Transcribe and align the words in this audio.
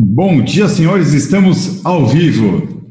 Bom 0.00 0.40
dia, 0.44 0.68
senhores, 0.68 1.12
estamos 1.12 1.84
ao 1.84 2.06
vivo. 2.06 2.86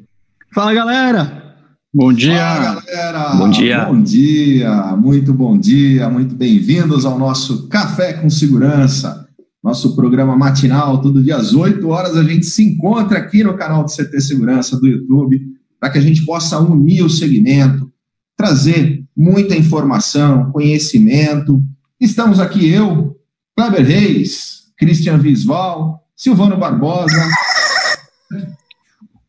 Fala, 0.53 0.73
galera. 0.73 1.55
Bom 1.93 2.11
dia. 2.11 2.35
Fala, 2.37 2.81
galera. 2.81 3.35
Bom 3.35 3.49
dia. 3.49 3.85
Bom 3.85 4.01
dia, 4.01 4.97
muito 4.97 5.33
bom 5.33 5.57
dia, 5.57 6.09
muito 6.09 6.35
bem-vindos 6.35 7.05
ao 7.05 7.17
nosso 7.17 7.69
Café 7.69 8.11
com 8.11 8.29
Segurança, 8.29 9.25
nosso 9.63 9.95
programa 9.95 10.35
matinal, 10.35 10.99
todo 10.99 11.23
dia 11.23 11.37
às 11.37 11.53
8 11.53 11.87
horas 11.87 12.17
a 12.17 12.23
gente 12.25 12.45
se 12.45 12.61
encontra 12.61 13.19
aqui 13.19 13.41
no 13.41 13.55
canal 13.55 13.85
do 13.85 13.89
CT 13.89 14.19
Segurança 14.19 14.77
do 14.77 14.85
YouTube, 14.85 15.41
para 15.79 15.89
que 15.89 15.99
a 15.99 16.01
gente 16.01 16.25
possa 16.25 16.59
unir 16.59 17.05
o 17.05 17.09
segmento, 17.09 17.89
trazer 18.35 19.01
muita 19.15 19.55
informação, 19.55 20.51
conhecimento. 20.51 21.63
Estamos 22.01 22.37
aqui 22.37 22.69
eu, 22.69 23.15
Kleber 23.55 23.85
Reis, 23.85 24.63
Christian 24.77 25.19
Visval, 25.19 26.03
Silvano 26.17 26.57
Barbosa. 26.57 27.23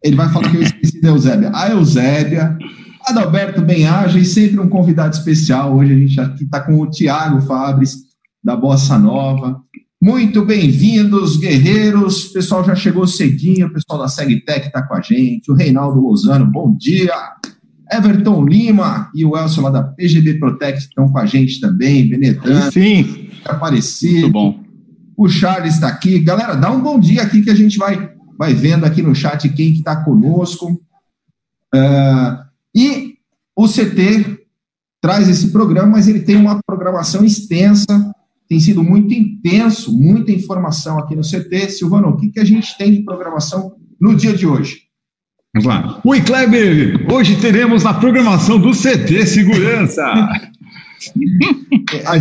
Ele 0.02 0.16
vai 0.16 0.30
falar 0.30 0.50
que 0.50 0.56
eu 0.56 0.62
esqueci 0.62 1.00
da 1.02 1.08
Eusébia. 1.08 1.50
A 1.54 1.68
Eusébia, 1.68 2.56
Adalberto 3.04 3.60
Benhaja 3.60 4.18
e 4.18 4.24
sempre 4.24 4.58
um 4.58 4.70
convidado 4.70 5.14
especial. 5.14 5.76
Hoje 5.76 5.92
a 5.92 5.96
gente 5.96 6.18
aqui 6.18 6.44
está 6.44 6.60
com 6.60 6.80
o 6.80 6.88
Tiago 6.88 7.42
Fabres, 7.42 7.94
da 8.42 8.56
Bossa 8.56 8.98
Nova. 8.98 9.60
Muito 10.00 10.44
bem-vindos, 10.46 11.36
guerreiros. 11.36 12.30
O 12.30 12.32
pessoal 12.32 12.64
já 12.64 12.74
chegou 12.74 13.06
cedinho, 13.06 13.66
o 13.66 13.72
pessoal 13.72 14.00
da 14.00 14.08
SegTech 14.08 14.68
está 14.68 14.82
com 14.82 14.94
a 14.94 15.02
gente. 15.02 15.50
O 15.50 15.54
Reinaldo 15.54 16.00
Lozano, 16.00 16.46
bom 16.46 16.74
dia. 16.74 17.12
Everton 17.92 18.46
Lima 18.46 19.10
e 19.14 19.26
o 19.26 19.36
Elcio 19.36 19.62
lá 19.62 19.70
da 19.70 19.82
PGB 19.82 20.38
Protect 20.38 20.84
estão 20.84 21.08
com 21.08 21.18
a 21.18 21.26
gente 21.26 21.60
também. 21.60 22.08
Benedano. 22.08 22.72
Sim. 22.72 23.28
Aparecido. 23.44 24.20
Muito 24.20 24.32
bom. 24.32 24.67
O 25.18 25.28
Charles 25.28 25.74
está 25.74 25.88
aqui. 25.88 26.20
Galera, 26.20 26.54
dá 26.54 26.70
um 26.70 26.80
bom 26.80 27.00
dia 27.00 27.22
aqui 27.22 27.42
que 27.42 27.50
a 27.50 27.54
gente 27.54 27.76
vai, 27.76 28.12
vai 28.38 28.54
vendo 28.54 28.84
aqui 28.84 29.02
no 29.02 29.16
chat 29.16 29.48
quem 29.48 29.72
que 29.72 29.80
está 29.80 30.04
conosco. 30.04 30.80
Uh, 31.74 32.38
e 32.72 33.14
o 33.56 33.66
CT 33.66 34.38
traz 35.02 35.28
esse 35.28 35.50
programa, 35.50 35.88
mas 35.88 36.06
ele 36.06 36.20
tem 36.20 36.36
uma 36.36 36.60
programação 36.64 37.24
extensa, 37.24 38.14
tem 38.48 38.60
sido 38.60 38.80
muito 38.84 39.12
intenso, 39.12 39.92
muita 39.92 40.30
informação 40.30 41.00
aqui 41.00 41.16
no 41.16 41.22
CT. 41.22 41.68
Silvano, 41.70 42.10
o 42.10 42.16
que, 42.16 42.28
que 42.28 42.38
a 42.38 42.44
gente 42.44 42.78
tem 42.78 42.92
de 42.92 43.02
programação 43.02 43.74
no 44.00 44.14
dia 44.14 44.32
de 44.32 44.46
hoje? 44.46 44.82
Vamos 45.52 45.66
lá. 45.66 46.00
Oi, 46.04 46.20
Kleber! 46.20 47.12
Hoje 47.12 47.40
teremos 47.40 47.82
na 47.82 47.92
programação 47.92 48.56
do 48.56 48.70
CT 48.70 49.26
Segurança. 49.26 50.04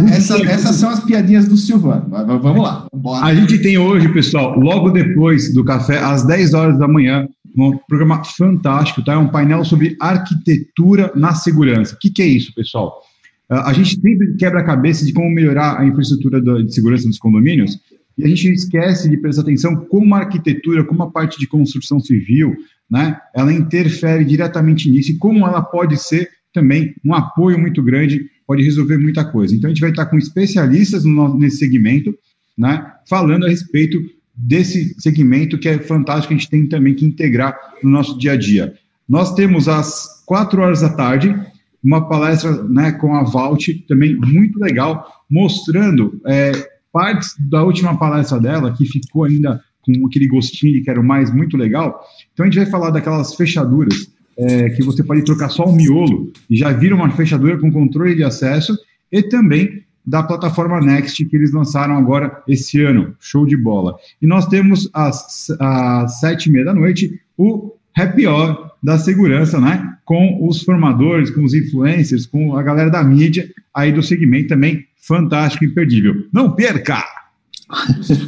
Essa, 0.10 0.38
essas 0.44 0.76
são 0.78 0.90
as 0.90 1.04
piadinhas 1.04 1.48
do 1.48 1.58
Silvano. 1.58 2.08
Vamos 2.10 2.64
lá. 2.64 2.88
Bora. 2.94 3.26
A 3.26 3.36
gente 3.36 3.60
tem 3.60 3.78
hoje, 3.78 4.08
pessoal, 4.10 4.58
logo 4.58 4.90
depois 4.90 5.54
do 5.54 5.64
café, 5.64 6.00
às 6.00 6.26
10 6.26 6.54
horas 6.54 6.80
da 6.80 6.88
manhã, 6.88 7.28
um 7.58 7.78
programa 7.88 8.24
fantástico, 8.24 9.04
tá? 9.04 9.14
É 9.14 9.18
um 9.18 9.30
painel 9.30 9.66
sobre 9.66 9.98
arquitetura 10.00 11.12
na 11.16 11.34
segurança. 11.34 11.96
O 11.96 12.00
que, 12.00 12.10
que 12.10 12.22
é 12.22 12.28
isso, 12.28 12.54
pessoal? 12.54 13.02
A 13.50 13.72
gente 13.74 14.00
sempre 14.00 14.36
quebra 14.36 14.60
a 14.60 14.66
cabeça 14.66 15.06
de 15.06 15.14
como 15.14 15.30
melhorar 15.30 15.80
a 15.80 15.86
infraestrutura 15.86 16.42
de 16.42 16.74
segurança 16.74 17.08
dos 17.08 17.18
condomínios 17.18 17.80
e 18.18 18.26
a 18.26 18.28
gente 18.28 18.50
esquece 18.50 19.10
de 19.10 19.18
prestar 19.18 19.44
atenção 19.44 19.76
como 19.86 20.16
a 20.16 20.20
arquitetura, 20.20 20.84
como 20.84 21.04
a 21.04 21.12
parte 21.12 21.40
de 21.40 21.48
construção 21.48 22.00
civil, 22.00 22.56
né, 22.90 23.18
ela 23.34 23.54
interfere 23.54 24.26
diretamente 24.26 24.90
nisso 24.90 25.12
e 25.12 25.18
como 25.18 25.46
ela 25.46 25.62
pode 25.62 25.98
ser 25.98 26.30
também 26.54 26.96
um 27.06 27.14
apoio 27.14 27.60
muito 27.60 27.84
grande, 27.84 28.26
pode 28.48 28.64
resolver 28.64 28.98
muita 28.98 29.26
coisa. 29.26 29.54
Então, 29.54 29.70
a 29.70 29.74
gente 29.74 29.82
vai 29.82 29.90
estar 29.90 30.06
com 30.06 30.18
especialistas 30.18 31.04
no, 31.04 31.38
nesse 31.38 31.58
segmento, 31.58 32.16
né, 32.58 32.94
falando 33.08 33.46
a 33.46 33.50
respeito 33.50 34.00
desse 34.34 34.96
segmento 35.00 35.58
que 35.58 35.68
é 35.68 35.78
fantástico, 35.80 36.34
a 36.34 36.38
gente 36.38 36.50
tem 36.50 36.68
também 36.68 36.94
que 36.94 37.06
integrar 37.06 37.58
no 37.84 37.90
nosso 37.90 38.18
dia 38.18 38.34
a 38.34 38.38
dia. 38.38 38.74
Nós 39.10 39.34
temos 39.34 39.68
às 39.68 40.24
quatro 40.26 40.62
horas 40.62 40.82
da 40.82 40.90
tarde 40.90 41.36
uma 41.84 42.08
palestra 42.08 42.64
né, 42.64 42.92
com 42.92 43.16
a 43.16 43.24
Valt, 43.24 43.68
também 43.88 44.16
muito 44.16 44.60
legal, 44.60 45.08
mostrando 45.30 46.22
é, 46.26 46.52
partes 46.92 47.36
da 47.40 47.64
última 47.64 47.98
palestra 47.98 48.40
dela, 48.40 48.74
que 48.74 48.86
ficou 48.86 49.24
ainda 49.24 49.62
com 49.82 50.06
aquele 50.06 50.28
gostinho 50.28 50.74
de 50.74 50.82
quero 50.82 51.04
mais, 51.04 51.34
muito 51.34 51.56
legal. 51.56 52.02
Então 52.34 52.46
a 52.46 52.50
gente 52.50 52.60
vai 52.60 52.70
falar 52.70 52.90
daquelas 52.90 53.36
fechaduras 53.36 54.12
é, 54.38 54.70
que 54.70 54.84
você 54.84 55.04
pode 55.04 55.24
trocar 55.24 55.50
só 55.50 55.66
o 55.66 55.76
miolo 55.76 56.32
e 56.50 56.56
já 56.56 56.72
vira 56.72 56.96
uma 56.96 57.10
fechadura 57.10 57.58
com 57.58 57.72
controle 57.72 58.16
de 58.16 58.24
acesso 58.24 58.78
e 59.12 59.24
também 59.24 59.84
da 60.06 60.24
plataforma 60.24 60.80
Next 60.80 61.26
que 61.26 61.36
eles 61.36 61.52
lançaram 61.52 61.98
agora 61.98 62.42
esse 62.48 62.82
ano. 62.82 63.14
Show 63.20 63.46
de 63.46 63.58
bola. 63.58 63.96
E 64.22 64.28
nós 64.28 64.46
temos 64.46 64.90
às, 64.94 65.50
às 65.60 66.20
sete 66.20 66.46
e 66.46 66.52
meia 66.52 66.66
da 66.66 66.74
noite 66.74 67.20
o 67.38 67.74
happy 67.96 68.26
hour 68.26 68.72
da 68.82 68.98
segurança, 68.98 69.60
né? 69.60 69.98
Com 70.06 70.48
os 70.48 70.62
formadores, 70.62 71.30
com 71.30 71.44
os 71.44 71.54
influencers, 71.54 72.26
com 72.26 72.56
a 72.56 72.64
galera 72.64 72.90
da 72.90 73.04
mídia 73.04 73.50
aí 73.74 73.92
do 73.92 74.02
segmento 74.02 74.50
também 74.50 74.86
fantástico 74.96 75.66
imperdível. 75.66 76.28
Não 76.32 76.52
perca! 76.52 77.04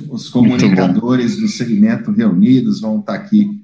Os 0.10 0.30
comunicadores 0.30 1.38
do 1.38 1.48
segmento 1.48 2.12
reunidos 2.12 2.82
vão 2.82 3.00
estar 3.00 3.14
aqui. 3.14 3.62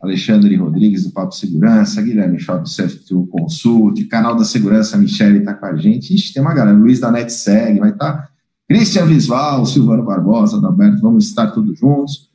Alexandre 0.00 0.54
Rodrigues, 0.56 1.04
do 1.04 1.10
Papo 1.10 1.34
Segurança, 1.34 2.02
Guilherme 2.02 2.38
Schott, 2.38 2.62
do 2.62 2.68
CFTU 2.68 3.26
Consult, 3.26 4.04
canal 4.06 4.36
da 4.36 4.44
Segurança, 4.44 4.96
Michele 4.96 5.38
está 5.38 5.54
com 5.54 5.66
a 5.66 5.76
gente. 5.76 6.14
Ixi, 6.14 6.34
tem 6.34 6.42
uma 6.42 6.54
galera, 6.54 6.76
Luiz 6.76 7.00
da 7.00 7.10
NetSeg, 7.10 7.78
vai 7.78 7.90
estar 7.90 8.30
Cristian 8.68 9.06
Visval, 9.06 9.64
Silvano 9.64 10.04
Barbosa, 10.04 10.60
da 10.60 10.68
Alberto, 10.68 11.00
vamos 11.00 11.26
estar 11.26 11.48
todos 11.48 11.78
juntos. 11.78 12.28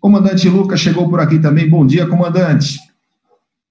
Comandante 0.00 0.48
Lucas 0.48 0.80
chegou 0.80 1.08
por 1.08 1.20
aqui 1.20 1.38
também. 1.38 1.68
Bom 1.68 1.86
dia, 1.86 2.06
comandante. 2.06 2.80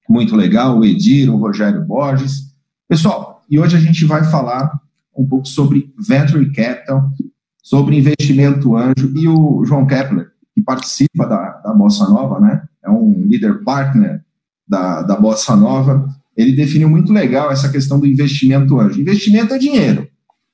Muito 0.09 0.35
legal, 0.35 0.79
o 0.79 0.85
Edir, 0.85 1.29
o 1.29 1.38
Rogério 1.38 1.83
Borges. 1.83 2.53
Pessoal, 2.88 3.44
e 3.50 3.59
hoje 3.59 3.75
a 3.75 3.79
gente 3.79 4.06
vai 4.06 4.23
falar 4.23 4.79
um 5.16 5.25
pouco 5.25 5.47
sobre 5.47 5.94
Venture 5.97 6.51
Capital, 6.51 7.09
sobre 7.62 7.97
investimento 7.97 8.75
anjo, 8.75 9.12
e 9.16 9.27
o 9.27 9.63
João 9.66 9.85
Kepler, 9.85 10.29
que 10.53 10.62
participa 10.62 11.25
da, 11.25 11.51
da 11.63 11.73
Bossa 11.73 12.07
Nova, 12.07 12.39
né? 12.39 12.63
É 12.85 12.90
um 12.90 13.25
leader 13.28 13.63
partner 13.63 14.22
da, 14.68 15.01
da 15.01 15.16
Bossa 15.16 15.56
Nova. 15.56 16.07
Ele 16.35 16.56
definiu 16.56 16.90
muito 16.90 17.12
legal 17.12 17.51
essa 17.51 17.69
questão 17.69 18.00
do 18.00 18.06
investimento 18.06 18.79
anjo. 18.79 19.01
Investimento 19.01 19.53
é 19.53 19.57
dinheiro, 19.57 20.07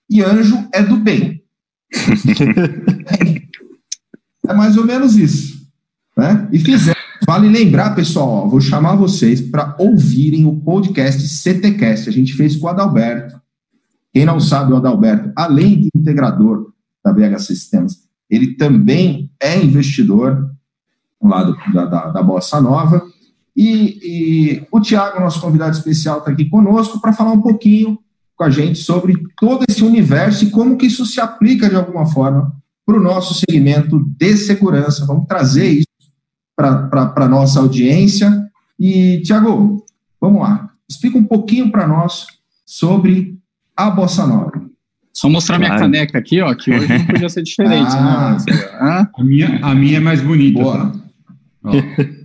e 0.09 0.22
anjo 0.22 0.68
é 0.74 0.84
do 0.84 0.97
bem. 0.97 1.41
é 4.47 4.53
mais 4.53 4.78
ou 4.78 4.86
menos 4.86 5.16
isso. 5.16 5.68
Né? 6.18 6.47
E 6.52 6.59
fizeram. 6.59 7.00
Vale 7.25 7.47
lembrar, 7.47 7.96
pessoal, 7.96 8.28
ó, 8.28 8.47
vou 8.47 8.59
chamar 8.59 8.96
vocês 8.96 9.40
para 9.40 9.75
ouvirem 9.80 10.46
o 10.46 10.59
podcast 10.59 11.28
CTCast. 11.28 12.09
A 12.09 12.12
gente 12.12 12.34
fez 12.34 12.56
com 12.56 12.66
o 12.66 12.70
Adalberto. 12.70 13.40
Quem 14.12 14.25
não 14.25 14.40
sabe, 14.40 14.74
o 14.74 14.75
Adalberto, 14.75 15.31
além 15.36 15.81
de 15.81 15.90
integrador 15.96 16.74
da 17.03 17.14
BH 17.14 17.40
Sistemas. 17.40 18.00
Ele 18.30 18.56
também 18.56 19.31
é 19.40 19.58
investidor 19.58 20.52
lá 21.22 21.44
do, 21.44 21.58
da, 21.74 21.86
da, 21.86 22.08
da, 22.08 22.24
Bossa 22.24 22.59
Nova. 22.59 23.04
E, 23.56 24.00
e 24.02 24.68
o 24.72 24.80
Tiago, 24.80 25.20
nosso 25.20 25.42
convidado 25.42 25.76
especial, 25.76 26.20
está 26.20 26.32
aqui 26.32 26.46
conosco 26.46 27.00
para 27.02 27.14
falar 27.14 27.32
um 27.32 27.42
pouquinho 27.42 27.98
com 28.36 28.44
a 28.44 28.50
gente 28.50 28.80
sobre 28.80 29.14
todo 29.40 29.66
esse 29.70 29.84
universo 29.84 30.46
e 30.46 30.50
como 30.50 30.78
que 30.78 30.88
isso 30.88 31.06
se 31.06 31.20
aplica 31.20 31.70
de 31.70 31.76
alguma 31.76 32.06
forma 32.06 32.52
para 32.86 32.98
o 32.98 33.04
nosso 33.04 33.34
segmento 33.36 34.04
de 34.18 34.36
segurança. 34.38 35.06
Vamos 35.06 35.28
trazer 35.28 35.68
isso 35.68 35.88
para 36.56 37.14
a 37.16 37.28
nossa 37.28 37.59
audiência. 37.59 38.32
E, 38.80 39.22
Tiago, 39.22 39.86
vamos 40.20 40.42
lá. 40.42 40.70
Explica 40.90 41.18
um 41.18 41.24
pouquinho 41.24 41.72
para 41.72 41.88
nós 41.88 42.26
sobre 42.66 43.38
a 43.76 43.90
Bossa 43.90 44.26
Nova. 44.26 44.72
Só 45.14 45.30
mostrar 45.30 45.58
claro. 45.58 45.74
minha 45.74 45.82
caneca 45.82 46.18
aqui, 46.18 46.42
ó, 46.42 46.53
que 46.56 46.72
hoje 46.72 46.88
não 46.88 47.06
podia 47.06 47.30
ser 47.30 47.44
diferente, 47.44 47.92
ah, 47.92 48.38
né? 48.48 49.08
A 49.16 49.24
minha, 49.24 49.59
a 49.62 49.76
minha 49.76 49.98
é 49.98 50.00
mais 50.00 50.22
bonita. 50.22 50.62
Boa. 50.62 50.91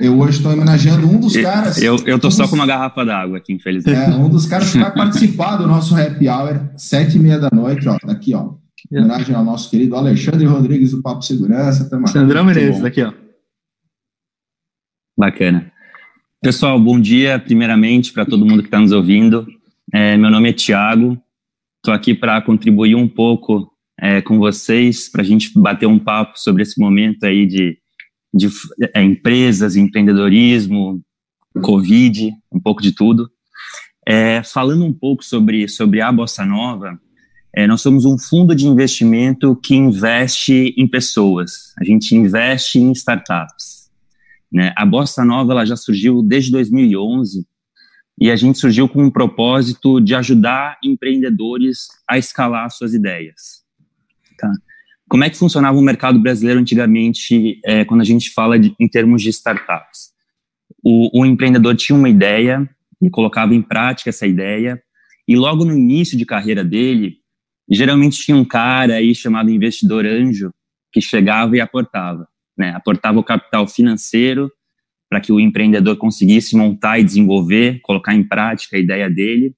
Eu 0.00 0.18
hoje 0.18 0.38
estou 0.38 0.50
homenageando 0.50 1.06
um 1.06 1.20
dos 1.20 1.36
caras. 1.36 1.76
Eu, 1.76 1.98
eu 2.06 2.18
tô 2.18 2.28
um 2.28 2.30
só 2.30 2.44
dos, 2.44 2.50
com 2.50 2.56
uma 2.56 2.66
garrafa 2.66 3.04
d'água 3.04 3.36
aqui, 3.36 3.52
infelizmente. 3.52 3.98
É, 3.98 4.08
um 4.08 4.30
dos 4.30 4.46
caras 4.46 4.72
que 4.72 4.78
vai 4.78 4.90
participar 4.94 5.56
do 5.56 5.66
nosso 5.66 5.94
happy 5.94 6.26
hour, 6.26 6.70
sete 6.74 7.18
e 7.18 7.20
meia 7.20 7.38
da 7.38 7.50
noite, 7.52 7.86
ó. 7.86 7.98
Tá 7.98 8.10
aqui, 8.10 8.34
ó. 8.34 8.54
Homenagem 8.90 9.34
ao 9.34 9.44
nosso 9.44 9.68
querido 9.68 9.94
Alexandre 9.94 10.46
Rodrigues 10.46 10.92
do 10.92 11.02
Papo 11.02 11.20
Segurança. 11.20 11.86
Sandrão 12.06 12.44
Menezes, 12.44 12.82
aqui, 12.82 13.02
ó. 13.02 13.12
Bacana. 15.18 15.70
Pessoal, 16.40 16.80
bom 16.80 16.98
dia, 16.98 17.38
primeiramente, 17.38 18.10
para 18.10 18.24
todo 18.24 18.46
mundo 18.46 18.62
que 18.62 18.68
está 18.68 18.80
nos 18.80 18.92
ouvindo. 18.92 19.46
É, 19.92 20.16
meu 20.16 20.30
nome 20.30 20.48
é 20.48 20.52
Tiago, 20.54 21.22
Estou 21.80 21.94
aqui 21.94 22.14
para 22.14 22.42
contribuir 22.42 22.94
um 22.94 23.08
pouco 23.08 23.72
é, 23.98 24.20
com 24.20 24.38
vocês, 24.38 25.10
para 25.10 25.22
a 25.22 25.24
gente 25.24 25.50
bater 25.58 25.86
um 25.86 25.98
papo 25.98 26.38
sobre 26.38 26.62
esse 26.62 26.78
momento 26.78 27.24
aí 27.24 27.46
de, 27.46 27.78
de 28.32 28.48
é, 28.94 29.02
empresas, 29.02 29.76
empreendedorismo, 29.76 31.02
Covid, 31.62 32.32
um 32.52 32.60
pouco 32.60 32.80
de 32.80 32.92
tudo. 32.92 33.30
É, 34.06 34.42
falando 34.42 34.84
um 34.84 34.92
pouco 34.92 35.24
sobre, 35.24 35.68
sobre 35.68 36.00
a 36.00 36.10
Bossa 36.10 36.44
Nova, 36.44 36.98
É, 37.52 37.66
nós 37.66 37.82
somos 37.82 38.04
um 38.04 38.16
fundo 38.16 38.54
de 38.54 38.64
investimento 38.64 39.56
que 39.56 39.74
investe 39.74 40.72
em 40.76 40.86
pessoas, 40.86 41.74
a 41.80 41.84
gente 41.84 42.14
investe 42.14 42.78
em 42.78 42.92
startups. 42.92 43.90
Né? 44.52 44.72
A 44.76 44.86
Bossa 44.86 45.24
Nova 45.24 45.52
ela 45.52 45.64
já 45.64 45.74
surgiu 45.74 46.22
desde 46.22 46.52
2011 46.52 47.44
e 48.20 48.30
a 48.30 48.36
gente 48.36 48.56
surgiu 48.56 48.88
com 48.88 49.02
um 49.02 49.10
propósito 49.10 50.00
de 50.00 50.14
ajudar 50.14 50.78
empreendedores 50.84 51.88
a 52.08 52.18
escalar 52.18 52.70
suas 52.70 52.94
ideias. 52.94 53.64
Tá? 54.38 54.52
Como 55.10 55.24
é 55.24 55.28
que 55.28 55.36
funcionava 55.36 55.76
o 55.76 55.82
mercado 55.82 56.20
brasileiro 56.20 56.60
antigamente, 56.60 57.60
é, 57.64 57.84
quando 57.84 58.00
a 58.00 58.04
gente 58.04 58.30
fala 58.30 58.56
de, 58.56 58.72
em 58.78 58.86
termos 58.86 59.20
de 59.20 59.28
startups? 59.30 60.12
O, 60.84 61.22
o 61.22 61.26
empreendedor 61.26 61.74
tinha 61.74 61.98
uma 61.98 62.08
ideia 62.08 62.70
e 63.02 63.10
colocava 63.10 63.52
em 63.52 63.60
prática 63.60 64.10
essa 64.10 64.24
ideia, 64.24 64.80
e 65.26 65.34
logo 65.34 65.64
no 65.64 65.76
início 65.76 66.16
de 66.16 66.24
carreira 66.24 66.62
dele, 66.62 67.16
geralmente 67.68 68.22
tinha 68.22 68.36
um 68.36 68.44
cara 68.44 68.94
aí 68.94 69.12
chamado 69.12 69.50
investidor 69.50 70.06
anjo 70.06 70.52
que 70.92 71.00
chegava 71.00 71.56
e 71.56 71.60
aportava, 71.60 72.28
né? 72.56 72.70
Aportava 72.70 73.18
o 73.18 73.24
capital 73.24 73.66
financeiro 73.66 74.48
para 75.08 75.20
que 75.20 75.32
o 75.32 75.40
empreendedor 75.40 75.96
conseguisse 75.96 76.54
montar 76.54 77.00
e 77.00 77.04
desenvolver, 77.04 77.80
colocar 77.80 78.14
em 78.14 78.22
prática 78.22 78.76
a 78.76 78.80
ideia 78.80 79.10
dele. 79.10 79.56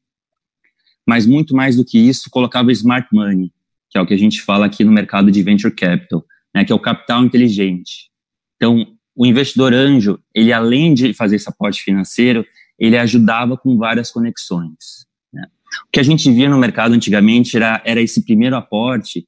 Mas 1.06 1.26
muito 1.26 1.54
mais 1.54 1.76
do 1.76 1.84
que 1.84 1.98
isso, 1.98 2.30
colocava 2.30 2.72
smart 2.72 3.06
money, 3.12 3.52
que 3.92 3.98
é 3.98 4.00
o 4.00 4.06
que 4.06 4.14
a 4.14 4.18
gente 4.18 4.40
fala 4.40 4.64
aqui 4.66 4.84
no 4.84 4.90
mercado 4.90 5.30
de 5.30 5.42
venture 5.42 5.72
capital, 5.72 6.24
né? 6.54 6.64
Que 6.64 6.72
é 6.72 6.74
o 6.74 6.80
capital 6.80 7.22
inteligente. 7.22 8.10
Então, 8.56 8.86
o 9.14 9.26
investidor 9.26 9.74
anjo, 9.74 10.18
ele 10.34 10.52
além 10.52 10.94
de 10.94 11.12
fazer 11.12 11.36
esse 11.36 11.48
aporte 11.48 11.82
financeiro, 11.82 12.44
ele 12.78 12.96
ajudava 12.96 13.56
com 13.56 13.76
várias 13.76 14.10
conexões. 14.10 15.06
O 15.34 15.90
que 15.92 16.00
a 16.00 16.02
gente 16.02 16.30
via 16.30 16.48
no 16.48 16.58
mercado 16.58 16.92
antigamente 16.92 17.56
era, 17.56 17.80
era 17.84 18.00
esse 18.00 18.24
primeiro 18.24 18.56
aporte 18.56 19.24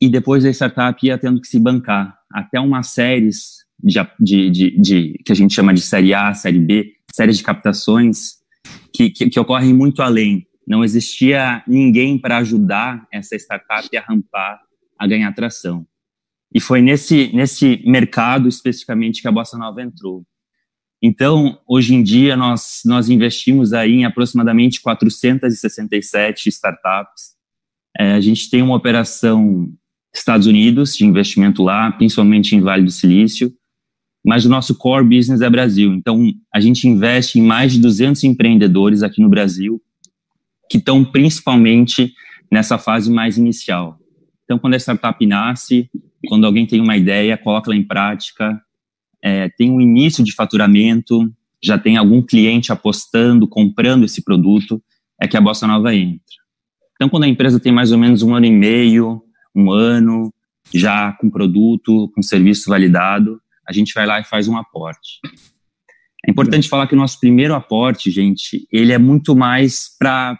e 0.00 0.08
depois 0.08 0.44
a 0.44 0.50
startup 0.50 1.04
ia 1.04 1.18
tendo 1.18 1.40
que 1.40 1.48
se 1.48 1.58
bancar 1.58 2.16
até 2.30 2.60
umas 2.60 2.88
séries 2.88 3.64
de, 3.82 3.98
de, 4.20 4.50
de, 4.50 4.80
de 4.80 5.20
que 5.24 5.32
a 5.32 5.34
gente 5.34 5.54
chama 5.54 5.74
de 5.74 5.80
série 5.80 6.14
A, 6.14 6.34
série 6.34 6.58
B, 6.58 6.92
séries 7.12 7.38
de 7.38 7.42
captações 7.42 8.36
que, 8.92 9.10
que, 9.10 9.28
que 9.28 9.40
ocorrem 9.40 9.72
muito 9.72 10.02
além. 10.02 10.46
Não 10.66 10.82
existia 10.82 11.62
ninguém 11.66 12.18
para 12.18 12.38
ajudar 12.38 13.06
essa 13.12 13.36
startup 13.36 13.96
a 13.96 14.00
rampar, 14.00 14.60
a 14.98 15.06
ganhar 15.06 15.32
tração. 15.32 15.86
E 16.52 16.60
foi 16.60 16.80
nesse, 16.80 17.30
nesse 17.34 17.82
mercado 17.84 18.48
especificamente 18.48 19.22
que 19.22 19.28
a 19.28 19.32
Bossa 19.32 19.56
Nova 19.56 19.82
entrou. 19.82 20.24
Então, 21.02 21.60
hoje 21.68 21.94
em 21.94 22.02
dia, 22.02 22.36
nós, 22.36 22.80
nós 22.84 23.08
investimos 23.08 23.72
aí 23.72 23.92
em 23.92 24.04
aproximadamente 24.04 24.80
467 24.80 26.48
startups. 26.48 27.36
É, 27.98 28.12
a 28.12 28.20
gente 28.20 28.48
tem 28.50 28.62
uma 28.62 28.74
operação 28.74 29.70
Estados 30.14 30.46
Unidos 30.46 30.96
de 30.96 31.04
investimento 31.04 31.62
lá, 31.62 31.92
principalmente 31.92 32.56
em 32.56 32.60
Vale 32.60 32.84
do 32.84 32.90
Silício, 32.90 33.52
mas 34.24 34.44
o 34.46 34.48
nosso 34.48 34.74
core 34.74 35.04
business 35.04 35.40
é 35.40 35.50
Brasil. 35.50 35.92
Então, 35.92 36.32
a 36.52 36.58
gente 36.58 36.88
investe 36.88 37.38
em 37.38 37.42
mais 37.42 37.74
de 37.74 37.80
200 37.80 38.24
empreendedores 38.24 39.02
aqui 39.02 39.20
no 39.20 39.28
Brasil, 39.28 39.80
que 40.70 40.78
estão 40.78 41.04
principalmente 41.04 42.12
nessa 42.50 42.78
fase 42.78 43.10
mais 43.10 43.38
inicial. 43.38 43.98
Então, 44.44 44.58
quando 44.58 44.74
a 44.74 44.78
startup 44.78 45.24
nasce, 45.26 45.90
quando 46.28 46.46
alguém 46.46 46.66
tem 46.66 46.80
uma 46.80 46.96
ideia, 46.96 47.36
coloca 47.36 47.70
ela 47.70 47.78
em 47.78 47.82
prática, 47.82 48.60
é, 49.22 49.48
tem 49.48 49.70
um 49.70 49.80
início 49.80 50.22
de 50.22 50.32
faturamento, 50.32 51.32
já 51.62 51.78
tem 51.78 51.96
algum 51.96 52.22
cliente 52.22 52.70
apostando, 52.70 53.48
comprando 53.48 54.04
esse 54.04 54.22
produto, 54.22 54.82
é 55.20 55.26
que 55.26 55.36
a 55.36 55.40
Bossa 55.40 55.66
Nova 55.66 55.94
entra. 55.94 56.20
Então, 56.94 57.08
quando 57.08 57.24
a 57.24 57.28
empresa 57.28 57.58
tem 57.58 57.72
mais 57.72 57.92
ou 57.92 57.98
menos 57.98 58.22
um 58.22 58.34
ano 58.34 58.46
e 58.46 58.50
meio, 58.50 59.22
um 59.54 59.70
ano, 59.70 60.32
já 60.72 61.12
com 61.12 61.30
produto, 61.30 62.10
com 62.14 62.22
serviço 62.22 62.70
validado, 62.70 63.40
a 63.66 63.72
gente 63.72 63.92
vai 63.94 64.06
lá 64.06 64.20
e 64.20 64.24
faz 64.24 64.48
um 64.48 64.56
aporte. 64.56 65.20
É 66.26 66.30
importante 66.30 66.68
falar 66.68 66.86
que 66.86 66.94
o 66.94 66.98
nosso 66.98 67.20
primeiro 67.20 67.54
aporte, 67.54 68.10
gente, 68.10 68.66
ele 68.72 68.92
é 68.92 68.98
muito 68.98 69.36
mais 69.36 69.88
para 69.98 70.36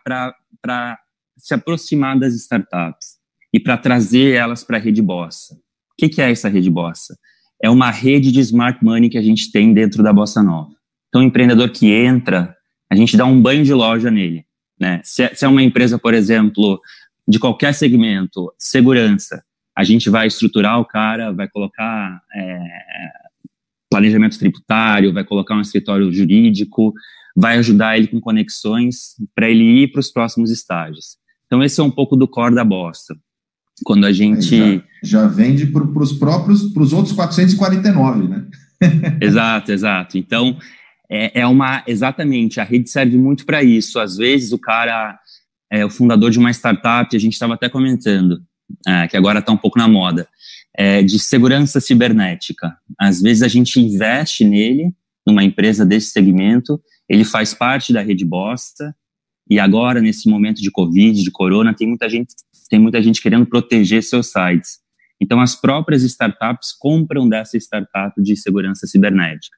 se 1.37 1.55
aproximar 1.55 2.19
das 2.19 2.35
startups 2.35 3.17
e 3.53 3.61
para 3.61 3.77
trazer 3.77 4.35
elas 4.35 4.65
para 4.65 4.79
a 4.79 4.81
rede 4.81 5.01
Bossa. 5.01 5.55
O 5.55 5.97
que, 5.97 6.09
que 6.09 6.21
é 6.21 6.31
essa 6.31 6.49
rede 6.49 6.71
Bossa? 6.71 7.17
é 7.63 7.71
uma 7.71 7.91
rede 7.91 8.31
de 8.31 8.41
smart 8.41 8.83
money 8.85 9.09
que 9.09 9.19
a 9.19 9.23
gente 9.23 9.51
tem 9.51 9.73
dentro 9.73 10.03
da 10.03 10.13
Bossa 10.13 10.43
Nova. 10.43 10.75
Então, 11.09 11.23
o 11.23 11.25
empreendedor 11.25 11.71
que 11.71 11.91
entra, 11.91 12.55
a 12.91 12.95
gente 12.95 13.17
dá 13.17 13.25
um 13.25 13.41
banho 13.41 13.65
de 13.65 13.73
loja 13.73 14.11
nele. 14.11 14.45
Né? 14.79 15.01
Se, 15.03 15.23
é, 15.23 15.35
se 15.35 15.45
é 15.45 15.49
uma 15.49 15.63
empresa, 15.63 15.99
por 15.99 16.13
exemplo, 16.13 16.81
de 17.27 17.39
qualquer 17.39 17.73
segmento, 17.73 18.53
segurança, 18.59 19.43
a 19.75 19.85
gente 19.85 20.11
vai 20.11 20.27
estruturar 20.27 20.79
o 20.81 20.85
cara, 20.85 21.33
vai 21.33 21.49
colocar 21.49 22.21
é, 22.35 22.59
planejamento 23.91 24.39
tributário, 24.39 25.13
vai 25.13 25.25
colocar 25.25 25.55
um 25.55 25.61
escritório 25.61 26.13
jurídico, 26.13 26.93
vai 27.37 27.59
ajudar 27.59 27.97
ele 27.97 28.09
com 28.09 28.21
conexões 28.21 29.15
para 29.35 29.49
ele 29.49 29.83
ir 29.83 29.93
para 29.93 30.01
os 30.01 30.11
próximos 30.11 30.51
estágios. 30.51 31.17
Então, 31.47 31.63
esse 31.63 31.81
é 31.81 31.85
um 31.85 31.91
pouco 31.91 32.17
do 32.17 32.27
core 32.27 32.55
da 32.55 32.65
Bossa. 32.65 33.15
Quando 33.85 34.07
a 34.07 34.13
gente. 34.13 34.83
Já, 35.03 35.21
já 35.21 35.29
vende 35.29 35.67
para 35.67 35.85
os 35.85 36.13
próprios, 36.13 36.73
para 36.73 36.83
os 36.83 36.93
outros 36.93 37.15
449, 37.15 38.29
né? 38.29 38.47
exato, 39.21 39.71
exato. 39.71 40.19
Então, 40.19 40.57
é, 41.11 41.41
é 41.41 41.47
uma. 41.47 41.85
Exatamente, 41.87 42.59
a 42.59 42.65
rede 42.65 42.89
serve 42.89 43.19
muito 43.19 43.45
para 43.45 43.63
isso. 43.63 44.01
Às 44.01 44.17
vezes, 44.17 44.53
o 44.53 44.59
cara 44.59 45.19
é 45.71 45.85
o 45.85 45.91
fundador 45.91 46.31
de 46.31 46.39
uma 46.39 46.51
startup, 46.51 47.15
a 47.15 47.21
gente 47.21 47.35
estava 47.35 47.55
até 47.55 47.69
comentando, 47.69 48.41
é, 48.87 49.07
que 49.09 49.17
agora 49.17 49.41
está 49.41 49.53
um 49.53 49.57
pouco 49.57 49.79
na 49.79 49.87
moda, 49.87 50.27
é, 50.77 51.03
de 51.03 51.19
segurança 51.19 51.81
cibernética. 51.81 52.77
Às 52.99 53.21
vezes, 53.21 53.43
a 53.43 53.49
gente 53.49 53.81
investe 53.81 54.45
nele, 54.45 54.93
numa 55.27 55.43
empresa 55.43 55.85
desse 55.85 56.11
segmento, 56.11 56.81
ele 57.09 57.25
faz 57.25 57.55
parte 57.55 57.93
da 57.93 58.03
rede 58.03 58.25
Bosta, 58.25 58.95
e 59.49 59.61
agora, 59.61 60.01
nesse 60.01 60.29
momento 60.29 60.61
de 60.61 60.71
Covid, 60.71 61.23
de 61.23 61.31
corona, 61.31 61.73
tem 61.73 61.87
muita 61.87 62.09
gente 62.09 62.35
tem 62.69 62.81
muita 62.81 63.01
gente 63.01 63.23
querendo 63.23 63.47
proteger 63.47 64.03
seus 64.03 64.33
sites. 64.33 64.79
Então, 65.21 65.41
as 65.41 65.55
próprias 65.55 66.03
startups 66.03 66.73
compram 66.79 67.29
dessa 67.29 67.57
startup 67.57 68.21
de 68.21 68.37
segurança 68.37 68.87
cibernética. 68.87 69.57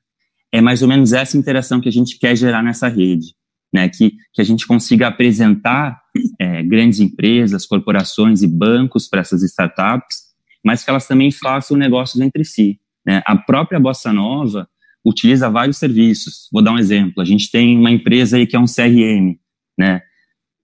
É 0.53 0.61
mais 0.61 0.83
ou 0.83 0.89
menos 0.89 1.13
essa 1.13 1.37
interação 1.37 1.81
que 1.81 1.89
a 1.89 1.93
gente 1.93 2.19
quer 2.19 2.37
gerar 2.37 2.63
nessa 2.63 2.89
rede, 2.89 3.35
né? 3.73 3.89
Que, 3.89 4.13
que 4.33 4.41
a 4.41 4.45
gente 4.45 4.67
consiga 4.67 5.09
apresentar 5.09 6.01
é, 6.39 6.63
grandes 6.63 7.01
empresas, 7.01 7.67
corporações 7.67 8.43
e 8.43 8.47
bancos 8.47 9.09
para 9.09 9.21
essas 9.21 9.43
startups, 9.43 10.28
mas 10.65 10.85
que 10.85 10.91
elas 10.91 11.07
também 11.07 11.31
façam 11.31 11.77
negócios 11.77 12.21
entre 12.21 12.45
si. 12.45 12.81
Né? 13.07 13.23
A 13.25 13.37
própria 13.37 13.81
Bossa 13.81 14.13
Nova 14.13 14.69
utiliza 15.05 15.49
vários 15.49 15.79
serviços. 15.79 16.49
Vou 16.53 16.63
dar 16.63 16.73
um 16.73 16.79
exemplo. 16.79 17.23
A 17.23 17.25
gente 17.25 17.51
tem 17.51 17.77
uma 17.77 17.91
empresa 17.91 18.37
aí 18.37 18.47
que 18.47 18.57
é 18.57 18.59
um 18.59 18.67
CRM, 18.67 19.37
né? 19.79 20.03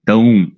Então, 0.03 0.51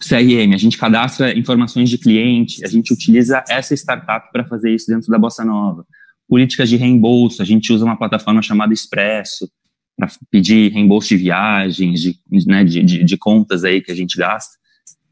CRM, 0.00 0.54
a 0.54 0.56
gente 0.56 0.78
cadastra 0.78 1.36
informações 1.36 1.90
de 1.90 1.98
cliente, 1.98 2.64
a 2.64 2.68
gente 2.68 2.92
utiliza 2.92 3.44
essa 3.48 3.74
startup 3.74 4.30
para 4.32 4.44
fazer 4.44 4.74
isso 4.74 4.86
dentro 4.86 5.10
da 5.10 5.18
Bossa 5.18 5.44
Nova. 5.44 5.84
Políticas 6.28 6.68
de 6.68 6.76
reembolso, 6.76 7.42
a 7.42 7.44
gente 7.44 7.72
usa 7.72 7.84
uma 7.84 7.98
plataforma 7.98 8.40
chamada 8.40 8.72
Expresso 8.72 9.50
para 9.96 10.08
pedir 10.30 10.72
reembolso 10.72 11.08
de 11.08 11.16
viagens, 11.16 12.00
de, 12.00 12.16
né, 12.46 12.64
de, 12.64 12.82
de, 12.82 13.04
de, 13.04 13.18
contas 13.18 13.64
aí 13.64 13.82
que 13.82 13.92
a 13.92 13.94
gente 13.94 14.16
gasta. 14.16 14.56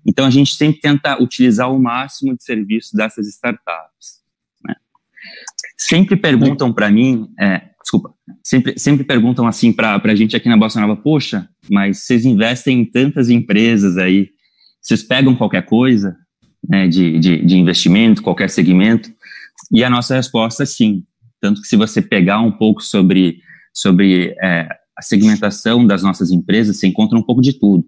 Então 0.08 0.24
a 0.24 0.30
gente 0.30 0.54
sempre 0.54 0.80
tenta 0.80 1.22
utilizar 1.22 1.70
o 1.70 1.78
máximo 1.78 2.34
de 2.34 2.42
serviços 2.42 2.92
dessas 2.94 3.28
startups. 3.28 4.22
Né? 4.66 4.74
Sempre 5.76 6.16
perguntam 6.16 6.72
para 6.72 6.90
mim, 6.90 7.28
é, 7.38 7.60
desculpa, 7.82 8.14
sempre, 8.42 8.78
sempre 8.78 9.04
perguntam 9.04 9.46
assim 9.46 9.70
para 9.70 10.00
a 10.02 10.14
gente 10.14 10.34
aqui 10.34 10.48
na 10.48 10.56
Bossa 10.56 10.80
Nova, 10.80 10.96
poxa, 10.96 11.46
mas 11.70 11.98
vocês 11.98 12.24
investem 12.24 12.80
em 12.80 12.84
tantas 12.86 13.28
empresas 13.28 13.98
aí, 13.98 14.30
vocês 14.80 15.02
pegam 15.02 15.36
qualquer 15.36 15.66
coisa 15.66 16.16
né, 16.66 16.88
de, 16.88 17.18
de, 17.18 17.44
de 17.44 17.58
investimento, 17.58 18.22
qualquer 18.22 18.48
segmento, 18.48 19.12
e 19.70 19.84
a 19.84 19.90
nossa 19.90 20.16
resposta 20.16 20.62
é 20.62 20.66
sim. 20.66 21.04
Tanto 21.38 21.60
que 21.60 21.68
se 21.68 21.76
você 21.76 22.00
pegar 22.00 22.40
um 22.40 22.50
pouco 22.50 22.82
sobre, 22.82 23.42
sobre 23.74 24.34
é, 24.42 24.66
a 24.96 25.02
segmentação 25.02 25.86
das 25.86 26.02
nossas 26.02 26.30
empresas, 26.30 26.78
você 26.78 26.86
encontra 26.86 27.18
um 27.18 27.22
pouco 27.22 27.42
de 27.42 27.52
tudo. 27.52 27.84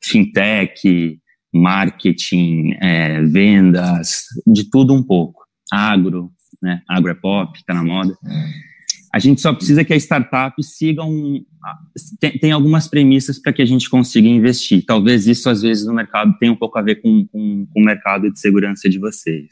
Fintech, 0.00 1.20
marketing, 1.54 2.76
é, 2.80 3.22
vendas, 3.22 4.24
de 4.46 4.64
tudo 4.64 4.92
um 4.92 5.02
pouco. 5.02 5.44
Agro, 5.72 6.30
né? 6.60 6.82
Agro 6.88 7.10
é 7.10 7.14
pop, 7.14 7.56
está 7.56 7.72
na 7.72 7.84
moda. 7.84 8.16
A 9.12 9.20
gente 9.20 9.40
só 9.40 9.54
precisa 9.54 9.84
que 9.84 9.92
a 9.92 9.96
startup 9.96 10.60
siga 10.62 11.04
um. 11.04 11.44
Tem, 12.18 12.38
tem 12.38 12.52
algumas 12.52 12.88
premissas 12.88 13.38
para 13.38 13.52
que 13.52 13.62
a 13.62 13.64
gente 13.64 13.88
consiga 13.88 14.26
investir. 14.26 14.84
Talvez 14.84 15.28
isso, 15.28 15.48
às 15.48 15.62
vezes, 15.62 15.86
no 15.86 15.94
mercado 15.94 16.36
tenha 16.38 16.52
um 16.52 16.56
pouco 16.56 16.76
a 16.78 16.82
ver 16.82 16.96
com, 16.96 17.24
com, 17.28 17.66
com 17.72 17.80
o 17.80 17.84
mercado 17.84 18.30
de 18.30 18.40
segurança 18.40 18.88
de 18.88 18.98
vocês. 18.98 19.46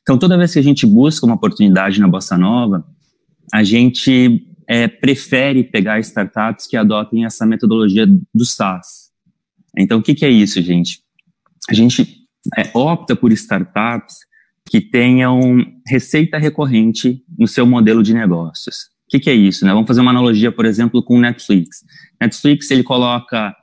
Então, 0.00 0.18
toda 0.18 0.38
vez 0.38 0.52
que 0.52 0.58
a 0.58 0.62
gente 0.62 0.86
busca 0.86 1.26
uma 1.26 1.34
oportunidade 1.34 2.00
na 2.00 2.08
Bossa 2.08 2.38
Nova, 2.38 2.84
a 3.52 3.62
gente 3.62 4.46
é, 4.66 4.88
prefere 4.88 5.62
pegar 5.62 6.00
startups 6.00 6.66
que 6.66 6.76
adotem 6.76 7.24
essa 7.24 7.44
metodologia 7.44 8.06
do 8.06 8.44
SaaS. 8.46 9.10
Então, 9.76 9.98
o 9.98 10.02
que, 10.02 10.14
que 10.14 10.24
é 10.24 10.30
isso, 10.30 10.60
gente? 10.62 11.00
A 11.68 11.74
gente 11.74 12.26
é, 12.58 12.70
opta 12.74 13.14
por 13.14 13.32
startups 13.32 14.16
que 14.68 14.80
tenham 14.80 15.64
receita 15.86 16.38
recorrente 16.38 17.22
no 17.38 17.46
seu 17.46 17.66
modelo 17.66 18.02
de 18.02 18.14
negócios. 18.14 18.90
O 19.06 19.10
que, 19.10 19.20
que 19.20 19.30
é 19.30 19.34
isso? 19.34 19.64
Né? 19.64 19.72
Vamos 19.72 19.86
fazer 19.86 20.00
uma 20.00 20.10
analogia, 20.10 20.50
por 20.50 20.64
exemplo, 20.64 21.02
com 21.02 21.16
o 21.16 21.20
Netflix. 21.20 21.84
Netflix 22.20 22.70
ele 22.70 22.82
coloca 22.82 23.54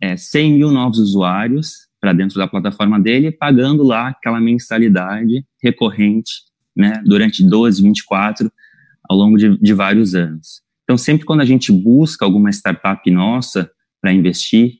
é, 0.00 0.16
100 0.16 0.52
mil 0.52 0.70
novos 0.70 0.98
usuários 0.98 1.86
para 2.00 2.12
dentro 2.12 2.38
da 2.38 2.46
plataforma 2.46 3.00
dele, 3.00 3.32
pagando 3.32 3.82
lá 3.82 4.08
aquela 4.08 4.40
mensalidade 4.40 5.44
recorrente 5.62 6.42
né, 6.74 7.02
durante 7.04 7.42
12, 7.44 7.82
24, 7.82 8.50
ao 9.08 9.16
longo 9.16 9.36
de, 9.36 9.56
de 9.58 9.72
vários 9.72 10.14
anos. 10.14 10.60
Então, 10.84 10.96
sempre 10.96 11.24
quando 11.26 11.40
a 11.40 11.44
gente 11.44 11.72
busca 11.72 12.24
alguma 12.24 12.50
startup 12.50 13.10
nossa 13.10 13.70
para 14.00 14.12
investir, 14.12 14.78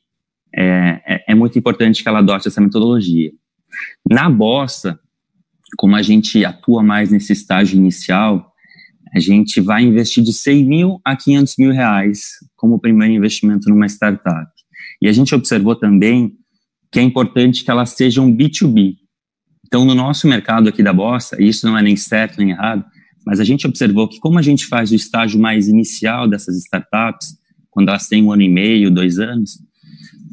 é, 0.57 1.01
é, 1.05 1.23
é, 1.27 1.35
muito 1.35 1.59
importante 1.59 2.01
que 2.01 2.09
ela 2.09 2.19
adote 2.19 2.47
essa 2.47 2.59
metodologia. 2.59 3.31
Na 4.09 4.27
Bossa, 4.27 4.99
como 5.77 5.95
a 5.95 6.01
gente 6.01 6.43
atua 6.43 6.81
mais 6.81 7.11
nesse 7.11 7.31
estágio 7.31 7.77
inicial, 7.77 8.51
a 9.13 9.19
gente 9.19 9.61
vai 9.61 9.83
investir 9.83 10.23
de 10.23 10.33
100 10.33 10.65
mil 10.65 11.01
a 11.05 11.15
500 11.15 11.55
mil 11.59 11.71
reais 11.71 12.31
como 12.55 12.79
primeiro 12.79 13.13
investimento 13.13 13.69
numa 13.69 13.85
startup. 13.85 14.51
E 15.01 15.07
a 15.07 15.11
gente 15.11 15.35
observou 15.35 15.75
também 15.75 16.33
que 16.91 16.99
é 16.99 17.03
importante 17.03 17.63
que 17.63 17.69
elas 17.69 17.91
sejam 17.91 18.33
B2B. 18.35 18.95
Então, 19.65 19.85
no 19.85 19.93
nosso 19.93 20.27
mercado 20.27 20.69
aqui 20.69 20.81
da 20.81 20.93
Bossa, 20.93 21.41
isso 21.41 21.67
não 21.67 21.77
é 21.77 21.83
nem 21.83 21.95
certo 21.95 22.39
nem 22.39 22.51
errado, 22.51 22.83
mas 23.25 23.39
a 23.39 23.43
gente 23.43 23.67
observou 23.67 24.07
que 24.07 24.19
como 24.19 24.39
a 24.39 24.41
gente 24.41 24.65
faz 24.65 24.91
o 24.91 24.95
estágio 24.95 25.39
mais 25.39 25.67
inicial 25.67 26.27
dessas 26.27 26.57
startups, 26.57 27.35
quando 27.69 27.89
elas 27.89 28.07
têm 28.07 28.23
um 28.23 28.31
ano 28.31 28.41
e 28.41 28.49
meio, 28.49 28.89
dois 28.89 29.19
anos, 29.19 29.59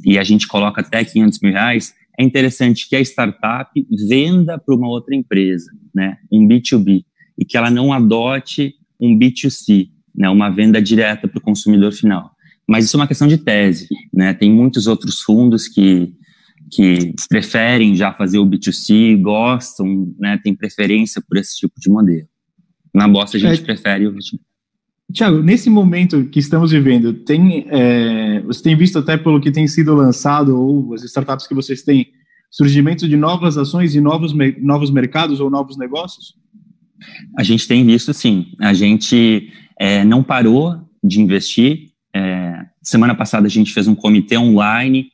e 0.05 0.19
a 0.19 0.25
gente 0.25 0.47
coloca 0.47 0.81
até 0.81 1.05
500 1.05 1.41
mil 1.41 1.53
reais, 1.53 1.95
é 2.19 2.23
interessante 2.23 2.89
que 2.89 2.95
a 2.95 3.01
startup 3.01 3.71
venda 4.09 4.59
para 4.59 4.75
uma 4.75 4.89
outra 4.89 5.15
empresa, 5.15 5.71
né, 5.95 6.17
um 6.33 6.47
B2B, 6.47 7.05
e 7.39 7.45
que 7.45 7.57
ela 7.57 7.71
não 7.71 7.93
adote 7.93 8.75
um 9.01 9.19
B2C, 9.19 9.89
né, 10.15 10.29
uma 10.29 10.51
venda 10.51 10.81
direta 10.81 11.27
para 11.27 11.39
o 11.39 11.43
consumidor 11.43 11.93
final. 11.93 12.31
Mas 12.69 12.85
isso 12.85 12.97
é 12.97 13.01
uma 13.01 13.09
questão 13.09 13.27
de 13.27 13.39
tese, 13.39 13.89
né, 14.13 14.33
tem 14.33 14.51
muitos 14.51 14.87
outros 14.87 15.21
fundos 15.21 15.67
que, 15.67 16.15
que 16.71 17.13
preferem 17.29 17.97
já 17.97 18.13
fazer 18.13 18.39
o 18.39 18.47
B2C, 18.47 19.21
gostam, 19.21 20.15
né, 20.19 20.39
tem 20.43 20.55
preferência 20.55 21.23
por 21.27 21.37
esse 21.37 21.59
tipo 21.59 21.75
de 21.81 21.91
modelo. 21.91 22.29
Na 22.95 23.09
Bossa 23.09 23.37
a 23.37 23.41
gente 23.41 23.61
é. 23.61 23.65
prefere 23.65 24.07
o 24.07 24.13
B2B. 24.13 24.39
Tiago, 25.13 25.43
nesse 25.43 25.71
momento 25.71 26.25
que 26.25 26.39
estamos 26.39 26.71
vivendo, 26.71 27.13
tem, 27.13 27.67
é, 27.69 28.41
você 28.41 28.63
tem 28.63 28.77
visto 28.77 28.99
até 28.99 29.17
pelo 29.17 29.41
que 29.41 29.53
tem 29.53 29.67
sido 29.69 29.95
lançado 29.95 30.59
ou 30.59 30.95
as 30.95 31.03
startups 31.05 31.47
que 31.47 31.55
vocês 31.55 31.83
têm, 31.83 32.09
surgimento 32.51 33.09
de 33.09 33.17
novas 33.17 33.59
ações 33.59 33.95
e 33.95 34.01
novos, 34.01 34.33
novos 34.59 34.91
mercados 34.91 35.41
ou 35.41 35.51
novos 35.51 35.77
negócios? 35.77 36.35
A 37.37 37.43
gente 37.43 37.69
tem 37.69 37.85
visto 37.85 38.13
sim. 38.15 38.53
A 38.61 38.73
gente 38.73 39.53
é, 39.79 40.05
não 40.05 40.23
parou 40.23 40.81
de 41.03 41.21
investir. 41.21 41.91
É, 42.15 42.65
semana 42.83 43.15
passada 43.15 43.47
a 43.47 43.51
gente 43.51 43.73
fez 43.73 43.87
um 43.87 43.95
comitê 43.95 44.39
online 44.39 45.09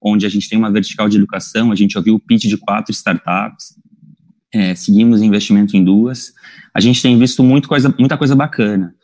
onde 0.00 0.26
a 0.26 0.28
gente 0.28 0.48
tem 0.48 0.58
uma 0.58 0.70
vertical 0.70 1.08
de 1.08 1.16
educação. 1.16 1.72
A 1.72 1.74
gente 1.74 1.96
ouviu 1.96 2.14
o 2.14 2.20
pitch 2.20 2.44
de 2.44 2.56
quatro 2.56 2.92
startups. 2.92 3.74
É, 4.52 4.74
seguimos 4.74 5.22
investimento 5.22 5.76
em 5.76 5.84
duas. 5.84 6.32
A 6.72 6.80
gente 6.80 7.02
tem 7.02 7.18
visto 7.18 7.42
muito 7.42 7.68
coisa, 7.68 7.94
muita 7.98 8.16
coisa 8.16 8.34
bacana. 8.34 8.94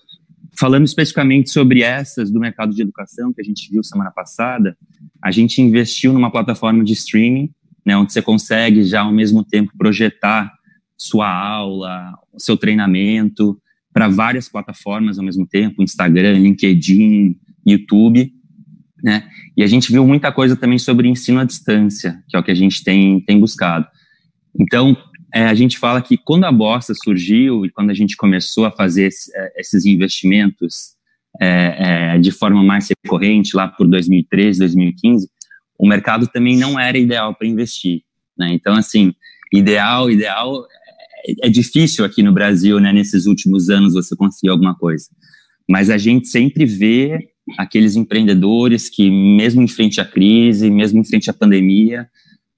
Falando 0.59 0.85
especificamente 0.85 1.51
sobre 1.51 1.83
essas 1.83 2.31
do 2.31 2.39
mercado 2.39 2.75
de 2.75 2.83
educação 2.83 3.33
que 3.33 3.41
a 3.41 3.45
gente 3.45 3.71
viu 3.71 3.83
semana 3.83 4.11
passada, 4.11 4.77
a 5.23 5.31
gente 5.31 5.61
investiu 5.61 6.13
numa 6.13 6.31
plataforma 6.31 6.85
de 6.85 6.93
streaming, 6.93 7.51
né, 7.85 7.97
onde 7.97 8.13
você 8.13 8.23
consegue 8.23 8.85
já 8.85 9.01
ao 9.01 9.13
mesmo 9.13 9.45
tempo 9.45 9.73
projetar 9.77 10.53
sua 10.97 11.29
aula, 11.29 12.13
seu 12.39 12.57
treinamento 12.57 13.61
para 13.93 14.09
várias 14.09 14.49
plataformas 14.49 15.19
ao 15.19 15.25
mesmo 15.25 15.47
tempo, 15.47 15.83
Instagram, 15.83 16.39
LinkedIn, 16.39 17.37
YouTube, 17.67 18.33
né? 19.03 19.29
E 19.57 19.63
a 19.63 19.67
gente 19.67 19.91
viu 19.91 20.07
muita 20.07 20.31
coisa 20.31 20.57
também 20.57 20.79
sobre 20.79 21.09
ensino 21.09 21.41
à 21.41 21.45
distância, 21.45 22.23
que 22.29 22.37
é 22.37 22.39
o 22.39 22.43
que 22.43 22.51
a 22.51 22.55
gente 22.55 22.85
tem, 22.85 23.21
tem 23.21 23.39
buscado. 23.39 23.87
Então, 24.59 24.97
é, 25.35 25.45
a 25.45 25.55
gente 25.55 25.79
fala 25.79 26.03
que 26.03 26.17
quando 26.19 26.45
a 26.45 26.53
Bossa 26.53 26.93
surgiu 26.95 27.65
e 27.65 27.71
quando 27.71 27.91
a 27.91 27.95
gente 27.95 28.17
começou 28.17 28.67
a 28.67 28.71
fazer 28.71 29.07
esse, 29.07 29.31
é, 29.35 29.61
esses 29.61 29.87
investimentos 29.87 30.95
é, 31.41 32.15
é, 32.15 32.19
de 32.19 32.31
forma 32.31 32.63
mais 32.63 32.89
recorrente, 32.89 33.57
lá 33.57 33.67
por 33.69 33.89
2013, 33.89 34.59
2015, 34.59 35.29
o 35.79 35.89
mercado 35.89 36.27
também 36.27 36.57
não 36.57 36.79
era 36.79 36.99
ideal 36.99 37.35
para 37.35 37.49
investir. 37.49 38.03
Né? 38.37 38.53
Então, 38.53 38.75
assim, 38.75 39.15
ideal, 39.53 40.11
ideal, 40.11 40.67
é, 41.27 41.47
é, 41.47 41.49
difícil 41.49 42.05
aqui 42.05 42.23
no 42.23 42.33
Brasil, 42.33 42.79
né, 42.79 42.93
nesses 42.93 43.27
últimos 43.27 43.71
anos, 43.71 43.95
você 43.95 44.15
conseguir 44.15 44.51
alguma 44.51 44.75
coisa. 44.75 45.07
Mas 45.69 45.89
a 45.89 45.97
gente 45.97 46.29
sempre 46.29 46.67
vê 46.67 47.29
aqueles 47.59 47.97
empreendedores 47.97 48.89
que, 48.89 49.11
mesmo 49.11 49.63
em 49.63 49.69
frente 49.69 50.01
à 50.01 50.05
crise, 50.05 50.71
mesmo 50.71 51.01
em 51.01 51.05
frente 51.05 51.31
à 51.31 51.33
pandemia, 51.33 52.09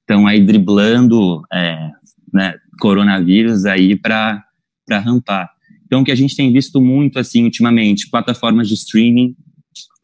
estão 0.00 0.26
aí 0.26 0.40
driblando 0.44 1.42
é, 1.52 1.90
né, 2.32 2.54
coronavírus 2.78 3.64
aí 3.64 3.96
para 3.96 4.44
rampar. 4.90 5.50
Então, 5.86 6.02
o 6.02 6.04
que 6.04 6.12
a 6.12 6.16
gente 6.16 6.36
tem 6.36 6.52
visto 6.52 6.80
muito, 6.80 7.18
assim, 7.18 7.44
ultimamente, 7.44 8.10
plataformas 8.10 8.68
de 8.68 8.74
streaming, 8.74 9.36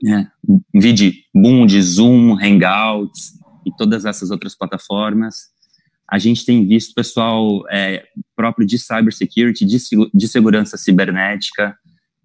né, 0.03 0.29
vide 0.75 1.25
Bund, 1.35 1.81
Zoom, 1.83 2.39
Hangouts 2.39 3.33
e 3.67 3.75
todas 3.77 4.05
essas 4.05 4.31
outras 4.31 4.57
plataformas. 4.57 5.49
A 6.11 6.19
gente 6.19 6.45
tem 6.45 6.67
visto 6.67 6.95
pessoal 6.95 7.65
é, 7.71 8.05
próprio 8.35 8.67
de 8.67 8.79
cybersecurity, 8.79 9.65
de, 9.65 9.79
de 10.12 10.29
segurança 10.29 10.77
cibernética, 10.77 11.77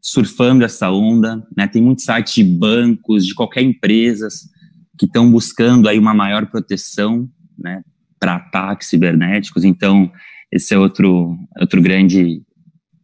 surfando 0.02 0.64
essa 0.64 0.92
onda, 0.92 1.46
né? 1.56 1.68
Tem 1.68 1.82
muitos 1.82 2.06
sites 2.06 2.34
de 2.36 2.44
bancos, 2.44 3.25
de 3.25 3.34
qualquer 3.34 3.64
empresas 3.64 4.50
que 4.98 5.06
estão 5.06 5.30
buscando 5.30 5.90
aí 5.90 6.00
uma 6.00 6.14
maior 6.14 6.46
proteção, 6.46 7.30
né, 7.58 7.84
para 8.20 8.36
ataques 8.36 8.88
cibernéticos. 8.88 9.64
Então, 9.64 10.12
esse 10.56 10.74
é 10.74 10.80
outro, 10.80 11.38
outro 11.60 11.82
grande, 11.82 12.42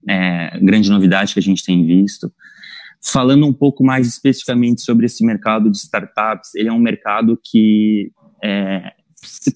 é, 0.07 0.57
grande 0.61 0.89
novidade 0.89 1.33
que 1.33 1.39
a 1.39 1.43
gente 1.43 1.65
tem 1.65 1.85
visto. 1.85 2.31
Falando 3.03 3.45
um 3.45 3.51
pouco 3.51 3.83
mais 3.83 4.07
especificamente 4.07 4.81
sobre 4.81 5.05
esse 5.05 5.25
mercado 5.25 5.69
de 5.69 5.77
startups, 5.77 6.55
ele 6.55 6.69
é 6.69 6.73
um 6.73 6.79
mercado 6.79 7.37
que 7.43 8.09
é, 8.41 8.93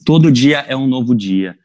todo 0.06 0.30
dia 0.30 0.60
é 0.68 0.76
um 0.76 0.88
novo 0.88 1.16
dia. 1.16 1.58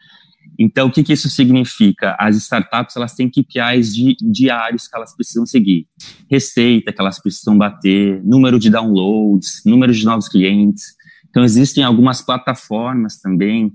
Então, 0.57 0.87
o 0.87 0.93
que, 0.93 1.03
que, 1.03 1.13
isso 1.13 1.29
significa? 1.29 2.15
As 2.17 2.37
startups 2.37 2.97
elas 2.97 3.15
têm 3.15 3.29
KPIs 3.29 3.93
di, 3.93 4.17
diários 4.21 4.87
que 4.87 4.97
elas 4.97 5.17
precisam 5.17 5.45
seguir, 5.45 5.89
receita 6.31 6.93
que 6.93 7.01
elas 7.01 7.21
precisam 7.21 7.59
bater, 7.59 8.23
número 8.23 8.59
de 8.59 8.71
downloads, 8.71 9.63
número 9.65 9.93
de 9.93 10.05
novos 10.05 10.29
clientes. 10.29 10.95
Então, 11.29 11.43
existem 11.43 11.83
algumas 11.83 12.23
plataformas 12.23 13.19
também 13.19 13.73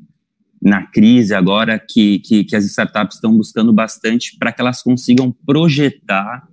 na 0.65 0.81
crise 0.81 1.35
agora 1.35 1.77
que, 1.77 2.17
que, 2.19 2.43
que 2.43 2.55
as 2.55 2.65
startups 2.65 3.17
estão 3.17 3.37
buscando 3.37 3.71
bastante 3.71 4.35
para 4.35 4.51
que 4.51 4.59
elas 4.59 4.81
consigam 4.81 5.31
projetar 5.31 6.47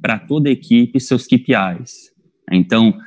para 0.00 0.18
toda 0.18 0.48
a 0.48 0.52
equipe 0.52 0.98
seus 0.98 1.26
KPIs. 1.26 2.10
Então, 2.50 2.98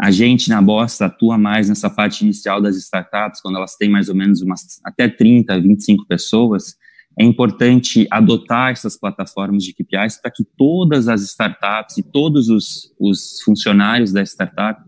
a 0.00 0.12
gente 0.12 0.48
na 0.50 0.62
Bosta 0.62 1.06
atua 1.06 1.36
mais 1.36 1.68
nessa 1.68 1.90
parte 1.90 2.22
inicial 2.22 2.62
das 2.62 2.76
startups, 2.76 3.40
quando 3.40 3.56
elas 3.56 3.74
têm 3.74 3.90
mais 3.90 4.08
ou 4.08 4.14
menos 4.14 4.40
umas, 4.40 4.80
até 4.84 5.08
30, 5.08 5.60
25 5.60 6.06
pessoas. 6.06 6.76
É 7.18 7.24
importante 7.24 8.06
adotar 8.08 8.70
essas 8.70 8.96
plataformas 8.96 9.64
de 9.64 9.74
KPIs 9.74 10.20
para 10.22 10.30
que 10.30 10.44
todas 10.56 11.08
as 11.08 11.22
startups 11.22 11.98
e 11.98 12.04
todos 12.04 12.48
os, 12.48 12.94
os 13.00 13.42
funcionários 13.44 14.12
da 14.12 14.22
startup 14.22 14.80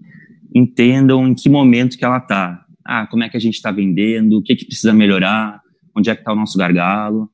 entendam 0.55 1.27
em 1.27 1.35
que 1.35 1.49
momento 1.49 1.99
que 1.99 2.05
ela 2.05 2.19
está 2.19 2.65
ah, 2.87 3.07
como 3.07 3.23
é 3.23 3.29
que 3.29 3.37
a 3.37 3.41
gente 3.41 3.55
está 3.55 3.71
vendendo, 3.71 4.39
o 4.39 4.43
que, 4.43 4.57
que 4.57 4.67
precisa 4.67 4.93
melhorar, 4.93 5.61
onde 5.97 6.11
é 6.11 6.15
que 6.15 6.21
está 6.21 6.33
o 6.33 6.37
nosso 6.37 6.59
gargalo, 6.59 7.31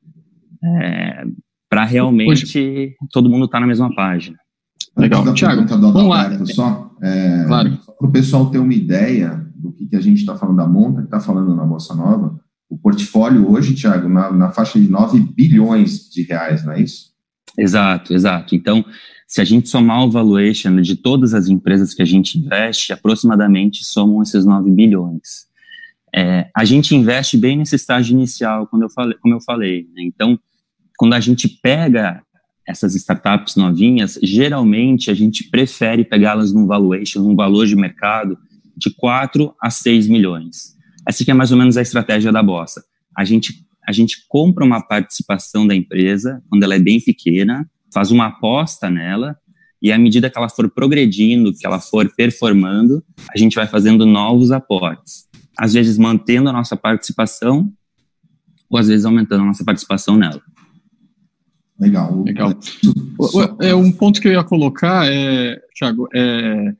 é, 0.64 1.24
para 1.68 1.84
realmente 1.84 2.44
Hoje... 2.44 2.94
todo 3.12 3.28
mundo 3.28 3.44
estar 3.44 3.58
tá 3.58 3.60
na 3.60 3.66
mesma 3.66 3.94
página. 3.94 4.36
Legal. 4.96 5.34
Tiago, 5.34 5.66
vamos 5.66 6.08
lá. 6.08 6.46
Só, 6.46 6.90
é, 7.02 7.44
claro. 7.46 7.78
para 7.98 8.08
o 8.08 8.10
pessoal 8.10 8.50
ter 8.50 8.58
uma 8.58 8.72
ideia 8.72 9.46
do 9.54 9.72
que, 9.72 9.86
que 9.86 9.96
a 9.96 10.00
gente 10.00 10.18
está 10.18 10.36
falando 10.36 10.56
da 10.56 10.66
monta, 10.66 11.00
que 11.00 11.06
está 11.06 11.20
falando 11.20 11.54
na 11.54 11.64
Bossa 11.64 11.94
Nova, 11.94 12.38
o 12.68 12.78
portfólio 12.78 13.50
hoje, 13.50 13.74
Tiago, 13.74 14.08
na, 14.08 14.32
na 14.32 14.50
faixa 14.50 14.80
de 14.80 14.88
9 14.88 15.20
bilhões 15.36 16.08
de 16.10 16.22
reais, 16.22 16.64
não 16.64 16.72
é 16.72 16.80
isso? 16.80 17.15
Exato, 17.58 18.14
exato. 18.14 18.54
Então, 18.54 18.84
se 19.26 19.40
a 19.40 19.44
gente 19.44 19.68
somar 19.68 20.04
o 20.04 20.10
valuation 20.10 20.80
de 20.80 20.96
todas 20.96 21.34
as 21.34 21.48
empresas 21.48 21.92
que 21.92 22.02
a 22.02 22.06
gente 22.06 22.38
investe, 22.38 22.92
aproximadamente 22.92 23.84
somam 23.84 24.22
esses 24.22 24.44
9 24.44 24.70
bilhões. 24.70 25.46
É, 26.14 26.48
a 26.56 26.64
gente 26.64 26.94
investe 26.94 27.36
bem 27.36 27.56
nesse 27.56 27.76
estágio 27.76 28.14
inicial, 28.14 28.66
quando 28.66 28.82
eu 28.82 28.90
falei, 28.90 29.16
como 29.20 29.34
eu 29.34 29.40
falei. 29.40 29.82
Né? 29.94 30.02
Então, 30.04 30.38
quando 30.96 31.14
a 31.14 31.20
gente 31.20 31.48
pega 31.48 32.22
essas 32.66 32.94
startups 32.94 33.56
novinhas, 33.56 34.18
geralmente 34.22 35.10
a 35.10 35.14
gente 35.14 35.44
prefere 35.44 36.04
pegá-las 36.04 36.52
num 36.52 36.66
valuation, 36.66 37.22
num 37.22 37.36
valor 37.36 37.66
de 37.66 37.76
mercado 37.76 38.38
de 38.76 38.90
4 38.90 39.54
a 39.60 39.70
6 39.70 40.08
milhões. 40.08 40.74
Essa 41.06 41.28
é 41.30 41.34
mais 41.34 41.52
ou 41.52 41.58
menos 41.58 41.76
a 41.76 41.82
estratégia 41.82 42.32
da 42.32 42.42
Bossa. 42.42 42.82
A 43.16 43.24
gente, 43.24 43.64
a 43.86 43.92
gente 43.92 44.26
compra 44.28 44.64
uma 44.64 44.80
participação 44.80 45.66
da 45.66 45.74
empresa, 45.74 46.42
quando 46.48 46.62
ela 46.62 46.74
é 46.74 46.78
bem 46.78 47.00
pequena, 47.00 47.68
faz 47.92 48.10
uma 48.10 48.26
aposta 48.26 48.90
nela, 48.90 49.36
e 49.80 49.92
à 49.92 49.98
medida 49.98 50.28
que 50.28 50.36
ela 50.36 50.48
for 50.48 50.68
progredindo, 50.68 51.54
que 51.54 51.66
ela 51.66 51.78
for 51.78 52.10
performando, 52.16 53.04
a 53.32 53.38
gente 53.38 53.54
vai 53.54 53.66
fazendo 53.66 54.04
novos 54.04 54.50
aportes. 54.50 55.26
Às 55.56 55.74
vezes 55.74 55.96
mantendo 55.96 56.48
a 56.48 56.52
nossa 56.52 56.76
participação, 56.76 57.72
ou 58.68 58.78
às 58.78 58.88
vezes 58.88 59.06
aumentando 59.06 59.42
a 59.42 59.46
nossa 59.46 59.64
participação 59.64 60.16
nela. 60.16 60.42
Legal. 61.78 62.22
Legal. 62.24 62.58
É, 63.60 63.74
um 63.74 63.92
ponto 63.92 64.20
que 64.20 64.28
eu 64.28 64.32
ia 64.32 64.42
colocar, 64.42 65.06
é, 65.06 65.60
Thiago, 65.78 66.08
é, 66.14 66.74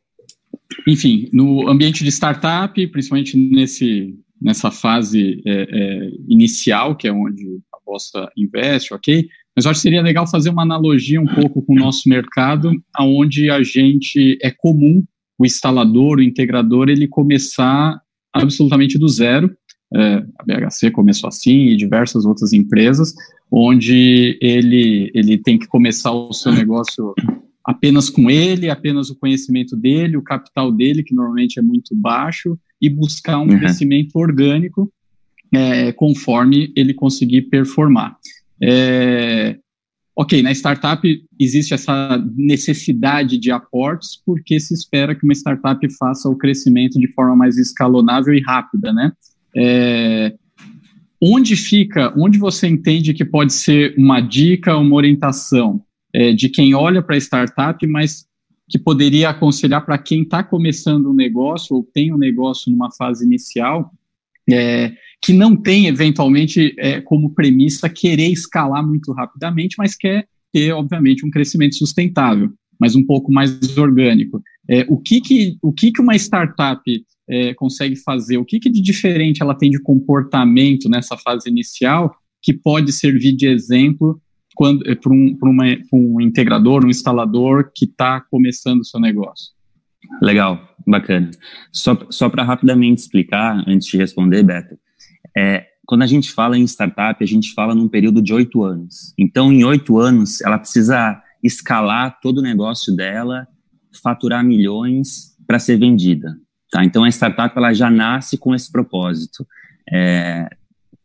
enfim, 0.86 1.28
no 1.32 1.68
ambiente 1.68 2.02
de 2.02 2.10
startup, 2.10 2.86
principalmente 2.88 3.36
nesse, 3.36 4.18
nessa 4.40 4.70
fase 4.70 5.42
é, 5.46 5.62
é, 5.62 6.10
inicial, 6.28 6.96
que 6.96 7.08
é 7.08 7.12
onde 7.12 7.44
a 7.72 7.78
Bosta 7.84 8.30
investe, 8.36 8.92
ok? 8.92 9.28
Mas 9.54 9.64
eu 9.64 9.70
acho 9.70 9.78
que 9.78 9.82
seria 9.82 10.02
legal 10.02 10.26
fazer 10.26 10.50
uma 10.50 10.62
analogia 10.62 11.20
um 11.20 11.26
pouco 11.26 11.62
com 11.62 11.72
o 11.72 11.78
nosso 11.78 12.08
mercado, 12.08 12.70
aonde 12.94 13.50
a 13.50 13.62
gente 13.62 14.38
é 14.42 14.50
comum 14.50 15.02
o 15.38 15.46
instalador, 15.46 16.18
o 16.18 16.22
integrador, 16.22 16.88
ele 16.88 17.08
começar 17.08 17.98
absolutamente 18.32 18.98
do 18.98 19.08
zero. 19.08 19.54
É, 19.94 20.24
a 20.38 20.44
BHC 20.44 20.90
começou 20.90 21.28
assim 21.28 21.68
e 21.68 21.76
diversas 21.76 22.24
outras 22.24 22.52
empresas, 22.52 23.14
onde 23.50 24.38
ele, 24.42 25.10
ele 25.14 25.38
tem 25.38 25.58
que 25.58 25.66
começar 25.66 26.12
o 26.12 26.32
seu 26.32 26.52
negócio 26.52 27.14
apenas 27.64 28.10
com 28.10 28.30
ele, 28.30 28.68
apenas 28.68 29.10
o 29.10 29.16
conhecimento 29.16 29.76
dele, 29.76 30.16
o 30.16 30.22
capital 30.22 30.70
dele, 30.70 31.02
que 31.02 31.14
normalmente 31.14 31.58
é 31.58 31.62
muito 31.62 31.94
baixo, 31.94 32.58
e 32.80 32.90
buscar 32.90 33.38
um 33.38 33.48
uhum. 33.48 33.58
crescimento 33.58 34.16
orgânico 34.16 34.92
é, 35.52 35.92
conforme 35.92 36.72
ele 36.76 36.92
conseguir 36.92 37.42
performar. 37.42 38.16
É, 38.62 39.56
ok, 40.14 40.42
na 40.42 40.52
startup 40.52 41.06
existe 41.38 41.74
essa 41.74 42.22
necessidade 42.34 43.38
de 43.38 43.50
aportes, 43.50 44.20
porque 44.24 44.58
se 44.58 44.74
espera 44.74 45.14
que 45.14 45.24
uma 45.24 45.34
startup 45.34 45.86
faça 45.98 46.28
o 46.28 46.36
crescimento 46.36 46.98
de 46.98 47.08
forma 47.12 47.36
mais 47.36 47.58
escalonável 47.58 48.34
e 48.34 48.40
rápida, 48.40 48.92
né? 48.92 49.12
É, 49.54 50.34
onde 51.20 51.56
fica, 51.56 52.12
onde 52.16 52.38
você 52.38 52.66
entende 52.66 53.14
que 53.14 53.24
pode 53.24 53.52
ser 53.52 53.94
uma 53.96 54.20
dica, 54.20 54.76
uma 54.76 54.94
orientação 54.94 55.82
é, 56.12 56.32
de 56.32 56.48
quem 56.48 56.74
olha 56.74 57.02
para 57.02 57.16
a 57.16 57.18
startup, 57.18 57.86
mas 57.86 58.26
que 58.68 58.78
poderia 58.78 59.30
aconselhar 59.30 59.84
para 59.84 59.98
quem 59.98 60.22
está 60.22 60.42
começando 60.42 61.10
um 61.10 61.14
negócio 61.14 61.76
ou 61.76 61.88
tem 61.94 62.12
um 62.12 62.18
negócio 62.18 62.70
numa 62.70 62.90
fase 62.90 63.24
inicial, 63.24 63.92
é, 64.50 64.92
que 65.22 65.32
não 65.32 65.56
tem, 65.56 65.86
eventualmente, 65.86 66.74
é, 66.78 67.00
como 67.00 67.34
premissa 67.34 67.88
querer 67.88 68.28
escalar 68.28 68.86
muito 68.86 69.12
rapidamente, 69.12 69.76
mas 69.78 69.94
quer 69.94 70.26
ter, 70.52 70.72
obviamente, 70.72 71.24
um 71.24 71.30
crescimento 71.30 71.76
sustentável, 71.76 72.50
mas 72.78 72.94
um 72.94 73.04
pouco 73.04 73.32
mais 73.32 73.76
orgânico. 73.76 74.42
É, 74.68 74.84
o 74.88 74.98
que, 74.98 75.20
que, 75.20 75.56
o 75.62 75.72
que, 75.72 75.92
que 75.92 76.00
uma 76.00 76.16
startup 76.16 76.80
é, 77.28 77.54
consegue 77.54 77.96
fazer? 77.96 78.38
O 78.38 78.44
que, 78.44 78.60
que 78.60 78.70
de 78.70 78.80
diferente 78.80 79.42
ela 79.42 79.54
tem 79.54 79.70
de 79.70 79.80
comportamento 79.80 80.88
nessa 80.88 81.16
fase 81.16 81.48
inicial 81.48 82.14
que 82.42 82.52
pode 82.52 82.92
servir 82.92 83.34
de 83.34 83.46
exemplo 83.46 84.20
para 84.56 85.12
um, 85.12 85.36
um 85.92 86.20
integrador, 86.20 86.84
um 86.84 86.88
instalador 86.88 87.70
que 87.74 87.84
está 87.84 88.20
começando 88.20 88.80
o 88.80 88.84
seu 88.84 88.98
negócio? 88.98 89.52
Legal, 90.22 90.60
bacana. 90.86 91.30
Só, 91.72 91.98
só 92.10 92.28
para 92.28 92.44
rapidamente 92.44 93.02
explicar, 93.02 93.62
antes 93.66 93.88
de 93.88 93.96
responder, 93.96 94.42
Beto, 94.42 94.78
é, 95.36 95.66
quando 95.84 96.02
a 96.02 96.06
gente 96.06 96.32
fala 96.32 96.56
em 96.56 96.64
startup, 96.64 97.22
a 97.22 97.26
gente 97.26 97.52
fala 97.52 97.74
num 97.74 97.88
período 97.88 98.22
de 98.22 98.32
oito 98.32 98.64
anos. 98.64 99.12
Então, 99.18 99.52
em 99.52 99.64
oito 99.64 99.98
anos, 99.98 100.40
ela 100.40 100.58
precisa 100.58 101.20
escalar 101.42 102.18
todo 102.20 102.38
o 102.38 102.42
negócio 102.42 102.94
dela, 102.94 103.46
faturar 104.02 104.44
milhões 104.44 105.36
para 105.46 105.58
ser 105.58 105.78
vendida. 105.78 106.36
Tá? 106.70 106.84
Então 106.84 107.04
a 107.04 107.08
startup 107.08 107.56
ela 107.56 107.72
já 107.72 107.90
nasce 107.90 108.36
com 108.36 108.54
esse 108.54 108.70
propósito. 108.70 109.46
É, 109.90 110.48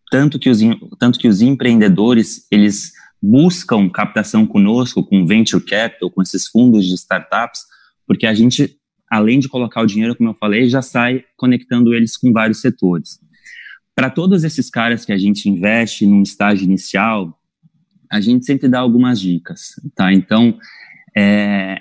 tanto, 0.09 0.39
que 0.39 0.49
os, 0.49 0.59
tanto 0.99 1.19
que 1.19 1.27
os 1.27 1.41
empreendedores 1.41 2.47
eles 2.51 2.93
buscam 3.21 3.89
captação 3.89 4.47
conosco, 4.47 5.03
com 5.03 5.25
venture 5.25 5.63
capital, 5.63 6.09
com 6.09 6.21
esses 6.21 6.47
fundos 6.47 6.85
de 6.85 6.95
startups, 6.95 7.61
porque 8.07 8.25
a 8.25 8.33
gente, 8.33 8.77
além 9.09 9.39
de 9.39 9.47
colocar 9.47 9.81
o 9.81 9.85
dinheiro, 9.85 10.15
como 10.15 10.29
eu 10.31 10.37
falei, 10.39 10.67
já 10.67 10.81
sai 10.81 11.23
conectando 11.37 11.93
eles 11.93 12.17
com 12.17 12.31
vários 12.31 12.61
setores. 12.61 13.19
Para 13.93 14.09
todos 14.09 14.43
esses 14.43 14.69
caras 14.69 15.05
que 15.05 15.11
a 15.11 15.17
gente 15.17 15.47
investe 15.47 16.05
num 16.05 16.23
estágio 16.23 16.65
inicial, 16.65 17.37
a 18.11 18.19
gente 18.19 18.45
sempre 18.45 18.67
dá 18.67 18.79
algumas 18.79 19.19
dicas, 19.19 19.75
tá? 19.95 20.11
Então, 20.11 20.57
é, 21.15 21.77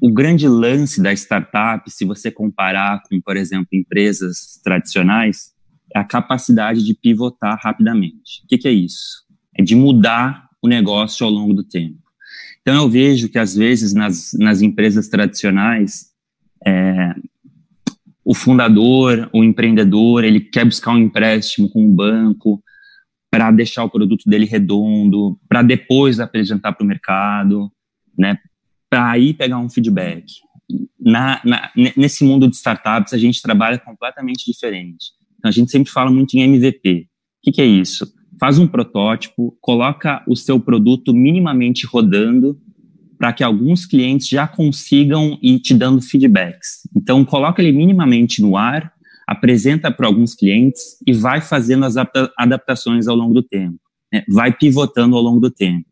o 0.00 0.12
grande 0.12 0.46
lance 0.46 1.00
da 1.00 1.12
startup, 1.12 1.90
se 1.90 2.04
você 2.04 2.30
comparar 2.30 3.02
com, 3.08 3.20
por 3.20 3.36
exemplo, 3.36 3.68
empresas 3.72 4.60
tradicionais, 4.62 5.52
é 5.94 5.98
a 5.98 6.04
capacidade 6.04 6.84
de 6.84 6.94
pivotar 6.94 7.58
rapidamente. 7.62 8.42
O 8.44 8.48
que, 8.48 8.58
que 8.58 8.68
é 8.68 8.72
isso? 8.72 9.24
É 9.56 9.62
de 9.62 9.74
mudar 9.74 10.48
o 10.62 10.68
negócio 10.68 11.26
ao 11.26 11.32
longo 11.32 11.52
do 11.52 11.64
tempo. 11.64 11.98
Então, 12.60 12.76
eu 12.76 12.88
vejo 12.88 13.28
que, 13.28 13.38
às 13.38 13.56
vezes, 13.56 13.92
nas, 13.92 14.30
nas 14.38 14.62
empresas 14.62 15.08
tradicionais, 15.08 16.12
é, 16.64 17.14
o 18.24 18.34
fundador, 18.34 19.28
o 19.32 19.42
empreendedor, 19.42 20.22
ele 20.24 20.40
quer 20.40 20.64
buscar 20.64 20.92
um 20.92 20.98
empréstimo 20.98 21.68
com 21.68 21.84
um 21.84 21.92
banco 21.92 22.62
para 23.28 23.50
deixar 23.50 23.82
o 23.82 23.90
produto 23.90 24.28
dele 24.28 24.44
redondo, 24.44 25.38
para 25.48 25.62
depois 25.62 26.20
apresentar 26.20 26.72
para 26.72 26.84
o 26.84 26.86
mercado, 26.86 27.70
né? 28.16 28.38
para 28.88 29.10
aí 29.10 29.32
pegar 29.32 29.58
um 29.58 29.70
feedback. 29.70 30.24
Na, 31.00 31.40
na, 31.44 31.70
nesse 31.96 32.24
mundo 32.24 32.46
de 32.46 32.54
startups, 32.54 33.12
a 33.12 33.18
gente 33.18 33.42
trabalha 33.42 33.78
completamente 33.78 34.44
diferente. 34.44 35.06
Então, 35.38 35.48
a 35.48 35.52
gente 35.52 35.70
sempre 35.70 35.90
fala 35.90 36.10
muito 36.10 36.34
em 36.34 36.42
MVP. 36.42 37.08
O 37.08 37.42
que, 37.42 37.52
que 37.52 37.62
é 37.62 37.66
isso? 37.66 38.06
Faz 38.40 38.58
um 38.58 38.66
protótipo, 38.66 39.56
coloca 39.60 40.22
o 40.26 40.34
seu 40.34 40.58
produto 40.58 41.14
minimamente 41.14 41.86
rodando 41.86 42.58
para 43.18 43.32
que 43.32 43.44
alguns 43.44 43.86
clientes 43.86 44.28
já 44.28 44.48
consigam 44.48 45.38
ir 45.42 45.60
te 45.60 45.74
dando 45.74 46.02
feedbacks. 46.02 46.88
Então, 46.96 47.24
coloca 47.24 47.62
ele 47.62 47.70
minimamente 47.70 48.42
no 48.42 48.56
ar, 48.56 48.92
apresenta 49.26 49.90
para 49.92 50.08
alguns 50.08 50.34
clientes 50.34 50.96
e 51.06 51.12
vai 51.12 51.40
fazendo 51.40 51.84
as 51.84 51.94
adaptações 52.36 53.06
ao 53.06 53.14
longo 53.14 53.34
do 53.34 53.42
tempo. 53.42 53.78
Né? 54.12 54.24
Vai 54.28 54.52
pivotando 54.52 55.16
ao 55.16 55.22
longo 55.22 55.40
do 55.40 55.50
tempo 55.50 55.86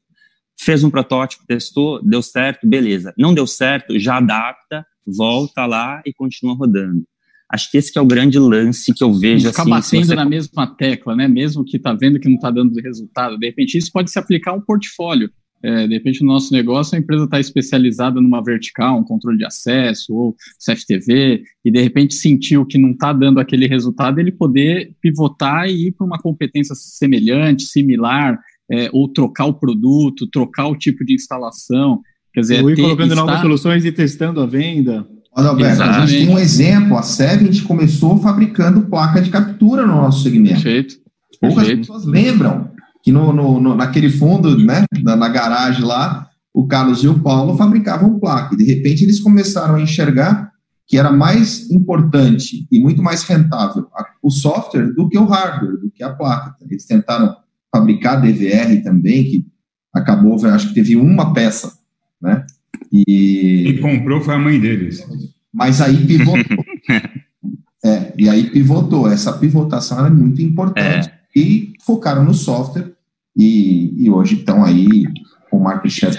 fez 0.61 0.85
um 0.85 0.91
protótipo, 0.91 1.47
testou, 1.47 2.03
deu 2.03 2.23
certo, 2.23 2.67
beleza. 2.67 3.15
Não 3.17 3.33
deu 3.33 3.47
certo, 3.47 3.99
já 3.99 4.19
adapta, 4.19 4.87
volta 5.07 5.65
lá 5.65 6.03
e 6.05 6.13
continua 6.13 6.55
rodando. 6.55 7.05
Acho 7.53 7.71
que 7.71 7.79
esse 7.79 7.93
que 7.93 7.99
é 7.99 8.03
o 8.03 8.07
grande 8.07 8.39
lance 8.39 8.95
que 8.95 9.03
eu 9.03 9.13
vejo. 9.13 9.49
Ficar 9.49 9.63
assim, 9.63 9.71
batendo 9.71 10.07
você... 10.07 10.15
na 10.15 10.25
mesma 10.25 10.67
tecla, 10.67 11.17
né? 11.17 11.27
Mesmo 11.27 11.65
que 11.65 11.77
está 11.77 11.93
vendo 11.93 12.21
que 12.21 12.29
não 12.29 12.37
está 12.37 12.51
dando 12.51 12.81
resultado. 12.81 13.37
De 13.37 13.47
repente, 13.47 13.77
isso 13.77 13.91
pode 13.93 14.11
se 14.11 14.19
aplicar 14.19 14.53
a 14.53 14.55
um 14.55 14.61
portfólio. 14.61 15.31
É, 15.63 15.87
de 15.87 15.95
repente, 15.95 16.23
no 16.23 16.33
nosso 16.33 16.53
negócio, 16.53 16.97
a 16.97 16.99
empresa 16.99 17.25
está 17.25 17.39
especializada 17.39 18.21
numa 18.21 18.43
vertical, 18.43 18.99
um 18.99 19.05
controle 19.05 19.37
de 19.37 19.45
acesso 19.45 20.15
ou 20.15 20.35
CFTV, 20.65 21.43
e 21.65 21.71
de 21.71 21.83
repente 21.83 22.15
sentiu 22.15 22.65
que 22.65 22.79
não 22.79 22.93
está 22.93 23.13
dando 23.13 23.39
aquele 23.39 23.67
resultado, 23.67 24.19
ele 24.19 24.33
poder 24.33 24.95
pivotar 25.03 25.69
e 25.69 25.89
ir 25.89 25.93
para 25.93 26.07
uma 26.07 26.19
competência 26.19 26.75
semelhante, 26.75 27.65
similar, 27.65 28.39
é, 28.71 28.89
ou 28.93 29.07
trocar 29.09 29.47
o 29.47 29.55
produto, 29.55 30.27
trocar 30.29 30.69
o 30.69 30.77
tipo 30.77 31.05
de 31.05 31.15
instalação. 31.15 32.01
Quer 32.33 32.41
dizer, 32.41 32.63
ou 32.63 32.71
ir 32.71 32.77
colocando 32.77 33.13
estar... 33.13 33.27
novas 33.27 33.41
soluções 33.41 33.85
e 33.85 33.93
testando 33.93 34.41
a 34.41 34.47
venda. 34.47 35.07
Olha, 35.33 35.49
Alberto, 35.49 35.83
a 35.83 36.07
gente 36.07 36.27
tem 36.27 36.35
um 36.35 36.39
exemplo. 36.39 36.97
A 36.97 37.03
SEV, 37.03 37.45
a 37.45 37.53
gente 37.53 37.63
começou 37.63 38.19
fabricando 38.21 38.83
placa 38.83 39.21
de 39.21 39.31
captura 39.31 39.87
no 39.87 39.95
nosso 39.97 40.23
segmento. 40.23 40.55
Perfeito. 40.55 40.97
Poucas 41.41 41.59
Perfeito. 41.59 41.81
pessoas 41.81 42.05
lembram 42.05 42.71
que 43.03 43.13
no, 43.13 43.33
no, 43.33 43.61
no, 43.61 43.75
naquele 43.75 44.11
fundo, 44.11 44.59
né, 44.59 44.85
na, 45.03 45.17
na, 45.17 45.29
garagem 45.29 45.85
lá, 45.85 46.29
o 46.53 46.67
Carlos 46.67 47.03
e 47.03 47.09
o 47.09 47.21
Paulo 47.21 47.57
fabricavam 47.57 48.19
placa. 48.19 48.55
E, 48.55 48.59
de 48.59 48.65
repente, 48.65 49.05
eles 49.05 49.21
começaram 49.21 49.77
a 49.77 49.81
enxergar 49.81 50.51
que 50.87 50.99
era 50.99 51.13
mais 51.13 51.71
importante 51.71 52.67
e 52.71 52.81
muito 52.81 53.01
mais 53.01 53.23
rentável 53.23 53.87
o 54.23 54.31
software 54.31 54.93
do 54.93 55.09
que 55.09 55.17
o 55.17 55.25
hardware, 55.25 55.79
do 55.79 55.91
que 55.91 56.03
a 56.03 56.13
placa. 56.13 56.57
Eles 56.69 56.85
tentaram 56.85 57.37
fabricar 57.73 58.21
DVR 58.21 58.83
também, 58.83 59.25
que 59.25 59.47
acabou, 59.95 60.45
acho 60.47 60.69
que 60.69 60.75
teve 60.75 60.97
uma 60.97 61.33
peça, 61.33 61.73
né? 62.21 62.45
E 62.93 63.63
quem 63.65 63.79
comprou 63.79 64.21
foi 64.21 64.35
a 64.35 64.39
mãe 64.39 64.59
deles. 64.59 65.07
Mas 65.53 65.81
aí 65.81 66.07
pivotou. 66.07 66.65
é, 67.85 68.13
e 68.19 68.29
aí 68.29 68.51
pivotou. 68.51 69.11
Essa 69.11 69.33
pivotação 69.33 70.05
é 70.07 70.11
muito 70.11 70.43
importante. 70.43 71.09
É. 71.09 71.21
E 71.35 71.73
focaram 71.85 72.25
no 72.25 72.35
software 72.35 72.93
e, 73.37 74.05
e 74.05 74.11
hoje 74.11 74.37
estão 74.37 74.65
aí 74.65 75.05
com 75.51 75.59
o 75.59 75.63
market 75.63 75.91
share. 75.91 76.19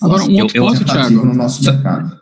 Agora, 0.00 0.24
um 0.24 0.40
outro 0.40 0.60
ponto, 0.60 0.84
Thiago, 0.84 1.26
no 1.26 1.34
nosso 1.34 1.64
mercado. 1.64 2.20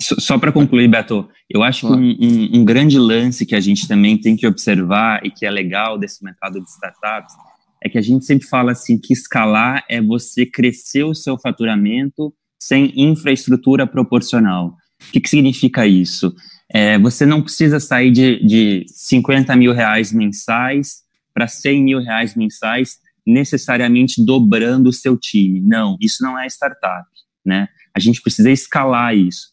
Só 0.00 0.38
para 0.38 0.50
concluir, 0.50 0.88
Beto, 0.88 1.28
eu 1.48 1.62
acho 1.62 1.86
que 1.86 1.92
um, 1.92 1.98
um, 1.98 2.60
um, 2.60 2.64
grande 2.64 2.98
lance 2.98 3.44
que 3.44 3.54
a 3.54 3.60
gente 3.60 3.86
também 3.86 4.16
tem 4.16 4.34
que 4.34 4.46
observar 4.46 5.20
e 5.24 5.30
que 5.30 5.44
é 5.44 5.50
legal 5.50 5.98
desse 5.98 6.24
mercado 6.24 6.58
de 6.58 6.70
startups 6.70 7.34
é 7.82 7.88
que 7.88 7.98
a 7.98 8.02
gente 8.02 8.24
sempre 8.24 8.46
fala 8.46 8.72
assim 8.72 8.98
que 8.98 9.12
escalar 9.12 9.84
é 9.88 10.00
você 10.00 10.46
crescer 10.46 11.04
o 11.04 11.14
seu 11.14 11.38
faturamento 11.38 12.32
sem 12.60 12.92
infraestrutura 12.94 13.86
proporcional. 13.86 14.76
O 15.08 15.12
que, 15.12 15.20
que 15.20 15.28
significa 15.28 15.86
isso? 15.86 16.34
É, 16.72 16.98
você 16.98 17.24
não 17.24 17.42
precisa 17.42 17.80
sair 17.80 18.12
de, 18.12 18.44
de 18.46 18.84
50 18.86 19.56
mil 19.56 19.72
reais 19.72 20.12
mensais 20.12 20.98
para 21.32 21.48
100 21.48 21.82
mil 21.82 22.00
reais 22.00 22.36
mensais 22.36 22.98
necessariamente 23.26 24.24
dobrando 24.24 24.88
o 24.88 24.92
seu 24.92 25.16
time. 25.16 25.60
Não, 25.60 25.96
isso 26.00 26.22
não 26.22 26.38
é 26.38 26.46
startup, 26.46 27.08
né? 27.44 27.68
A 27.94 27.98
gente 27.98 28.20
precisa 28.20 28.50
escalar 28.50 29.16
isso. 29.16 29.48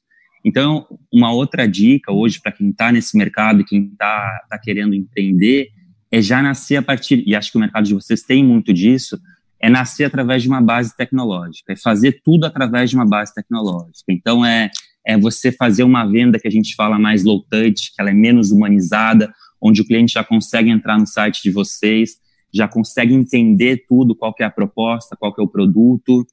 Então, 0.46 0.88
uma 1.12 1.32
outra 1.32 1.68
dica 1.68 2.12
hoje 2.12 2.40
para 2.40 2.52
quem 2.52 2.70
está 2.70 2.92
nesse 2.92 3.18
mercado, 3.18 3.66
quem 3.66 3.90
está 3.92 4.46
tá 4.50 4.60
querendo 4.60 4.94
empreender, 4.94 5.70
é 6.12 6.22
já 6.22 6.42
nascer 6.42 6.78
a 6.78 6.82
partir, 6.82 7.24
e 7.28 7.36
acho 7.36 7.52
que 7.52 7.58
o 7.58 7.60
mercado 7.60 7.86
de 7.86 7.94
vocês 7.94 8.22
tem 8.22 8.44
muito 8.44 8.74
disso, 8.74 9.20
é 9.60 9.70
nascer 9.70 10.06
através 10.06 10.44
de 10.44 10.50
uma 10.50 10.62
base 10.62 10.96
tecnológica, 10.96 11.74
é 11.74 11.76
fazer 11.76 12.22
tudo 12.24 12.46
através 12.46 12.90
de 12.90 12.96
uma 12.96 13.06
base 13.06 13.34
tecnológica. 13.34 14.06
Então, 14.10 14.46
é, 14.46 14.70
é 15.06 15.18
você 15.18 15.52
fazer 15.52 15.84
uma 15.84 16.06
venda 16.06 16.40
que 16.40 16.48
a 16.48 16.52
gente 16.52 16.76
fala 16.76 17.00
mais 17.00 17.24
low 17.24 17.44
touch, 17.44 17.94
que 17.96 18.00
ela 18.02 18.10
é 18.10 18.14
menos 18.14 18.52
humanizada, 18.52 19.34
onde 19.62 19.82
o 19.82 19.86
cliente 19.86 20.14
já 20.14 20.24
consegue 20.24 20.70
entrar 20.70 21.00
no 21.00 21.08
site 21.08 21.42
de 21.42 21.50
vocês, 21.50 22.18
já 22.54 22.68
consegue 22.68 23.14
entender 23.14 23.86
tudo, 23.88 24.16
qual 24.16 24.34
que 24.34 24.44
é 24.44 24.46
a 24.46 24.52
proposta, 24.52 25.16
qual 25.18 25.34
que 25.34 25.42
é 25.42 25.44
o 25.44 25.48
produto, 25.48 26.26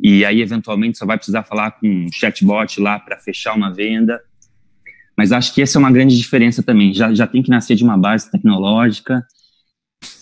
e 0.00 0.24
aí 0.24 0.40
eventualmente 0.40 0.98
só 0.98 1.04
vai 1.04 1.16
precisar 1.16 1.42
falar 1.42 1.72
com 1.72 1.86
um 1.86 2.12
chatbot 2.12 2.80
lá 2.80 2.98
para 2.98 3.18
fechar 3.18 3.54
uma 3.54 3.72
venda. 3.72 4.20
Mas 5.16 5.32
acho 5.32 5.54
que 5.54 5.60
essa 5.60 5.78
é 5.78 5.80
uma 5.80 5.90
grande 5.90 6.16
diferença 6.16 6.62
também. 6.62 6.94
Já, 6.94 7.12
já 7.12 7.26
tem 7.26 7.42
que 7.42 7.50
nascer 7.50 7.76
de 7.76 7.84
uma 7.84 7.98
base 7.98 8.30
tecnológica 8.30 9.22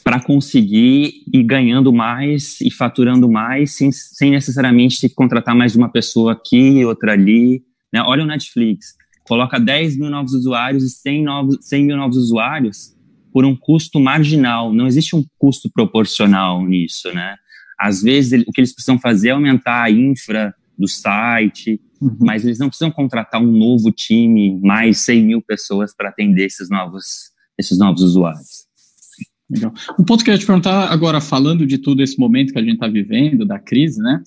para 0.02 0.20
conseguir 0.20 1.24
ir 1.32 1.42
ganhando 1.44 1.92
mais 1.92 2.60
e 2.60 2.70
faturando 2.70 3.30
mais 3.30 3.74
sem, 3.74 3.92
sem 3.92 4.30
necessariamente 4.30 5.00
ter 5.00 5.08
que 5.08 5.14
contratar 5.14 5.54
mais 5.54 5.72
de 5.72 5.78
uma 5.78 5.90
pessoa 5.90 6.32
aqui, 6.32 6.84
outra 6.84 7.12
ali. 7.12 7.62
Né? 7.92 8.02
Olha 8.02 8.24
o 8.24 8.26
Netflix, 8.26 8.94
coloca 9.24 9.58
10 9.58 9.98
mil 9.98 10.10
novos 10.10 10.32
usuários 10.32 10.84
e 10.84 10.90
100, 10.90 11.22
novos, 11.22 11.58
100 11.62 11.84
mil 11.84 11.96
novos 11.96 12.16
usuários 12.16 12.96
por 13.32 13.44
um 13.44 13.54
custo 13.54 14.00
marginal. 14.00 14.72
Não 14.72 14.86
existe 14.86 15.14
um 15.14 15.24
custo 15.38 15.70
proporcional 15.70 16.64
nisso, 16.66 17.12
né? 17.12 17.36
Às 17.78 18.02
vezes, 18.02 18.42
o 18.46 18.52
que 18.52 18.60
eles 18.60 18.74
precisam 18.74 18.98
fazer 18.98 19.28
é 19.28 19.32
aumentar 19.32 19.82
a 19.82 19.90
infra 19.90 20.54
do 20.78 20.86
site, 20.86 21.80
uhum. 22.00 22.16
mas 22.20 22.44
eles 22.44 22.58
não 22.58 22.68
precisam 22.68 22.90
contratar 22.90 23.40
um 23.40 23.50
novo 23.50 23.90
time, 23.90 24.58
mais 24.60 24.98
100 25.00 25.24
mil 25.24 25.42
pessoas 25.42 25.94
para 25.94 26.10
atender 26.10 26.46
esses 26.46 26.68
novos, 26.68 27.30
esses 27.58 27.78
novos 27.78 28.02
usuários. 28.02 28.69
Legal. 29.50 29.72
Um 29.98 30.04
ponto 30.04 30.22
que 30.22 30.30
eu 30.30 30.34
ia 30.34 30.38
te 30.38 30.46
perguntar 30.46 30.92
agora, 30.92 31.20
falando 31.20 31.66
de 31.66 31.78
todo 31.78 32.02
esse 32.02 32.18
momento 32.18 32.52
que 32.52 32.58
a 32.58 32.62
gente 32.62 32.74
está 32.74 32.86
vivendo, 32.86 33.44
da 33.44 33.58
crise, 33.58 34.00
né? 34.00 34.22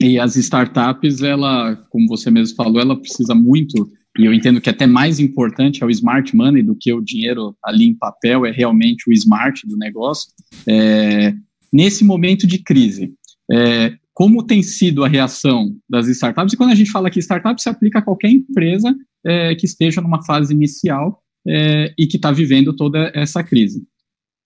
E 0.00 0.18
as 0.18 0.36
startups, 0.36 1.22
ela, 1.22 1.74
como 1.90 2.06
você 2.06 2.30
mesmo 2.30 2.54
falou, 2.54 2.80
ela 2.80 3.00
precisa 3.00 3.34
muito, 3.34 3.88
e 4.18 4.24
eu 4.24 4.32
entendo 4.32 4.60
que 4.60 4.70
até 4.70 4.86
mais 4.86 5.18
importante 5.18 5.82
é 5.82 5.86
o 5.86 5.90
smart 5.90 6.34
money 6.36 6.62
do 6.62 6.76
que 6.78 6.92
o 6.92 7.00
dinheiro 7.00 7.56
ali 7.64 7.86
em 7.86 7.94
papel, 7.94 8.46
é 8.46 8.50
realmente 8.50 9.08
o 9.08 9.12
smart 9.12 9.66
do 9.66 9.76
negócio. 9.76 10.30
É, 10.68 11.34
nesse 11.72 12.04
momento 12.04 12.46
de 12.46 12.58
crise. 12.58 13.12
É, 13.50 13.94
como 14.12 14.46
tem 14.46 14.62
sido 14.62 15.04
a 15.04 15.08
reação 15.08 15.76
das 15.88 16.08
startups? 16.08 16.54
E 16.54 16.56
quando 16.56 16.70
a 16.70 16.74
gente 16.74 16.90
fala 16.90 17.10
que 17.10 17.20
startup 17.20 17.60
se 17.60 17.68
aplica 17.68 17.98
a 17.98 18.02
qualquer 18.02 18.30
empresa 18.30 18.94
é, 19.24 19.54
que 19.54 19.66
esteja 19.66 20.00
numa 20.00 20.24
fase 20.24 20.54
inicial 20.54 21.22
é, 21.46 21.92
e 21.98 22.06
que 22.06 22.16
está 22.16 22.32
vivendo 22.32 22.74
toda 22.74 23.10
essa 23.14 23.44
crise. 23.44 23.82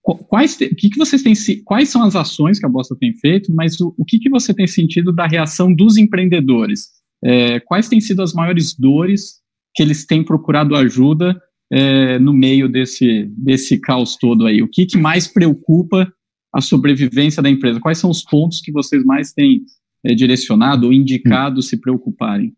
Quais, 0.01 0.55
o 0.55 0.75
que, 0.75 0.89
que 0.89 0.97
vocês 0.97 1.21
têm, 1.21 1.33
quais 1.63 1.89
são 1.89 2.03
as 2.03 2.15
ações 2.15 2.59
que 2.59 2.65
a 2.65 2.69
Bosta 2.69 2.95
tem 2.99 3.13
feito, 3.13 3.53
mas 3.53 3.79
o, 3.79 3.93
o 3.97 4.03
que, 4.03 4.17
que 4.17 4.29
você 4.29 4.53
tem 4.53 4.65
sentido 4.65 5.13
da 5.13 5.27
reação 5.27 5.73
dos 5.73 5.95
empreendedores? 5.95 6.87
É, 7.23 7.59
quais 7.59 7.87
têm 7.87 8.01
sido 8.01 8.23
as 8.23 8.33
maiores 8.33 8.73
dores 8.73 9.41
que 9.75 9.83
eles 9.83 10.05
têm 10.05 10.23
procurado 10.23 10.75
ajuda 10.75 11.39
é, 11.71 12.17
no 12.17 12.33
meio 12.33 12.67
desse, 12.67 13.29
desse 13.37 13.79
caos 13.79 14.17
todo 14.17 14.47
aí? 14.47 14.63
O 14.63 14.67
que, 14.67 14.87
que 14.87 14.97
mais 14.97 15.27
preocupa 15.27 16.11
a 16.53 16.61
sobrevivência 16.61 17.41
da 17.41 17.49
empresa? 17.49 17.79
Quais 17.79 17.99
são 17.99 18.09
os 18.09 18.23
pontos 18.23 18.59
que 18.59 18.71
vocês 18.71 19.05
mais 19.05 19.31
têm 19.31 19.61
é, 20.03 20.15
direcionado 20.15 20.87
ou 20.87 20.93
indicado 20.93 21.61
se 21.61 21.77
preocuparem? 21.77 22.53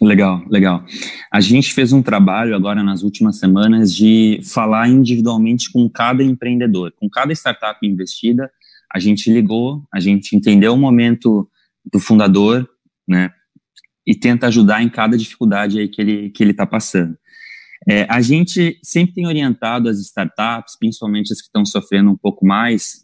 Legal, 0.00 0.44
legal. 0.48 0.84
A 1.32 1.40
gente 1.40 1.72
fez 1.72 1.92
um 1.92 2.02
trabalho 2.02 2.54
agora 2.54 2.82
nas 2.82 3.02
últimas 3.02 3.38
semanas 3.38 3.94
de 3.94 4.40
falar 4.42 4.88
individualmente 4.88 5.70
com 5.70 5.88
cada 5.88 6.22
empreendedor, 6.22 6.92
com 6.96 7.08
cada 7.08 7.32
startup 7.32 7.78
investida. 7.86 8.50
A 8.92 8.98
gente 8.98 9.30
ligou, 9.32 9.82
a 9.92 10.00
gente 10.00 10.34
entendeu 10.36 10.74
o 10.74 10.76
momento 10.76 11.48
do 11.90 12.00
fundador, 12.00 12.68
né? 13.06 13.30
E 14.06 14.14
tenta 14.14 14.48
ajudar 14.48 14.82
em 14.82 14.88
cada 14.88 15.16
dificuldade 15.16 15.78
aí 15.78 15.88
que 15.88 16.00
ele 16.00 16.30
que 16.30 16.42
ele 16.42 16.50
está 16.50 16.66
passando. 16.66 17.16
É, 17.88 18.06
a 18.08 18.20
gente 18.20 18.78
sempre 18.82 19.14
tem 19.14 19.26
orientado 19.26 19.88
as 19.88 19.98
startups, 19.98 20.76
principalmente 20.78 21.32
as 21.32 21.40
que 21.40 21.46
estão 21.46 21.64
sofrendo 21.64 22.10
um 22.10 22.16
pouco 22.16 22.44
mais, 22.46 23.03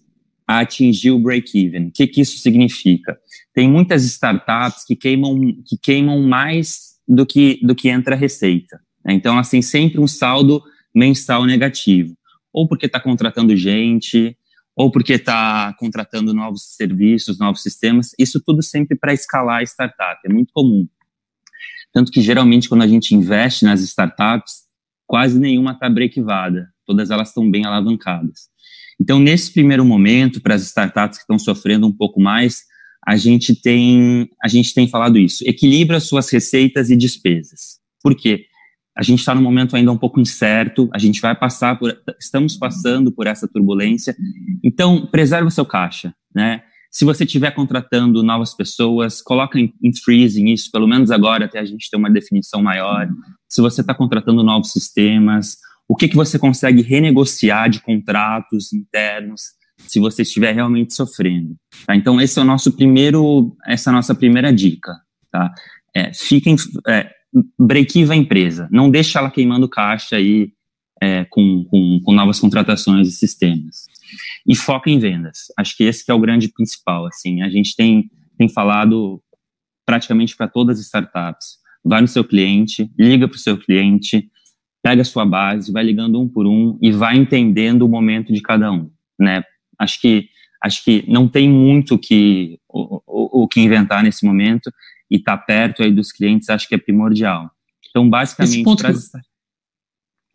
a 0.50 0.58
atingir 0.58 1.12
o 1.12 1.18
break-even. 1.20 1.86
O 1.86 1.92
que, 1.92 2.08
que 2.08 2.20
isso 2.20 2.38
significa? 2.38 3.16
Tem 3.54 3.70
muitas 3.70 4.02
startups 4.02 4.84
que 4.84 4.96
queimam, 4.96 5.38
que 5.64 5.78
queimam 5.80 6.20
mais 6.22 6.96
do 7.06 7.24
que, 7.24 7.60
do 7.64 7.72
que 7.72 7.88
entra 7.88 8.16
receita. 8.16 8.80
Né? 9.04 9.14
Então, 9.14 9.34
elas 9.34 9.48
têm 9.48 9.62
sempre 9.62 10.00
um 10.00 10.08
saldo 10.08 10.60
mensal 10.92 11.46
negativo. 11.46 12.16
Ou 12.52 12.66
porque 12.66 12.86
está 12.86 12.98
contratando 12.98 13.56
gente, 13.56 14.36
ou 14.74 14.90
porque 14.90 15.12
está 15.12 15.72
contratando 15.78 16.34
novos 16.34 16.74
serviços, 16.74 17.38
novos 17.38 17.62
sistemas. 17.62 18.10
Isso 18.18 18.42
tudo 18.44 18.60
sempre 18.60 18.98
para 18.98 19.14
escalar 19.14 19.60
a 19.60 19.62
startup. 19.62 20.20
É 20.26 20.32
muito 20.32 20.52
comum. 20.52 20.88
Tanto 21.92 22.10
que, 22.10 22.20
geralmente, 22.20 22.68
quando 22.68 22.82
a 22.82 22.88
gente 22.88 23.14
investe 23.14 23.64
nas 23.64 23.80
startups, 23.82 24.64
quase 25.06 25.38
nenhuma 25.38 25.72
está 25.72 25.88
brequivada. 25.88 26.68
Todas 26.84 27.12
elas 27.12 27.28
estão 27.28 27.48
bem 27.48 27.64
alavancadas. 27.64 28.49
Então, 29.00 29.18
nesse 29.18 29.52
primeiro 29.52 29.84
momento, 29.84 30.40
para 30.40 30.54
as 30.54 30.62
startups 30.62 31.18
que 31.18 31.22
estão 31.22 31.38
sofrendo 31.38 31.86
um 31.86 31.92
pouco 31.92 32.20
mais, 32.20 32.64
a 33.06 33.16
gente 33.16 33.54
tem, 33.54 34.28
a 34.42 34.48
gente 34.48 34.74
tem 34.74 34.86
falado 34.86 35.18
isso. 35.18 35.42
Equilibra 35.46 35.98
suas 36.00 36.28
receitas 36.30 36.90
e 36.90 36.96
despesas. 36.96 37.78
Por 38.02 38.14
quê? 38.14 38.44
A 38.96 39.02
gente 39.02 39.20
está 39.20 39.34
num 39.34 39.40
momento 39.40 39.74
ainda 39.74 39.90
um 39.90 39.96
pouco 39.96 40.20
incerto, 40.20 40.90
a 40.92 40.98
gente 40.98 41.20
vai 41.20 41.34
passar 41.34 41.78
por, 41.78 41.96
estamos 42.20 42.56
passando 42.56 43.10
por 43.10 43.26
essa 43.26 43.48
turbulência. 43.48 44.14
Então, 44.62 45.06
preserva 45.06 45.48
o 45.48 45.50
seu 45.50 45.64
caixa, 45.64 46.12
né? 46.34 46.62
Se 46.90 47.04
você 47.04 47.24
estiver 47.24 47.52
contratando 47.52 48.22
novas 48.22 48.52
pessoas, 48.52 49.22
coloca 49.22 49.58
em, 49.58 49.72
em 49.82 49.94
freezing 49.94 50.48
isso, 50.48 50.70
pelo 50.72 50.88
menos 50.88 51.12
agora, 51.12 51.44
até 51.44 51.60
a 51.60 51.64
gente 51.64 51.88
ter 51.88 51.96
uma 51.96 52.10
definição 52.10 52.60
maior. 52.60 53.08
Se 53.48 53.62
você 53.62 53.80
está 53.80 53.94
contratando 53.94 54.42
novos 54.42 54.72
sistemas, 54.72 55.56
o 55.90 55.96
que, 55.96 56.06
que 56.06 56.14
você 56.14 56.38
consegue 56.38 56.82
renegociar 56.82 57.68
de 57.68 57.80
contratos 57.80 58.72
internos 58.72 59.42
se 59.76 59.98
você 59.98 60.22
estiver 60.22 60.54
realmente 60.54 60.94
sofrendo. 60.94 61.56
Tá? 61.84 61.96
Então, 61.96 62.20
esse 62.20 62.38
é 62.38 62.42
o 62.42 62.44
nosso 62.44 62.76
primeiro, 62.76 63.56
essa 63.66 63.90
é 63.90 63.92
a 63.92 63.94
nossa 63.94 64.14
primeira 64.14 64.52
dica. 64.52 64.92
Tá? 65.32 65.52
É, 65.92 66.14
fiquem, 66.14 66.54
é, 66.86 67.10
break-even 67.58 68.12
a 68.12 68.22
empresa, 68.22 68.68
não 68.70 68.88
deixa 68.88 69.18
ela 69.18 69.32
queimando 69.32 69.68
caixa 69.68 70.14
aí 70.14 70.52
é, 71.02 71.24
com, 71.28 71.64
com, 71.64 72.00
com, 72.04 72.12
novas 72.12 72.38
contratações 72.38 73.08
e 73.08 73.12
sistemas. 73.12 73.86
E 74.46 74.54
foca 74.54 74.88
em 74.88 74.98
vendas. 75.00 75.46
Acho 75.58 75.76
que 75.76 75.82
esse 75.82 76.04
que 76.04 76.12
é 76.12 76.14
o 76.14 76.20
grande 76.20 76.46
principal. 76.52 77.04
Assim, 77.06 77.42
a 77.42 77.50
gente 77.50 77.74
tem, 77.74 78.08
tem 78.38 78.48
falado 78.48 79.20
praticamente 79.84 80.36
para 80.36 80.46
todas 80.46 80.78
as 80.78 80.84
startups. 80.84 81.58
Vai 81.84 82.00
no 82.00 82.06
seu 82.06 82.22
cliente, 82.22 82.88
liga 82.96 83.26
para 83.26 83.34
o 83.34 83.40
seu 83.40 83.58
cliente, 83.58 84.30
pega 84.82 85.02
a 85.02 85.04
sua 85.04 85.24
base, 85.24 85.72
vai 85.72 85.84
ligando 85.84 86.20
um 86.20 86.28
por 86.28 86.46
um 86.46 86.78
e 86.80 86.90
vai 86.90 87.16
entendendo 87.16 87.82
o 87.82 87.88
momento 87.88 88.32
de 88.32 88.40
cada 88.40 88.72
um, 88.72 88.90
né? 89.18 89.42
Acho 89.78 90.00
que 90.00 90.28
acho 90.62 90.84
que 90.84 91.04
não 91.08 91.26
tem 91.26 91.48
muito 91.48 91.98
que 91.98 92.58
o, 92.68 92.96
o, 93.06 93.42
o 93.42 93.48
que 93.48 93.60
inventar 93.60 94.02
nesse 94.02 94.26
momento 94.26 94.70
e 95.10 95.16
estar 95.16 95.38
tá 95.38 95.42
perto 95.42 95.82
aí 95.82 95.90
dos 95.90 96.12
clientes 96.12 96.50
acho 96.50 96.68
que 96.68 96.74
é 96.74 96.78
primordial. 96.78 97.50
Então, 97.88 98.08
basicamente, 98.08 98.62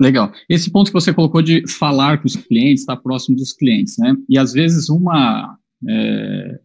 legal. 0.02 0.32
Esse 0.50 0.70
ponto 0.70 0.88
que 0.88 0.94
você 0.94 1.14
colocou 1.14 1.42
de 1.42 1.68
falar 1.68 2.18
com 2.18 2.28
os 2.28 2.36
clientes, 2.36 2.82
estar 2.82 2.98
próximo 2.98 3.38
dos 3.38 3.54
clientes, 3.54 3.98
né? 3.98 4.16
E 4.28 4.38
às 4.38 4.52
vezes 4.52 4.90
uma 4.90 5.58
é, 5.88 6.60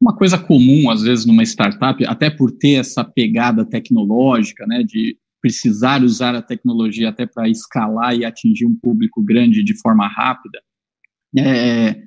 uma 0.00 0.16
coisa 0.16 0.38
comum, 0.38 0.90
às 0.90 1.02
vezes, 1.02 1.26
numa 1.26 1.42
startup, 1.42 2.02
até 2.06 2.30
por 2.30 2.50
ter 2.50 2.76
essa 2.76 3.04
pegada 3.04 3.66
tecnológica, 3.66 4.66
né, 4.66 4.82
de 4.82 5.18
precisar 5.40 6.02
usar 6.02 6.34
a 6.34 6.42
tecnologia 6.42 7.08
até 7.08 7.26
para 7.26 7.48
escalar 7.48 8.14
e 8.14 8.24
atingir 8.24 8.66
um 8.66 8.76
público 8.76 9.22
grande 9.22 9.62
de 9.62 9.78
forma 9.80 10.06
rápida, 10.06 10.60
é, 11.36 12.02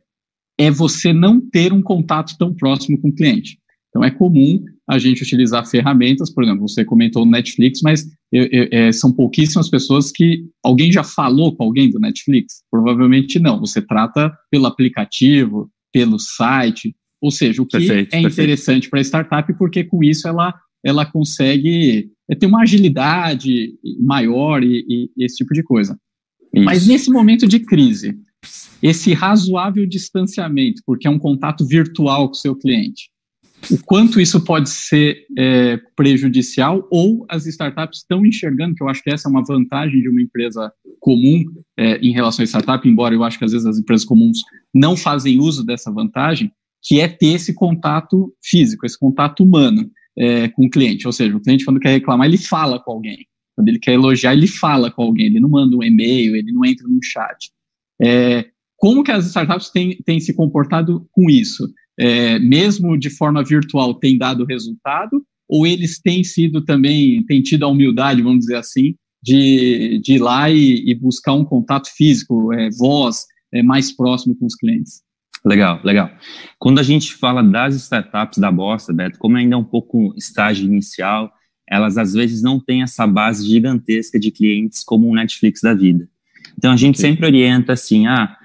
é 0.57 0.71
você 0.71 1.11
não 1.13 1.39
ter 1.39 1.73
um 1.73 1.81
contato 1.81 2.35
tão 2.37 2.53
próximo 2.53 2.99
com 2.99 3.09
o 3.09 3.15
cliente. 3.15 3.57
Então, 3.89 4.03
é 4.03 4.09
comum 4.09 4.63
a 4.89 4.97
gente 4.97 5.21
utilizar 5.21 5.65
ferramentas, 5.67 6.33
por 6.33 6.43
exemplo, 6.43 6.67
você 6.67 6.83
comentou 6.83 7.25
Netflix, 7.25 7.81
mas 7.83 8.05
eu, 8.31 8.47
eu, 8.51 8.67
é, 8.71 8.91
são 8.91 9.13
pouquíssimas 9.13 9.69
pessoas 9.69 10.11
que 10.11 10.45
alguém 10.63 10.91
já 10.91 11.03
falou 11.03 11.55
com 11.55 11.63
alguém 11.63 11.89
do 11.89 11.99
Netflix? 11.99 12.63
Provavelmente 12.71 13.39
não. 13.39 13.59
Você 13.59 13.81
trata 13.81 14.35
pelo 14.49 14.65
aplicativo, 14.65 15.69
pelo 15.93 16.17
site, 16.17 16.95
ou 17.21 17.31
seja, 17.31 17.61
o 17.61 17.65
que 17.65 17.77
perfeito, 17.77 18.13
é 18.13 18.21
interessante 18.21 18.89
para 18.89 18.99
a 18.99 19.03
startup, 19.03 19.53
porque 19.57 19.83
com 19.83 20.03
isso 20.03 20.27
ela, 20.27 20.53
ela 20.83 21.05
consegue 21.05 22.11
é, 22.29 22.35
ter 22.35 22.45
uma 22.45 22.63
agilidade 22.63 23.73
maior 23.99 24.63
e, 24.63 24.85
e, 24.87 25.11
e 25.15 25.25
esse 25.25 25.37
tipo 25.37 25.53
de 25.53 25.63
coisa. 25.63 25.97
Isso. 26.53 26.65
Mas 26.65 26.87
nesse 26.87 27.09
momento 27.09 27.47
de 27.47 27.59
crise, 27.59 28.15
esse 28.81 29.13
razoável 29.13 29.85
distanciamento, 29.87 30.81
porque 30.85 31.07
é 31.07 31.11
um 31.11 31.19
contato 31.19 31.65
virtual 31.65 32.27
com 32.27 32.33
o 32.33 32.37
seu 32.37 32.55
cliente, 32.55 33.09
o 33.71 33.77
quanto 33.85 34.19
isso 34.19 34.43
pode 34.43 34.69
ser 34.69 35.25
é, 35.37 35.77
prejudicial 35.95 36.85
ou 36.91 37.25
as 37.29 37.45
startups 37.45 37.99
estão 37.99 38.25
enxergando, 38.25 38.75
que 38.75 38.83
eu 38.83 38.89
acho 38.89 39.01
que 39.01 39.09
essa 39.09 39.29
é 39.29 39.31
uma 39.31 39.43
vantagem 39.43 40.01
de 40.01 40.09
uma 40.09 40.21
empresa 40.21 40.71
comum 40.99 41.43
é, 41.77 41.97
em 41.97 42.11
relação 42.11 42.43
à 42.43 42.45
startup, 42.45 42.87
embora 42.87 43.15
eu 43.15 43.23
acho 43.23 43.37
que 43.37 43.45
às 43.45 43.51
vezes 43.51 43.65
as 43.65 43.77
empresas 43.77 44.05
comuns 44.05 44.39
não 44.73 44.97
fazem 44.97 45.39
uso 45.39 45.65
dessa 45.65 45.91
vantagem, 45.91 46.51
que 46.81 46.99
é 46.99 47.07
ter 47.07 47.35
esse 47.35 47.53
contato 47.53 48.33
físico, 48.43 48.85
esse 48.85 48.99
contato 48.99 49.43
humano 49.43 49.89
é, 50.17 50.47
com 50.49 50.65
o 50.65 50.69
cliente. 50.69 51.05
Ou 51.07 51.13
seja, 51.13 51.35
o 51.35 51.41
cliente 51.41 51.65
quando 51.65 51.79
quer 51.79 51.91
reclamar, 51.91 52.27
ele 52.27 52.37
fala 52.37 52.79
com 52.79 52.91
alguém. 52.91 53.25
Quando 53.55 53.69
ele 53.69 53.79
quer 53.79 53.93
elogiar, 53.93 54.33
ele 54.33 54.47
fala 54.47 54.89
com 54.89 55.03
alguém, 55.03 55.27
ele 55.27 55.39
não 55.39 55.49
manda 55.49 55.75
um 55.75 55.83
e-mail, 55.83 56.35
ele 56.35 56.51
não 56.51 56.65
entra 56.65 56.87
num 56.87 56.99
chat. 57.03 57.51
É, 58.01 58.45
como 58.77 59.03
que 59.03 59.11
as 59.11 59.27
startups 59.27 59.69
têm, 59.69 59.97
têm 60.05 60.19
se 60.19 60.33
comportado 60.33 61.07
com 61.11 61.29
isso? 61.29 61.67
é, 61.97 62.39
mesmo 62.39 62.97
de 62.97 63.09
forma 63.09 63.43
virtual, 63.43 63.93
tem 63.95 64.17
dado 64.17 64.45
resultado? 64.45 65.23
Ou 65.47 65.67
eles 65.67 65.99
têm 65.99 66.23
sido 66.23 66.63
também, 66.63 67.23
têm 67.25 67.41
tido 67.41 67.63
a 67.63 67.67
humildade, 67.67 68.21
vamos 68.21 68.39
dizer 68.39 68.55
assim, 68.55 68.95
de, 69.21 69.99
de 69.99 70.13
ir 70.13 70.19
lá 70.19 70.49
e, 70.49 70.83
e 70.89 70.95
buscar 70.95 71.33
um 71.33 71.45
contato 71.45 71.89
físico, 71.95 72.51
é, 72.53 72.69
voz, 72.77 73.25
é, 73.53 73.61
mais 73.61 73.95
próximo 73.95 74.35
com 74.35 74.45
os 74.45 74.55
clientes? 74.55 75.01
Legal, 75.45 75.81
legal. 75.83 76.09
Quando 76.57 76.79
a 76.79 76.83
gente 76.83 77.13
fala 77.13 77.43
das 77.43 77.75
startups 77.75 78.37
da 78.37 78.49
Bossa, 78.49 78.93
Beto, 78.93 79.19
como 79.19 79.35
ainda 79.35 79.55
é 79.55 79.57
um 79.57 79.63
pouco 79.63 80.13
estágio 80.15 80.65
inicial, 80.65 81.31
elas 81.69 81.97
às 81.97 82.13
vezes 82.13 82.41
não 82.41 82.59
têm 82.59 82.81
essa 82.81 83.05
base 83.05 83.47
gigantesca 83.47 84.19
de 84.19 84.31
clientes 84.31 84.83
como 84.83 85.09
o 85.09 85.15
Netflix 85.15 85.61
da 85.61 85.73
vida. 85.73 86.07
Então 86.57 86.71
a 86.71 86.77
gente 86.77 86.99
sempre 86.99 87.25
orienta 87.25 87.73
assim, 87.73 88.07
ah, 88.07 88.37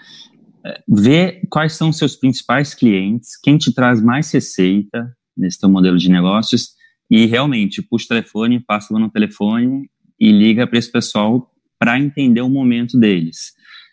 ver 0.89 1.43
quais 1.49 1.75
são 1.75 1.91
os 1.91 1.99
seus 1.99 2.17
principais 2.17 2.75
clientes, 2.75 3.39
quem 3.41 3.57
te 3.57 3.73
traz 3.73 4.03
mais 4.03 4.31
receita 4.33 5.13
nesse 5.37 5.59
teu 5.61 5.69
modelo 5.69 5.97
de 5.97 6.11
negócios 6.11 6.71
e 7.11 7.27
realmente 7.27 7.81
puxa 7.81 8.07
o 8.07 8.09
telefone, 8.09 8.61
passa 8.61 8.93
lá 8.93 9.01
no 9.01 9.11
telefone 9.11 9.89
e 10.19 10.33
liga 10.33 10.67
para 10.67 10.79
esse 10.79 10.91
pessoal 10.91 11.51
para 11.79 11.99
entender 11.99 12.41
o 12.41 12.51
momento 12.51 12.99
deles. 12.99 13.53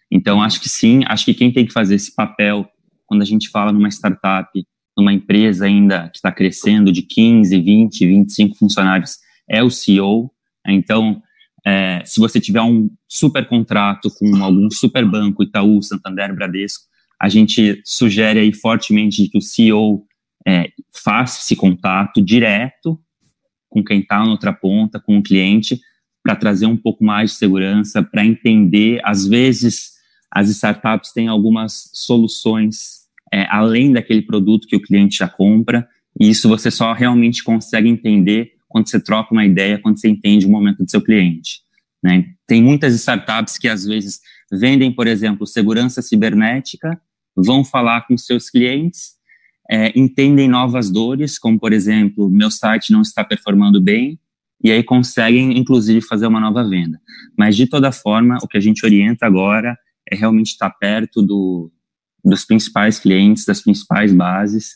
Então, 0.10 0.42
acho 0.42 0.60
que 0.60 0.70
sim, 0.70 1.04
acho 1.08 1.26
que 1.26 1.34
quem 1.34 1.52
tem 1.52 1.66
que 1.66 1.74
fazer 1.74 1.96
esse 1.96 2.14
papel 2.14 2.68
quando 3.06 3.22
a 3.22 3.26
gente 3.26 3.50
fala 3.50 3.72
numa 3.72 3.90
startup, 3.90 4.50
numa 4.98 5.14
empresa 5.14 5.66
ainda 5.66 6.10
que 6.10 6.18
está 6.18 6.32
crescendo 6.32 6.92
de 6.92 7.02
15, 7.02 7.60
20, 7.60 8.08
25 8.08 8.56
funcionários, 8.56 9.18
é 9.50 9.62
o 9.64 9.70
CEO. 9.70 10.32
Então, 10.68 11.22
é, 11.66 12.02
se 12.06 12.20
você 12.20 12.40
tiver 12.40 12.62
um 12.62 12.90
super 13.08 13.48
contrato 13.48 14.10
com 14.18 14.36
algum 14.44 14.70
super 14.72 15.06
banco, 15.06 15.44
Itaú, 15.44 15.82
Santander, 15.82 16.34
Bradesco, 16.34 16.86
a 17.20 17.30
gente 17.30 17.82
sugere 17.84 18.40
aí 18.40 18.54
fortemente 18.54 19.28
que 19.28 19.38
o 19.38 19.42
CEO 19.42 20.06
é, 20.48 20.70
faça 20.94 21.40
esse 21.40 21.56
contato 21.56 22.22
direto 22.22 23.00
com 23.70 23.84
quem 23.84 24.00
está 24.00 24.20
na 24.20 24.32
outra 24.32 24.54
ponta, 24.54 25.00
com 25.00 25.18
o 25.18 25.24
cliente, 25.24 25.82
para 26.24 26.36
trazer 26.36 26.66
um 26.66 26.78
pouco 26.78 27.04
mais 27.04 27.32
de 27.32 27.38
segurança, 27.38 28.02
para 28.02 28.26
entender. 28.26 29.02
Às 29.04 29.28
vezes, 29.28 29.95
as 30.36 30.50
startups 30.50 31.14
têm 31.14 31.30
algumas 31.30 31.90
soluções 31.94 33.06
é, 33.34 33.48
além 33.50 33.94
daquele 33.94 34.22
produto 34.22 34.68
que 34.68 34.76
o 34.76 34.82
cliente 34.82 35.20
já 35.20 35.30
compra, 35.30 35.88
e 36.20 36.30
isso 36.30 36.50
você 36.50 36.70
só 36.70 36.92
realmente 36.92 37.42
consegue 37.42 37.88
entender 37.88 38.52
quando 38.68 38.90
você 38.90 39.00
troca 39.00 39.34
uma 39.34 39.46
ideia, 39.46 39.80
quando 39.80 39.98
você 39.98 40.10
entende 40.10 40.46
o 40.46 40.50
momento 40.50 40.84
do 40.84 40.92
seu 40.92 41.02
cliente. 41.02 41.62
Né? 42.04 42.26
Tem 42.46 42.62
muitas 42.62 42.94
startups 42.96 43.58
que 43.58 43.70
às 43.70 43.86
vezes 43.86 44.20
vendem, 44.52 44.92
por 44.92 45.08
exemplo, 45.08 45.48
segurança 45.48 46.02
cibernética, 46.02 47.00
vão 47.34 47.64
falar 47.64 48.06
com 48.06 48.18
seus 48.18 48.50
clientes, 48.50 49.16
é, 49.72 49.98
entendem 49.98 50.50
novas 50.50 50.92
dores, 50.92 51.40
como 51.40 51.58
por 51.58 51.72
exemplo, 51.72 52.30
meu 52.30 52.52
site 52.52 52.92
não 52.92 53.02
está 53.02 53.24
performando 53.24 53.82
bem, 53.82 54.20
e 54.62 54.70
aí 54.70 54.84
conseguem, 54.84 55.58
inclusive, 55.58 56.02
fazer 56.02 56.28
uma 56.28 56.42
nova 56.42 56.68
venda. 56.68 57.00
Mas 57.38 57.56
de 57.56 57.68
toda 57.68 57.92
forma, 57.92 58.38
o 58.44 58.48
que 58.48 58.58
a 58.58 58.62
gente 58.62 58.86
orienta 58.86 59.26
agora 59.26 59.78
é 60.12 60.16
realmente 60.16 60.48
estar 60.48 60.70
perto 60.70 61.22
do, 61.22 61.72
dos 62.24 62.46
principais 62.46 63.00
clientes, 63.00 63.46
das 63.46 63.62
principais 63.62 64.14
bases, 64.14 64.76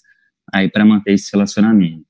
aí 0.53 0.69
para 0.69 0.85
manter 0.85 1.13
esse 1.13 1.29
relacionamento. 1.31 2.05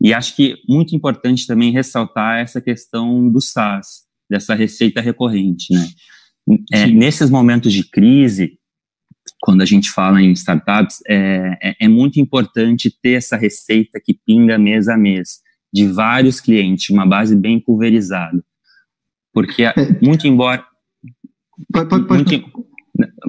E 0.00 0.14
acho 0.14 0.34
que 0.34 0.56
muito 0.68 0.96
importante 0.96 1.46
também 1.46 1.72
ressaltar 1.72 2.38
essa 2.38 2.60
questão 2.60 3.28
do 3.30 3.40
SaaS, 3.40 4.04
dessa 4.28 4.54
receita 4.54 5.00
recorrente, 5.00 5.74
né? 5.74 5.88
É, 6.72 6.86
nesses 6.86 7.30
momentos 7.30 7.72
de 7.72 7.84
crise, 7.88 8.58
quando 9.40 9.62
a 9.62 9.66
gente 9.66 9.90
fala 9.90 10.20
em 10.20 10.32
startups, 10.32 10.98
é, 11.06 11.58
é, 11.62 11.76
é, 11.80 11.88
muito 11.88 12.18
importante 12.18 12.90
ter 13.02 13.12
essa 13.12 13.36
receita 13.36 14.00
que 14.02 14.18
pinga 14.26 14.58
mês 14.58 14.88
a 14.88 14.96
mês, 14.96 15.40
de 15.72 15.86
vários 15.86 16.40
clientes, 16.40 16.90
uma 16.90 17.06
base 17.06 17.36
bem 17.36 17.60
pulverizada. 17.60 18.42
Porque, 19.32 19.64
muito 20.02 20.26
embora. 20.26 20.66
Pode, 21.72 21.88
pode, 21.88 22.06
pode. 22.06 22.24
Muito, 22.24 22.66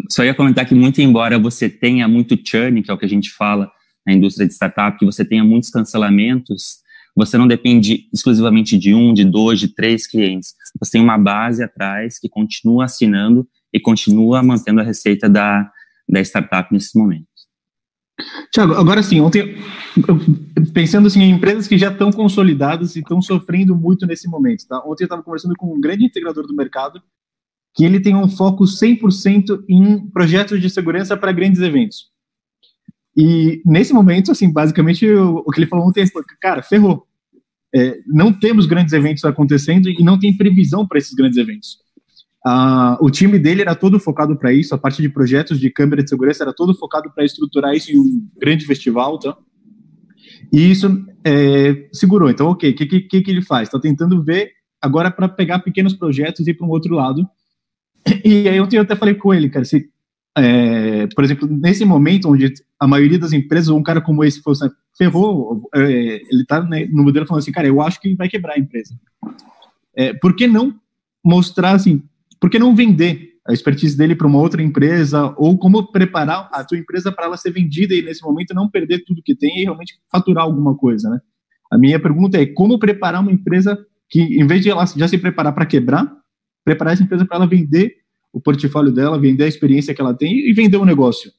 só 0.10 0.24
ia 0.24 0.34
comentar 0.34 0.66
que, 0.66 0.76
muito 0.76 1.02
embora 1.02 1.40
você 1.40 1.70
tenha 1.70 2.08
muito 2.08 2.38
churn, 2.44 2.82
que 2.82 2.92
é 2.92 2.94
o 2.94 2.98
que 2.98 3.06
a 3.06 3.10
gente 3.10 3.32
fala 3.32 3.72
na 4.06 4.14
indústria 4.14 4.48
de 4.48 4.54
startup, 4.54 4.98
que 4.98 5.06
você 5.06 5.24
tenha 5.24 5.44
muitos 5.44 5.70
cancelamentos, 5.70 6.80
você 7.16 7.38
não 7.38 7.48
depende 7.48 8.08
exclusivamente 8.14 8.78
de 8.78 8.94
um, 8.94 9.14
de 9.14 9.24
dois, 9.24 9.60
de 9.60 9.68
três 9.68 10.08
clientes. 10.08 10.54
Você 10.80 10.94
tem 10.94 11.02
uma 11.02 11.18
base 11.18 11.64
atrás 11.64 12.20
que 12.20 12.30
continua 12.30 12.86
assinando 12.86 13.48
e 13.74 13.80
continua 13.80 14.42
mantendo 14.42 14.82
a 14.82 14.84
receita 14.84 15.30
da, 15.30 15.70
da 16.08 16.22
startup 16.22 16.74
nesse 16.74 16.98
momento. 16.98 17.28
Tiago, 18.52 18.74
agora 18.74 19.02
sim, 19.02 19.20
ontem, 19.20 19.56
pensando 20.74 21.08
assim, 21.08 21.22
em 21.22 21.32
empresas 21.32 21.68
que 21.68 21.78
já 21.78 21.92
estão 21.92 22.12
consolidadas 22.12 22.96
e 22.96 23.00
estão 23.00 23.22
sofrendo 23.22 23.76
muito 23.76 24.06
nesse 24.06 24.28
momento, 24.28 24.68
tá? 24.68 24.80
Ontem 24.86 25.04
eu 25.04 25.06
estava 25.06 25.24
conversando 25.24 25.56
com 25.58 25.74
um 25.74 25.82
grande 25.82 26.06
integrador 26.06 26.46
do 26.46 26.56
mercado 26.56 27.02
que 27.74 27.86
ele 27.86 28.00
tem 28.00 28.16
um 28.16 28.28
foco 28.28 28.66
100% 28.66 29.64
em 29.70 30.10
projetos 30.10 30.62
de 30.62 30.70
segurança 30.70 31.16
para 31.16 31.32
grandes 31.32 31.62
eventos. 31.62 32.12
E 33.16 33.62
nesse 33.66 33.94
momento, 33.94 34.32
assim, 34.32 34.52
basicamente, 34.52 35.08
o, 35.10 35.44
que 35.52 35.60
ele 35.60 35.68
falou 35.68 35.88
ontem 35.88 36.06
foi, 36.08 36.24
cara, 36.42 36.62
ferrou. 36.62 37.06
É, 37.74 38.00
não 38.06 38.34
temos 38.34 38.66
grandes 38.66 38.94
eventos 38.94 39.24
acontecendo 39.24 39.90
e 39.90 40.04
não 40.04 40.20
tem 40.20 40.36
previsão 40.36 40.86
para 40.86 40.98
esses 40.98 41.14
grandes 41.14 41.38
eventos. 41.38 41.78
Ah, 42.46 42.98
o 43.00 43.10
time 43.10 43.38
dele 43.38 43.62
era 43.62 43.76
todo 43.76 44.00
focado 44.00 44.36
para 44.36 44.52
isso, 44.52 44.74
a 44.74 44.78
parte 44.78 45.02
de 45.02 45.08
projetos 45.08 45.60
de 45.60 45.70
câmera 45.70 46.04
de 46.04 46.10
segurança 46.10 46.44
era 46.44 46.54
todo 46.54 46.74
focado 46.74 47.12
para 47.14 47.24
estruturar 47.24 47.74
isso 47.76 47.92
em 47.92 48.00
um 48.00 48.28
grande 48.38 48.66
festival, 48.66 49.20
tá? 49.20 49.38
E 50.52 50.72
isso 50.72 51.06
é, 51.24 51.88
segurou. 51.94 52.30
Então, 52.30 52.48
ok, 52.48 52.72
o 52.72 52.76
que, 52.76 53.02
que, 53.02 53.22
que 53.22 53.32
ele 53.32 53.44
faz? 53.44 53.68
Está 53.68 53.80
tentando 53.80 54.24
ver 54.24 54.52
agora 54.82 55.12
para 55.12 55.30
pegar 55.30 55.60
pequenos 55.60 55.94
projetos 55.94 56.48
e 56.48 56.52
ir 56.52 56.56
para 56.56 56.66
um 56.66 56.72
outro 56.72 56.96
lado. 56.96 57.30
E 58.26 58.48
aí 58.48 58.60
ontem 58.60 58.78
eu 58.78 58.82
até 58.84 58.96
falei 58.96 59.16
com 59.16 59.34
ele, 59.34 59.50
cara, 59.50 59.66
se 59.66 59.90
é, 60.38 61.08
por 61.08 61.24
exemplo, 61.24 61.48
nesse 61.48 61.84
momento 61.84 62.30
onde 62.30 62.54
a 62.80 62.88
maioria 62.88 63.20
das 63.20 63.34
empresas, 63.34 63.70
um 63.70 63.84
cara 63.84 64.00
como 64.00 64.24
esse 64.24 64.42
fosse, 64.42 64.70
ferrou, 64.98 65.70
é, 65.76 65.82
ele 65.82 66.42
está 66.42 66.62
né, 66.62 66.88
no 66.90 67.04
modelo 67.04 67.26
falando 67.26 67.42
assim, 67.42 67.52
cara, 67.52 67.68
eu 67.68 67.82
acho 67.82 68.00
que 68.00 68.16
vai 68.16 68.30
quebrar 68.30 68.54
a 68.54 68.60
empresa. 68.60 68.96
É, 69.96 70.14
por 70.14 70.36
que 70.36 70.48
não 70.48 70.74
mostrar 71.24 71.72
assim, 71.72 72.02
por 72.40 72.50
que 72.50 72.58
não 72.58 72.76
vender 72.76 73.32
a 73.46 73.54
expertise 73.54 73.98
dele 73.98 74.16
para 74.16 74.28
uma 74.28 74.40
outra 74.40 74.62
empresa 74.62 75.34
ou 75.38 75.58
como 75.58 75.92
preparar 75.92 76.50
a 76.54 76.64
tua 76.64 76.78
empresa 76.78 77.12
para 77.12 77.26
ela 77.26 77.38
ser 77.38 77.52
vendida 77.52 77.94
e 77.94 78.02
nesse 78.02 78.24
momento 78.24 78.54
não 78.54 78.70
perder 78.70 79.04
tudo 79.06 79.22
que 79.24 79.36
tem 79.36 79.60
e 79.60 79.64
realmente 79.64 79.96
faturar 80.12 80.44
alguma 80.44 80.76
coisa, 80.76 81.10
né? 81.10 81.20
A 81.72 81.78
minha 81.78 82.00
pergunta 82.00 82.40
é 82.40 82.46
como 82.46 82.78
preparar 82.78 83.22
uma 83.22 83.32
empresa 83.32 83.78
que, 84.10 84.22
em 84.22 84.46
vez 84.46 84.62
de 84.62 84.70
ela 84.70 84.86
já 84.86 85.08
se 85.08 85.18
preparar 85.18 85.54
para 85.54 85.66
quebrar, 85.66 86.21
preparar 86.64 86.94
essa 86.94 87.04
empresa 87.04 87.26
para 87.26 87.38
ela 87.38 87.48
vender 87.48 87.96
o 88.34 88.40
portfólio 88.40 88.92
dela, 88.92 89.20
vender 89.20 89.44
a 89.44 89.48
experiência 89.48 89.94
que 89.94 90.02
ela 90.02 90.14
tem 90.14 90.50
e 90.50 90.54
vender 90.54 90.78
o 90.78 90.86
negócio. 90.86 91.32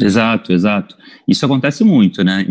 Exato, 0.00 0.52
exato. 0.52 0.96
Isso 1.28 1.44
acontece 1.44 1.84
muito, 1.84 2.24
né? 2.24 2.46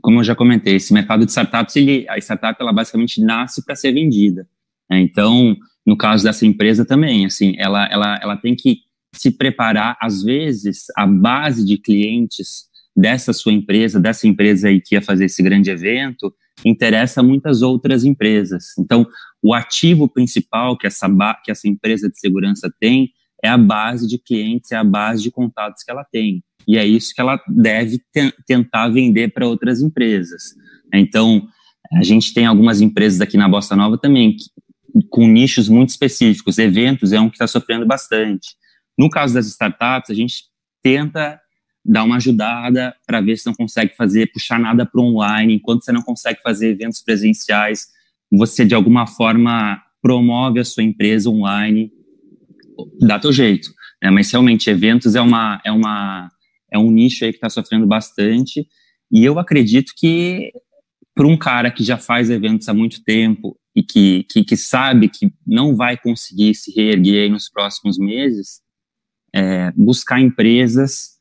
Como 0.00 0.20
eu 0.20 0.24
já 0.24 0.34
comentei, 0.34 0.76
esse 0.76 0.92
mercado 0.92 1.24
de 1.24 1.30
startups, 1.30 1.76
ele, 1.76 2.06
a 2.08 2.16
startup 2.18 2.56
ela 2.60 2.72
basicamente 2.72 3.20
nasce 3.20 3.64
para 3.64 3.76
ser 3.76 3.92
vendida. 3.92 4.48
Né? 4.90 5.00
Então, 5.00 5.56
no 5.86 5.96
caso 5.96 6.24
dessa 6.24 6.46
empresa 6.46 6.84
também, 6.84 7.26
assim, 7.26 7.54
ela, 7.58 7.86
ela, 7.90 8.18
ela 8.22 8.36
tem 8.36 8.56
que 8.56 8.78
se 9.14 9.30
preparar. 9.30 9.98
Às 10.00 10.22
vezes, 10.22 10.84
a 10.96 11.06
base 11.06 11.64
de 11.64 11.76
clientes 11.76 12.68
dessa 12.96 13.32
sua 13.32 13.52
empresa, 13.52 14.00
dessa 14.00 14.26
empresa 14.26 14.68
aí 14.68 14.80
que 14.80 14.94
ia 14.94 15.02
fazer 15.02 15.26
esse 15.26 15.42
grande 15.42 15.70
evento, 15.70 16.34
interessa 16.64 17.22
muitas 17.22 17.62
outras 17.62 18.04
empresas. 18.04 18.76
Então, 18.78 19.06
o 19.42 19.54
ativo 19.54 20.08
principal 20.08 20.76
que 20.76 20.86
essa, 20.86 21.08
que 21.44 21.50
essa 21.50 21.68
empresa 21.68 22.08
de 22.08 22.18
segurança 22.18 22.72
tem 22.80 23.10
é 23.42 23.48
a 23.48 23.58
base 23.58 24.06
de 24.08 24.18
clientes, 24.18 24.72
é 24.72 24.76
a 24.76 24.84
base 24.84 25.22
de 25.22 25.30
contatos 25.30 25.82
que 25.82 25.90
ela 25.90 26.04
tem. 26.04 26.42
E 26.66 26.76
é 26.76 26.84
isso 26.84 27.14
que 27.14 27.20
ela 27.20 27.40
deve 27.48 27.98
te 27.98 28.34
tentar 28.46 28.88
vender 28.88 29.32
para 29.32 29.46
outras 29.46 29.80
empresas. 29.80 30.54
Então, 30.92 31.48
a 31.92 32.02
gente 32.02 32.34
tem 32.34 32.46
algumas 32.46 32.80
empresas 32.80 33.20
aqui 33.20 33.36
na 33.36 33.48
Bossa 33.48 33.76
Nova 33.76 33.96
também, 33.96 34.36
que, 34.36 34.44
com 35.08 35.26
nichos 35.26 35.68
muito 35.68 35.90
específicos. 35.90 36.58
Eventos 36.58 37.12
é 37.12 37.20
um 37.20 37.28
que 37.28 37.36
está 37.36 37.46
sofrendo 37.46 37.86
bastante. 37.86 38.56
No 38.98 39.08
caso 39.08 39.34
das 39.34 39.46
startups, 39.46 40.10
a 40.10 40.14
gente 40.14 40.44
tenta 40.82 41.40
dar 41.84 42.04
uma 42.04 42.16
ajudada 42.16 42.94
para 43.06 43.20
ver 43.20 43.38
se 43.38 43.46
não 43.46 43.54
consegue 43.54 43.96
fazer, 43.96 44.30
puxar 44.32 44.58
nada 44.58 44.84
para 44.84 45.00
online, 45.00 45.54
enquanto 45.54 45.84
você 45.84 45.92
não 45.92 46.02
consegue 46.02 46.40
fazer 46.42 46.70
eventos 46.70 47.00
presenciais, 47.00 47.86
você 48.30 48.64
de 48.64 48.74
alguma 48.74 49.06
forma 49.06 49.82
promove 50.00 50.60
a 50.60 50.64
sua 50.64 50.82
empresa 50.82 51.28
online, 51.30 51.90
dá 53.00 53.18
teu 53.18 53.32
jeito. 53.32 53.70
Né? 54.02 54.10
Mas 54.10 54.30
realmente 54.30 54.70
eventos 54.70 55.14
é 55.14 55.20
uma 55.20 55.60
é 55.64 55.72
uma 55.72 56.30
é 56.72 56.78
um 56.78 56.90
nicho 56.90 57.24
aí 57.24 57.30
que 57.30 57.38
está 57.38 57.48
sofrendo 57.48 57.86
bastante 57.86 58.66
e 59.10 59.24
eu 59.24 59.38
acredito 59.38 59.92
que 59.96 60.52
para 61.14 61.26
um 61.26 61.36
cara 61.36 61.70
que 61.70 61.82
já 61.82 61.96
faz 61.98 62.30
eventos 62.30 62.68
há 62.68 62.74
muito 62.74 63.02
tempo 63.02 63.58
e 63.74 63.82
que, 63.82 64.24
que, 64.30 64.44
que 64.44 64.56
sabe 64.56 65.08
que 65.08 65.32
não 65.46 65.74
vai 65.74 65.96
conseguir 65.96 66.54
se 66.54 66.72
reerguer 66.72 67.30
nos 67.30 67.48
próximos 67.48 67.98
meses, 67.98 68.60
é, 69.34 69.72
buscar 69.72 70.20
empresas 70.20 71.18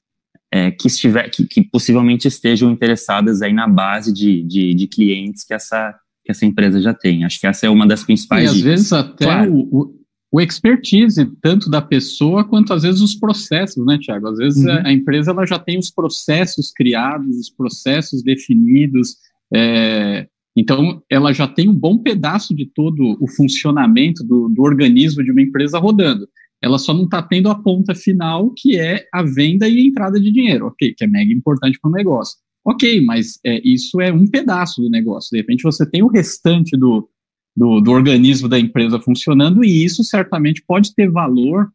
é, 0.52 0.72
que, 0.72 0.88
estiver, 0.88 1.30
que, 1.30 1.46
que, 1.46 1.64
possivelmente 1.64 2.28
estejam 2.28 2.72
interessadas 2.72 3.42
aí 3.42 3.52
na 3.52 3.68
base 3.68 4.14
de, 4.14 4.44
de, 4.44 4.74
de, 4.74 4.88
clientes 4.88 5.44
que 5.44 5.54
essa, 5.54 5.96
que 6.28 6.32
essa 6.32 6.46
empresa 6.46 6.82
já 6.82 6.94
tem. 6.94 7.24
Acho 7.24 7.40
que 7.40 7.48
essa 7.48 7.66
é 7.66 7.70
uma 7.70 7.88
das 7.88 8.04
principais. 8.04 8.44
E 8.44 8.48
às 8.48 8.54
dicas. 8.56 8.70
vezes 8.70 8.94
até 8.94 9.26
claro. 9.26 9.54
o, 9.54 9.96
o, 10.30 10.42
expertise, 10.42 11.26
tanto 11.42 11.70
da 11.70 11.82
pessoa 11.82 12.44
quanto 12.44 12.74
às 12.74 12.84
vezes 12.84 13.00
os 13.00 13.16
processos, 13.16 13.86
né, 13.86 13.98
Tiago? 13.98 14.28
Às 14.28 14.38
vezes 14.38 14.64
uhum. 14.64 14.72
a, 14.72 14.88
a, 14.88 14.94
empresa 14.94 15.32
ela 15.32 15.46
já 15.46 15.58
tem 15.58 15.80
os 15.80 15.90
processos 15.90 16.72
criados, 16.72 17.36
os 17.38 17.50
processos 17.50 18.22
definidos. 18.22 19.16
É, 19.56 20.28
então, 20.56 21.02
ela 21.10 21.32
já 21.32 21.48
tem 21.48 21.70
um 21.70 21.74
bom 21.74 21.98
pedaço 21.98 22.54
de 22.54 22.66
todo 22.66 23.18
o 23.22 23.28
funcionamento 23.28 24.24
do, 24.24 24.50
do 24.50 24.62
organismo 24.62 25.24
de 25.24 25.32
uma 25.32 25.42
empresa 25.42 25.80
rodando 25.80 26.28
ela 26.62 26.80
só 26.80 26.94
não 26.94 27.04
está 27.04 27.22
tendo 27.22 27.50
a 27.50 27.56
ponta 27.56 27.94
final, 27.94 28.52
que 28.56 28.80
é 28.80 29.06
a 29.14 29.24
venda 29.24 29.68
e 29.68 29.78
a 29.78 29.86
entrada 29.86 30.20
de 30.20 30.32
dinheiro, 30.32 30.68
ok, 30.68 30.94
que 30.96 31.04
é 31.04 31.08
mega 31.08 31.32
importante 31.32 31.80
para 31.80 31.90
o 31.90 31.94
negócio. 31.94 32.38
Ok, 32.68 33.02
mas 33.06 33.40
é, 33.46 33.62
isso 33.64 34.02
é 34.02 34.12
um 34.12 34.28
pedaço 34.28 34.82
do 34.82 34.90
negócio. 34.90 35.30
De 35.32 35.38
repente 35.38 35.64
você 35.64 35.90
tem 35.90 36.04
o 36.04 36.10
restante 36.10 36.76
do, 36.76 37.08
do, 37.56 37.80
do 37.80 37.92
organismo 37.92 38.50
da 38.50 38.60
empresa 38.60 39.00
funcionando 39.00 39.64
e 39.64 39.86
isso 39.86 40.04
certamente 40.04 40.62
pode 40.68 40.94
ter 40.94 41.10
valor 41.10 41.70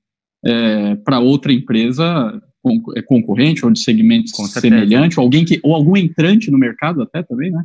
é, 0.44 0.94
para 0.96 1.18
outra 1.18 1.50
empresa 1.50 2.38
é, 2.94 3.00
concorrente 3.00 3.64
ou 3.64 3.70
de 3.70 3.81
segmento 3.81 4.31
semelhante, 4.48 5.18
ou 5.18 5.24
alguém 5.24 5.46
que 5.46 5.59
ou 5.62 5.74
algum 5.74 5.96
entrante 5.96 6.50
no 6.50 6.59
mercado 6.59 7.00
até 7.00 7.22
também, 7.22 7.50
né? 7.50 7.64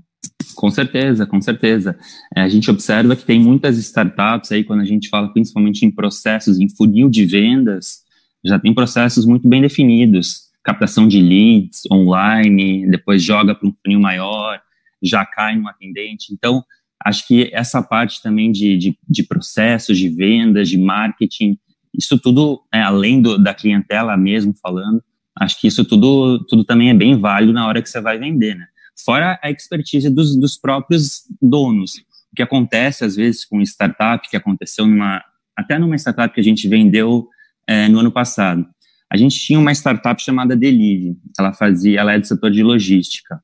Com 0.55 0.71
certeza, 0.71 1.25
com 1.25 1.41
certeza. 1.41 1.99
É, 2.33 2.39
a 2.39 2.47
gente 2.47 2.71
observa 2.71 3.13
que 3.13 3.25
tem 3.25 3.41
muitas 3.41 3.77
startups 3.77 4.53
aí, 4.53 4.63
quando 4.63 4.79
a 4.79 4.85
gente 4.85 5.09
fala 5.09 5.33
principalmente 5.33 5.85
em 5.85 5.91
processos, 5.91 6.61
em 6.61 6.69
funil 6.69 7.09
de 7.09 7.25
vendas, 7.25 8.05
já 8.45 8.57
tem 8.57 8.73
processos 8.73 9.25
muito 9.25 9.49
bem 9.49 9.61
definidos. 9.61 10.46
Captação 10.67 11.07
de 11.07 11.21
leads 11.21 11.83
online, 11.89 12.89
depois 12.91 13.23
joga 13.23 13.55
para 13.55 13.69
um 13.69 13.73
funil 13.81 14.01
maior, 14.01 14.59
já 15.01 15.25
cai 15.25 15.55
no 15.55 15.69
atendente. 15.69 16.33
Então, 16.33 16.61
acho 17.05 17.25
que 17.25 17.49
essa 17.53 17.81
parte 17.81 18.21
também 18.21 18.51
de, 18.51 18.77
de, 18.77 18.99
de 19.07 19.23
processos, 19.23 19.97
de 19.97 20.09
vendas, 20.09 20.67
de 20.67 20.77
marketing, 20.77 21.57
isso 21.97 22.19
tudo, 22.19 22.61
é, 22.73 22.81
além 22.81 23.21
do, 23.21 23.37
da 23.37 23.53
clientela 23.53 24.17
mesmo 24.17 24.53
falando, 24.61 25.01
acho 25.39 25.57
que 25.57 25.67
isso 25.67 25.85
tudo, 25.85 26.45
tudo 26.45 26.65
também 26.65 26.89
é 26.89 26.93
bem 26.93 27.17
válido 27.17 27.53
na 27.53 27.65
hora 27.65 27.81
que 27.81 27.89
você 27.89 28.01
vai 28.01 28.19
vender, 28.19 28.55
né? 28.55 28.67
fora 29.05 29.39
a 29.41 29.49
expertise 29.49 30.09
dos, 30.09 30.37
dos 30.37 30.57
próprios 30.57 31.21
donos. 31.41 31.95
O 32.31 32.35
que 32.35 32.41
acontece, 32.41 33.05
às 33.05 33.15
vezes, 33.15 33.45
com 33.45 33.61
startup, 33.61 34.27
que 34.29 34.35
aconteceu 34.35 34.85
numa, 34.85 35.23
até 35.55 35.79
numa 35.79 35.95
startup 35.95 36.33
que 36.33 36.41
a 36.41 36.43
gente 36.43 36.67
vendeu 36.67 37.27
é, 37.67 37.87
no 37.87 37.99
ano 37.99 38.11
passado. 38.11 38.65
A 39.11 39.17
gente 39.17 39.39
tinha 39.39 39.59
uma 39.59 39.71
startup 39.71 40.21
chamada 40.21 40.55
Delive, 40.55 41.17
ela 41.39 41.53
fazia, 41.53 41.99
ela 41.99 42.13
é 42.13 42.19
do 42.19 42.27
setor 42.27 42.51
de 42.51 42.61
logística. 42.61 43.41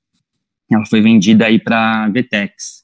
Ela 0.72 0.86
foi 0.86 1.02
vendida 1.02 1.46
aí 1.46 1.60
para 1.60 2.06
a 2.06 2.10
Vetex. 2.10 2.84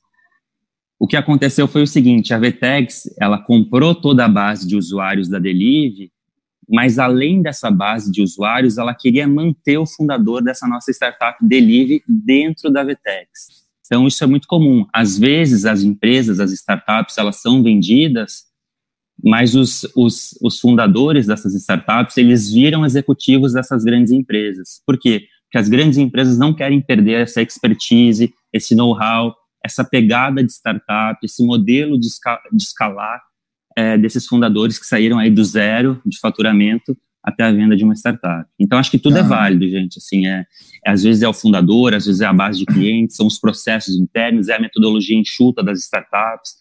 O 1.00 1.08
que 1.08 1.18
aconteceu 1.18 1.68
foi 1.68 1.84
o 1.84 1.88
seguinte, 1.88 2.34
a 2.34 2.38
Vetex, 2.38 3.04
ela 3.20 3.38
comprou 3.38 3.96
toda 3.96 4.26
a 4.26 4.30
base 4.30 4.68
de 4.68 4.76
usuários 4.76 5.30
da 5.30 5.40
Delive 5.40 6.12
mas 6.70 7.00
além 7.00 7.42
dessa 7.42 7.72
base 7.72 8.12
de 8.12 8.22
usuários, 8.22 8.78
ela 8.78 8.94
queria 8.94 9.28
manter 9.28 9.80
o 9.80 9.88
fundador 9.88 10.44
dessa 10.44 10.68
nossa 10.68 10.92
startup 10.92 11.36
Delivery 11.42 12.04
dentro 12.08 12.70
da 12.72 12.84
Vetex. 12.84 13.68
Então, 13.84 14.08
isso 14.08 14.24
é 14.24 14.28
muito 14.28 14.48
comum. 14.48 14.86
Às 14.94 15.18
vezes, 15.18 15.66
as 15.66 15.82
empresas, 15.82 16.40
as 16.40 16.52
startups, 16.52 17.18
elas 17.18 17.42
são 17.42 17.64
vendidas, 17.64 18.44
mas 19.24 19.56
os, 19.56 19.88
os, 19.96 20.38
os 20.42 20.60
fundadores 20.60 21.28
dessas 21.28 21.54
startups, 21.56 22.18
eles 22.18 22.52
viram 22.52 22.86
executivos 22.86 23.54
dessas 23.54 23.84
grandes 23.84 24.12
empresas. 24.12 24.82
Por 24.86 24.98
quê? 24.98 25.26
Porque 25.44 25.58
as 25.58 25.68
grandes 25.68 25.98
empresas 25.98 26.38
não 26.38 26.54
querem 26.54 26.80
perder 26.80 27.22
essa 27.22 27.42
expertise, 27.42 28.34
esse 28.54 28.76
know-how, 28.76 29.36
essa 29.64 29.84
pegada 29.84 30.44
de 30.44 30.52
startup, 30.52 31.20
esse 31.24 31.46
modelo 31.46 32.00
de, 32.00 32.08
de 32.08 32.64
escalar 32.64 33.22
é, 33.78 33.98
desses 33.98 34.26
fundadores 34.28 34.80
que 34.80 34.86
saíram 34.86 35.20
aí 35.20 35.30
do 35.30 35.44
zero 35.44 36.02
de 36.06 36.20
faturamento 36.20 36.96
até 37.24 37.44
a 37.44 37.52
venda 37.52 37.76
de 37.76 37.84
uma 37.84 37.94
startup. 37.94 38.50
Então, 38.60 38.80
acho 38.80 38.92
que 38.92 39.00
tudo 39.00 39.18
ah. 39.18 39.20
é 39.20 39.24
válido, 39.24 39.68
gente. 39.70 39.98
Assim, 39.98 40.28
é, 40.28 40.46
é, 40.86 40.92
às 40.92 41.04
vezes 41.04 41.22
é 41.22 41.28
o 41.28 41.34
fundador, 41.34 41.94
às 41.94 42.06
vezes 42.06 42.22
é 42.22 42.26
a 42.26 42.34
base 42.34 42.60
de 42.60 42.66
clientes, 42.66 43.16
são 43.16 43.28
os 43.28 43.40
processos 43.40 43.96
internos, 43.96 44.48
é 44.48 44.56
a 44.56 44.62
metodologia 44.62 45.18
enxuta 45.18 45.64
das 45.64 45.80
startups, 45.80 46.54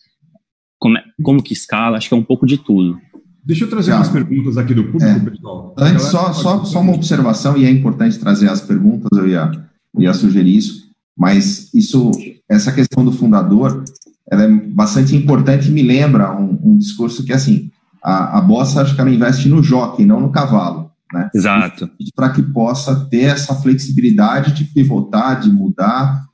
como, 0.79 0.97
é, 0.97 1.03
como 1.23 1.43
que 1.43 1.53
escala, 1.53 1.97
acho 1.97 2.09
que 2.09 2.14
é 2.14 2.19
um 2.19 2.25
pouco 2.25 2.47
de 2.47 2.59
tudo. 2.59 2.99
Deixa 3.45 3.64
eu 3.64 3.71
trazer 3.71 3.93
umas 3.93 4.09
perguntas 4.09 4.59
aqui 4.59 4.75
do 4.75 4.85
público, 4.85 5.05
é. 5.05 5.31
pessoal. 5.31 5.75
Antes, 5.79 6.05
só, 6.05 6.33
só, 6.33 6.64
só 6.64 6.81
uma 6.81 6.95
observação, 6.95 7.57
e 7.57 7.64
é 7.64 7.71
importante 7.71 8.19
trazer 8.19 8.49
as 8.49 8.61
perguntas, 8.61 9.09
eu 9.17 9.27
ia, 9.27 9.51
ia 9.99 10.12
sugerir 10.12 10.57
isso, 10.57 10.88
mas 11.17 11.73
isso, 11.73 12.11
essa 12.49 12.71
questão 12.73 13.05
do 13.05 13.11
fundador, 13.11 13.85
ela 14.31 14.43
é 14.45 14.49
bastante 14.49 15.17
importante 15.17 15.69
e 15.69 15.73
me 15.73 15.83
lembra 15.83 16.38
um, 16.38 16.59
um 16.62 16.79
discurso 16.79 17.25
que, 17.25 17.33
assim, 17.33 17.71
a, 18.03 18.38
a 18.38 18.41
bossa, 18.41 18.83
acho 18.83 18.95
que 18.95 19.01
ela 19.01 19.11
investe 19.11 19.49
no 19.49 19.62
jockey, 19.62 20.05
não 20.05 20.21
no 20.21 20.31
cavalo. 20.31 20.91
Né? 21.12 21.31
Exato. 21.35 21.91
Para 22.14 22.31
que 22.31 22.43
possa 22.43 23.07
ter 23.09 23.25
essa 23.25 23.55
flexibilidade 23.55 24.53
de 24.53 24.64
pivotar, 24.64 25.41
de 25.41 25.51
mudar 25.51 26.29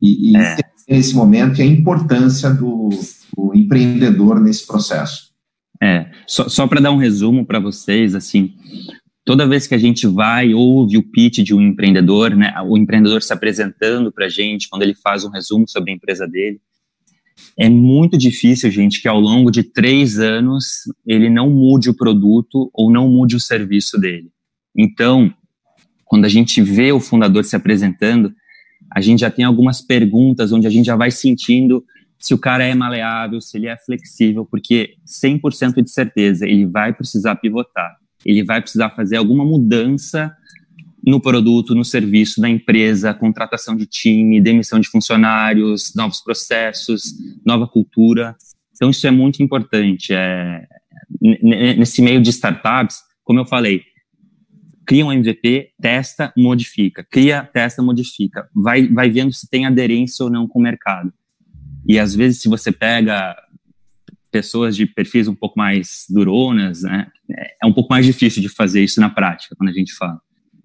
e, 0.00 0.32
e 0.32 0.36
é. 0.36 0.56
nesse 0.88 1.14
momento 1.14 1.58
e 1.58 1.62
a 1.62 1.66
importância 1.66 2.50
do, 2.50 2.90
do, 3.36 3.54
empreendedor 3.54 4.40
nesse 4.40 4.66
processo. 4.66 5.30
É, 5.82 6.10
só, 6.26 6.48
só 6.48 6.66
para 6.66 6.80
dar 6.80 6.92
um 6.92 6.98
resumo 6.98 7.44
para 7.44 7.58
vocês, 7.58 8.14
assim, 8.14 8.54
toda 9.24 9.48
vez 9.48 9.66
que 9.66 9.74
a 9.74 9.78
gente 9.78 10.06
vai 10.06 10.52
ouve 10.52 10.98
o 10.98 11.02
pitch 11.02 11.38
de 11.38 11.54
um 11.54 11.60
empreendedor, 11.60 12.34
né, 12.34 12.52
o 12.66 12.76
empreendedor 12.76 13.22
se 13.22 13.32
apresentando 13.32 14.12
para 14.12 14.26
a 14.26 14.28
gente, 14.28 14.68
quando 14.68 14.82
ele 14.82 14.94
faz 14.94 15.24
um 15.24 15.30
resumo 15.30 15.66
sobre 15.68 15.90
a 15.90 15.94
empresa 15.94 16.26
dele, 16.26 16.60
é 17.58 17.68
muito 17.68 18.18
difícil, 18.18 18.70
gente, 18.70 19.00
que 19.00 19.08
ao 19.08 19.18
longo 19.18 19.50
de 19.50 19.62
três 19.62 20.18
anos 20.18 20.82
ele 21.06 21.28
não 21.28 21.50
mude 21.50 21.90
o 21.90 21.94
produto 21.94 22.70
ou 22.72 22.90
não 22.90 23.08
mude 23.08 23.36
o 23.36 23.40
serviço 23.40 23.98
dele. 23.98 24.30
Então, 24.76 25.32
quando 26.04 26.24
a 26.24 26.28
gente 26.28 26.60
vê 26.60 26.92
o 26.92 27.00
fundador 27.00 27.44
se 27.44 27.56
apresentando, 27.56 28.34
a 28.90 29.00
gente 29.00 29.20
já 29.20 29.30
tem 29.30 29.44
algumas 29.44 29.80
perguntas 29.80 30.52
onde 30.52 30.66
a 30.66 30.70
gente 30.70 30.86
já 30.86 30.96
vai 30.96 31.10
sentindo 31.10 31.84
se 32.18 32.34
o 32.34 32.38
cara 32.38 32.64
é 32.64 32.74
maleável, 32.74 33.40
se 33.40 33.56
ele 33.56 33.66
é 33.66 33.76
flexível, 33.78 34.44
porque 34.44 34.94
100% 35.06 35.82
de 35.82 35.90
certeza 35.90 36.46
ele 36.46 36.66
vai 36.66 36.92
precisar 36.92 37.36
pivotar, 37.36 37.96
ele 38.24 38.44
vai 38.44 38.60
precisar 38.60 38.90
fazer 38.90 39.16
alguma 39.16 39.44
mudança 39.44 40.30
no 41.06 41.18
produto, 41.20 41.74
no 41.74 41.84
serviço 41.84 42.40
da 42.40 42.48
empresa, 42.48 43.14
contratação 43.14 43.74
de 43.74 43.86
time, 43.86 44.40
demissão 44.40 44.78
de 44.78 44.88
funcionários, 44.88 45.94
novos 45.94 46.20
processos, 46.20 47.14
nova 47.44 47.66
cultura. 47.66 48.36
Então, 48.76 48.90
isso 48.90 49.06
é 49.06 49.10
muito 49.10 49.42
importante. 49.42 50.12
É, 50.12 50.66
nesse 51.20 52.02
meio 52.02 52.20
de 52.20 52.28
startups, 52.28 52.98
como 53.24 53.40
eu 53.40 53.46
falei, 53.46 53.82
cria 54.90 55.06
um 55.06 55.12
MVP, 55.12 55.70
testa, 55.80 56.32
modifica. 56.36 57.06
Cria, 57.08 57.44
testa, 57.44 57.80
modifica. 57.80 58.48
Vai, 58.52 58.88
vai 58.88 59.08
vendo 59.08 59.32
se 59.32 59.48
tem 59.48 59.64
aderência 59.64 60.24
ou 60.24 60.28
não 60.28 60.48
com 60.48 60.58
o 60.58 60.62
mercado. 60.62 61.12
E 61.86 61.96
às 61.96 62.12
vezes, 62.12 62.42
se 62.42 62.48
você 62.48 62.72
pega 62.72 63.36
pessoas 64.32 64.74
de 64.74 64.86
perfis 64.86 65.28
um 65.28 65.34
pouco 65.34 65.56
mais 65.56 66.06
duronas, 66.10 66.82
né, 66.82 67.06
é 67.62 67.64
um 67.64 67.72
pouco 67.72 67.88
mais 67.88 68.04
difícil 68.04 68.42
de 68.42 68.48
fazer 68.48 68.82
isso 68.82 69.00
na 69.00 69.08
prática, 69.08 69.54
quando 69.56 69.68
a 69.68 69.72
gente 69.72 69.92
fala. 69.92 70.20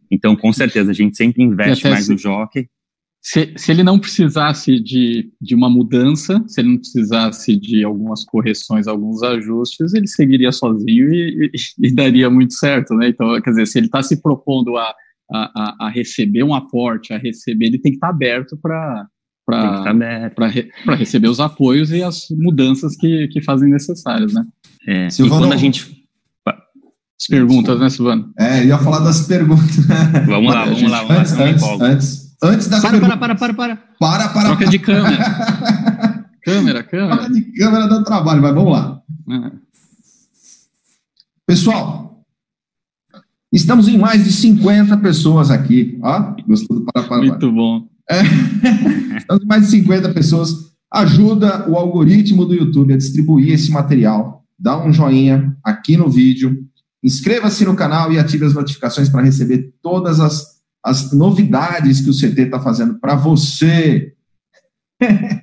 Então, 0.09 0.35
com 0.35 0.51
certeza, 0.51 0.89
a 0.89 0.93
gente 0.95 1.15
sempre 1.15 1.43
investe 1.43 1.87
mais 1.87 2.05
se, 2.05 2.11
no 2.11 2.17
jockey. 2.17 2.67
Se, 3.27 3.53
se 3.57 3.71
ele 3.71 3.81
não 3.81 3.97
precisasse 3.97 4.79
de, 4.79 5.31
de 5.41 5.55
uma 5.55 5.67
mudança, 5.67 6.43
se 6.47 6.61
ele 6.61 6.69
não 6.69 6.77
precisasse 6.77 7.57
de 7.57 7.83
algumas 7.83 8.23
correções, 8.23 8.85
alguns 8.85 9.23
ajustes, 9.23 9.95
ele 9.95 10.05
seguiria 10.05 10.51
sozinho 10.51 11.11
e, 11.11 11.49
e, 11.51 11.87
e 11.87 11.95
daria 11.95 12.29
muito 12.29 12.53
certo, 12.53 12.93
né? 12.93 13.09
Então, 13.09 13.41
quer 13.41 13.49
dizer, 13.49 13.65
se 13.65 13.79
ele 13.79 13.87
está 13.87 14.03
se 14.03 14.21
propondo 14.21 14.77
a, 14.77 14.93
a, 15.33 15.87
a, 15.87 15.89
receber 15.89 16.43
um 16.43 16.53
aporte, 16.53 17.13
a 17.13 17.17
receber, 17.17 17.65
ele 17.65 17.79
tem 17.79 17.93
que 17.93 17.97
estar 17.97 18.09
tá 18.09 18.13
aberto 18.13 18.59
para 18.61 19.07
para 20.35 20.47
re, 20.47 20.69
receber 20.95 21.27
os 21.27 21.39
apoios 21.39 21.89
e 21.89 22.03
as 22.03 22.27
mudanças 22.29 22.95
que, 22.95 23.27
que 23.29 23.41
fazem 23.41 23.71
necessárias, 23.71 24.35
né? 24.35 24.45
É, 24.87 25.07
e 25.07 25.27
quando 25.27 25.51
a 25.51 25.57
gente 25.57 26.05
as 26.47 27.27
perguntas, 27.27 27.79
né, 27.79 27.89
Silvano? 27.89 28.31
É, 28.37 28.65
ia 28.65 28.77
falar 28.77 28.99
das 28.99 29.25
perguntas. 29.25 29.77
Vamos 30.27 30.53
lá, 30.53 30.65
vamos 30.65 30.91
lá. 30.91 31.03
Vamos 31.03 31.31
antes, 31.31 31.33
lá, 31.33 31.49
antes, 31.49 31.81
antes, 31.81 32.24
antes 32.43 32.67
das 32.67 32.81
para, 32.81 32.91
perguntas. 32.91 33.19
Para, 33.19 33.35
para, 33.35 33.53
para, 33.53 33.75
para. 33.75 33.83
Para, 33.99 34.29
para. 34.29 34.45
Troca 34.49 34.65
de 34.67 34.79
câmera. 34.79 35.17
câmera, 36.43 36.83
câmera. 36.83 37.17
Troca 37.17 37.33
de 37.33 37.41
câmera 37.53 37.87
dá 37.87 38.03
trabalho, 38.03 38.41
mas 38.41 38.53
vamos 38.53 38.71
lá. 38.71 39.01
É. 39.29 39.51
Pessoal, 41.47 42.25
estamos 43.51 43.87
em 43.87 43.97
mais 43.97 44.23
de 44.23 44.31
50 44.31 44.97
pessoas 44.97 45.51
aqui. 45.51 45.99
Ó, 46.01 46.35
gostou 46.47 46.79
do 46.79 46.85
para, 46.85 47.03
para, 47.03 47.09
para. 47.09 47.27
Muito 47.27 47.51
bom. 47.51 47.87
É. 48.09 48.21
estamos 49.17 49.43
em 49.43 49.47
mais 49.47 49.63
de 49.63 49.69
50 49.69 50.13
pessoas. 50.13 50.73
Ajuda 50.91 51.69
o 51.69 51.75
algoritmo 51.75 52.45
do 52.45 52.53
YouTube 52.53 52.93
a 52.93 52.97
distribuir 52.97 53.53
esse 53.53 53.71
material. 53.71 54.43
Dá 54.57 54.81
um 54.81 54.93
joinha 54.93 55.55
aqui 55.63 55.97
no 55.97 56.09
vídeo 56.09 56.65
Inscreva-se 57.05 57.63
no 57.63 57.75
canal 57.75 58.11
e 58.11 58.17
ative 58.17 58.45
as 58.45 58.55
notificações 58.55 59.09
para 59.09 59.21
receber 59.21 59.71
todas 59.79 60.19
as, 60.19 60.54
as 60.85 61.11
novidades 61.11 61.99
que 61.99 62.09
o 62.11 62.13
CT 62.13 62.43
está 62.43 62.59
fazendo 62.59 62.99
para 62.99 63.15
você. 63.15 64.13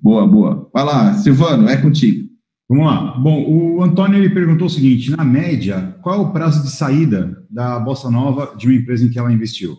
boa, 0.00 0.26
boa. 0.26 0.70
Vai 0.72 0.84
lá, 0.84 1.14
Silvano, 1.14 1.68
é 1.68 1.76
contigo. 1.76 2.30
Vamos 2.66 2.86
lá. 2.86 3.12
Bom, 3.18 3.44
o 3.44 3.82
Antônio 3.82 4.18
ele 4.18 4.30
perguntou 4.30 4.66
o 4.66 4.70
seguinte: 4.70 5.10
na 5.10 5.22
média, 5.22 5.94
qual 6.00 6.16
é 6.16 6.18
o 6.18 6.32
prazo 6.32 6.62
de 6.62 6.70
saída 6.70 7.44
da 7.50 7.78
Bossa 7.78 8.10
Nova 8.10 8.56
de 8.56 8.66
uma 8.66 8.74
empresa 8.74 9.04
em 9.04 9.10
que 9.10 9.18
ela 9.18 9.32
investiu? 9.32 9.76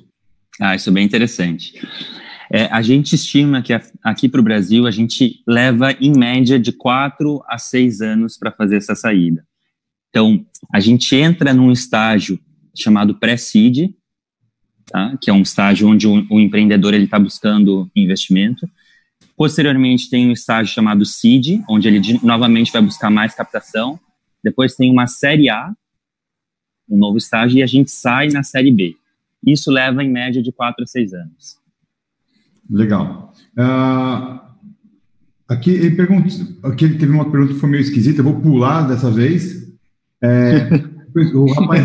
Ah, 0.61 0.75
isso 0.75 0.89
é 0.89 0.93
bem 0.93 1.03
interessante. 1.03 1.73
É, 2.53 2.65
a 2.65 2.83
gente 2.83 3.15
estima 3.15 3.63
que 3.63 3.73
aqui 4.03 4.29
para 4.29 4.39
o 4.39 4.43
Brasil 4.43 4.85
a 4.85 4.91
gente 4.91 5.41
leva 5.47 5.91
em 5.93 6.15
média 6.15 6.59
de 6.59 6.71
quatro 6.71 7.43
a 7.49 7.57
seis 7.57 8.01
anos 8.01 8.37
para 8.37 8.51
fazer 8.51 8.77
essa 8.77 8.93
saída. 8.93 9.43
Então, 10.09 10.45
a 10.71 10.79
gente 10.79 11.13
entra 11.15 11.53
num 11.53 11.71
estágio 11.71 12.39
chamado 12.73 13.15
pré-seed, 13.19 13.89
tá? 14.87 15.17
que 15.19 15.29
é 15.29 15.33
um 15.33 15.41
estágio 15.41 15.87
onde 15.87 16.07
o, 16.07 16.25
o 16.29 16.39
empreendedor 16.39 16.93
está 16.93 17.19
buscando 17.19 17.89
investimento. 17.95 18.69
Posteriormente, 19.35 20.09
tem 20.09 20.27
um 20.27 20.31
estágio 20.31 20.73
chamado 20.73 21.05
seed, 21.05 21.61
onde 21.69 21.87
ele 21.87 22.19
novamente 22.23 22.71
vai 22.71 22.81
buscar 22.81 23.09
mais 23.09 23.35
captação. 23.35 23.99
Depois 24.43 24.75
tem 24.75 24.91
uma 24.91 25.07
série 25.07 25.49
A, 25.49 25.73
um 26.89 26.97
novo 26.97 27.17
estágio, 27.17 27.57
e 27.57 27.63
a 27.63 27.67
gente 27.67 27.91
sai 27.91 28.29
na 28.29 28.43
série 28.43 28.71
B. 28.71 28.95
Isso 29.45 29.69
leva 29.71 30.03
em 30.03 30.09
média 30.09 30.41
de 30.41 30.51
4 30.51 30.83
a 30.83 30.87
6 30.87 31.13
anos. 31.13 31.57
Legal. 32.69 33.33
Uh, 33.57 34.39
aqui 35.47 35.71
ele 35.71 35.95
pergunta, 35.95 36.29
aqui 36.63 36.89
teve 36.89 37.11
uma 37.11 37.29
pergunta 37.29 37.53
que 37.53 37.59
foi 37.59 37.69
meio 37.69 37.81
esquisita, 37.81 38.21
eu 38.21 38.23
vou 38.23 38.39
pular 38.39 38.87
dessa 38.87 39.11
vez, 39.11 39.67
é, 40.21 40.69
o 41.35 41.51
rapaz. 41.53 41.83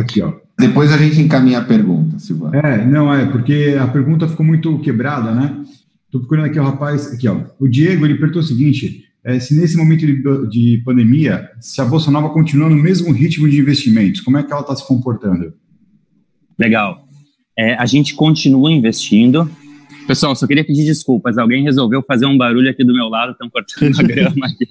Aqui, 0.00 0.22
ó. 0.22 0.32
Depois 0.58 0.92
a 0.92 0.96
gente 0.96 1.20
encaminha 1.20 1.58
a 1.58 1.64
pergunta, 1.64 2.18
Silvana. 2.18 2.58
É, 2.58 2.84
não, 2.84 3.12
é, 3.12 3.26
porque 3.26 3.76
a 3.80 3.86
pergunta 3.86 4.28
ficou 4.28 4.44
muito 4.44 4.78
quebrada, 4.80 5.32
né? 5.32 5.64
Estou 6.06 6.20
procurando 6.20 6.46
aqui 6.46 6.58
o 6.58 6.62
rapaz, 6.64 7.12
aqui, 7.12 7.28
ó. 7.28 7.40
O 7.58 7.68
Diego, 7.68 8.04
ele 8.04 8.16
perguntou 8.16 8.42
o 8.42 8.44
seguinte: 8.44 9.04
é, 9.24 9.38
se 9.38 9.58
nesse 9.58 9.76
momento 9.76 10.06
de, 10.06 10.22
de, 10.48 10.82
pandemia, 10.84 11.50
se 11.60 11.80
a 11.80 11.84
Bolsa 11.84 12.10
Nova 12.10 12.30
continua 12.30 12.68
no 12.68 12.76
mesmo 12.76 13.12
ritmo 13.12 13.48
de 13.48 13.58
investimentos, 13.58 14.20
como 14.20 14.38
é 14.38 14.42
que 14.42 14.52
ela 14.52 14.62
está 14.62 14.74
se 14.74 14.86
comportando? 14.86 15.52
Legal. 16.58 17.06
É, 17.58 17.74
a 17.74 17.86
gente 17.86 18.14
continua 18.14 18.72
investindo. 18.72 19.50
Pessoal, 20.06 20.34
só 20.34 20.46
queria 20.46 20.64
pedir 20.64 20.84
desculpas. 20.84 21.38
Alguém 21.38 21.62
resolveu 21.62 22.02
fazer 22.02 22.26
um 22.26 22.36
barulho 22.36 22.70
aqui 22.70 22.82
do 22.82 22.94
meu 22.94 23.08
lado, 23.08 23.32
estão 23.32 23.48
cortando 23.48 24.00
a 24.00 24.02
grama 24.06 24.46
aqui. 24.46 24.66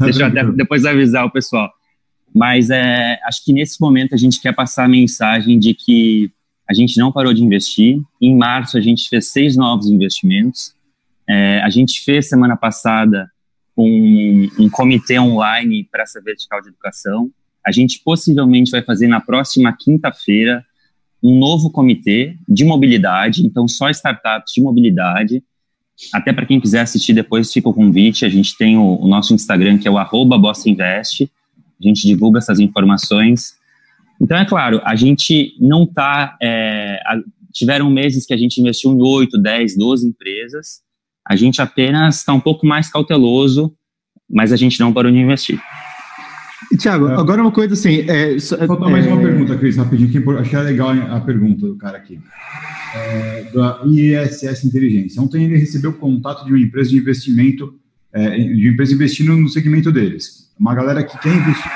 Deixa 0.00 0.22
eu 0.22 0.26
até 0.26 0.44
depois 0.52 0.84
avisar 0.84 1.24
o 1.24 1.30
pessoal. 1.30 1.70
Mas 2.34 2.70
é, 2.70 3.18
acho 3.24 3.44
que 3.44 3.52
nesse 3.52 3.80
momento 3.80 4.14
a 4.14 4.18
gente 4.18 4.40
quer 4.40 4.54
passar 4.54 4.84
a 4.84 4.88
mensagem 4.88 5.58
de 5.58 5.74
que 5.74 6.30
a 6.68 6.74
gente 6.74 6.98
não 6.98 7.12
parou 7.12 7.34
de 7.34 7.42
investir. 7.42 8.00
Em 8.20 8.34
março 8.34 8.78
a 8.78 8.80
gente 8.80 9.08
fez 9.08 9.28
seis 9.28 9.56
novos 9.56 9.86
investimentos. 9.88 10.74
É, 11.28 11.60
a 11.62 11.70
gente 11.70 12.02
fez 12.02 12.28
semana 12.28 12.56
passada 12.56 13.30
um, 13.76 14.48
um 14.58 14.70
comitê 14.70 15.18
online 15.18 15.86
para 15.90 16.02
essa 16.02 16.20
vertical 16.20 16.60
de 16.62 16.68
educação. 16.68 17.30
A 17.64 17.70
gente 17.70 18.00
possivelmente 18.04 18.70
vai 18.70 18.82
fazer 18.82 19.06
na 19.06 19.20
próxima 19.20 19.74
quinta-feira 19.78 20.64
um 21.22 21.38
novo 21.38 21.70
comitê 21.70 22.36
de 22.48 22.64
mobilidade, 22.64 23.46
então 23.46 23.68
só 23.68 23.88
startups 23.90 24.52
de 24.52 24.60
mobilidade, 24.60 25.42
até 26.12 26.32
para 26.32 26.46
quem 26.46 26.60
quiser 26.60 26.80
assistir 26.80 27.12
depois, 27.12 27.52
fica 27.52 27.68
o 27.68 27.74
convite. 27.74 28.24
A 28.24 28.28
gente 28.28 28.56
tem 28.56 28.76
o, 28.76 28.96
o 28.96 29.06
nosso 29.06 29.34
Instagram, 29.34 29.78
que 29.78 29.86
é 29.86 29.90
o 29.90 29.98
arroba 29.98 30.36
Invest. 30.66 31.30
A 31.82 31.88
gente 31.88 32.06
divulga 32.06 32.38
essas 32.38 32.60
informações. 32.60 33.54
Então, 34.20 34.36
é 34.36 34.44
claro, 34.44 34.80
a 34.84 34.94
gente 34.94 35.54
não 35.60 35.84
está. 35.84 36.36
É, 36.40 37.00
tiveram 37.52 37.90
meses 37.90 38.24
que 38.24 38.32
a 38.32 38.36
gente 38.36 38.60
investiu 38.60 38.92
em 38.92 39.02
8, 39.02 39.38
10, 39.38 39.76
12 39.76 40.08
empresas. 40.08 40.80
A 41.28 41.36
gente 41.36 41.60
apenas 41.60 42.18
está 42.18 42.32
um 42.32 42.40
pouco 42.40 42.66
mais 42.66 42.90
cauteloso, 42.90 43.74
mas 44.28 44.52
a 44.52 44.56
gente 44.56 44.78
não 44.80 44.92
parou 44.92 45.10
de 45.10 45.18
investir. 45.18 45.60
Tiago, 46.78 47.08
é. 47.08 47.14
agora 47.14 47.42
uma 47.42 47.50
coisa 47.50 47.74
assim. 47.74 48.04
É, 48.08 48.38
Falta 48.66 48.88
mais 48.88 49.06
uma 49.06 49.20
é, 49.20 49.22
pergunta, 49.22 49.56
Cris, 49.58 49.76
rapidinho, 49.76 50.10
que 50.10 50.30
achei 50.38 50.58
legal 50.60 50.90
a 50.90 51.20
pergunta 51.20 51.66
do 51.66 51.76
cara 51.76 51.98
aqui 51.98 52.18
é, 52.94 53.50
da 53.52 53.80
ISS 53.86 54.64
Inteligência. 54.64 55.20
Ontem 55.20 55.44
ele 55.44 55.56
recebeu 55.56 55.92
contato 55.94 56.44
de 56.44 56.52
uma 56.52 56.60
empresa 56.60 56.90
de 56.90 56.98
investimento, 56.98 57.74
é, 58.12 58.38
de 58.38 58.66
uma 58.66 58.72
empresa 58.72 58.94
investindo 58.94 59.36
no 59.36 59.48
segmento 59.48 59.90
deles. 59.90 60.41
Uma 60.58 60.74
galera 60.74 61.02
que 61.02 61.18
quer 61.18 61.34
investir. 61.34 61.70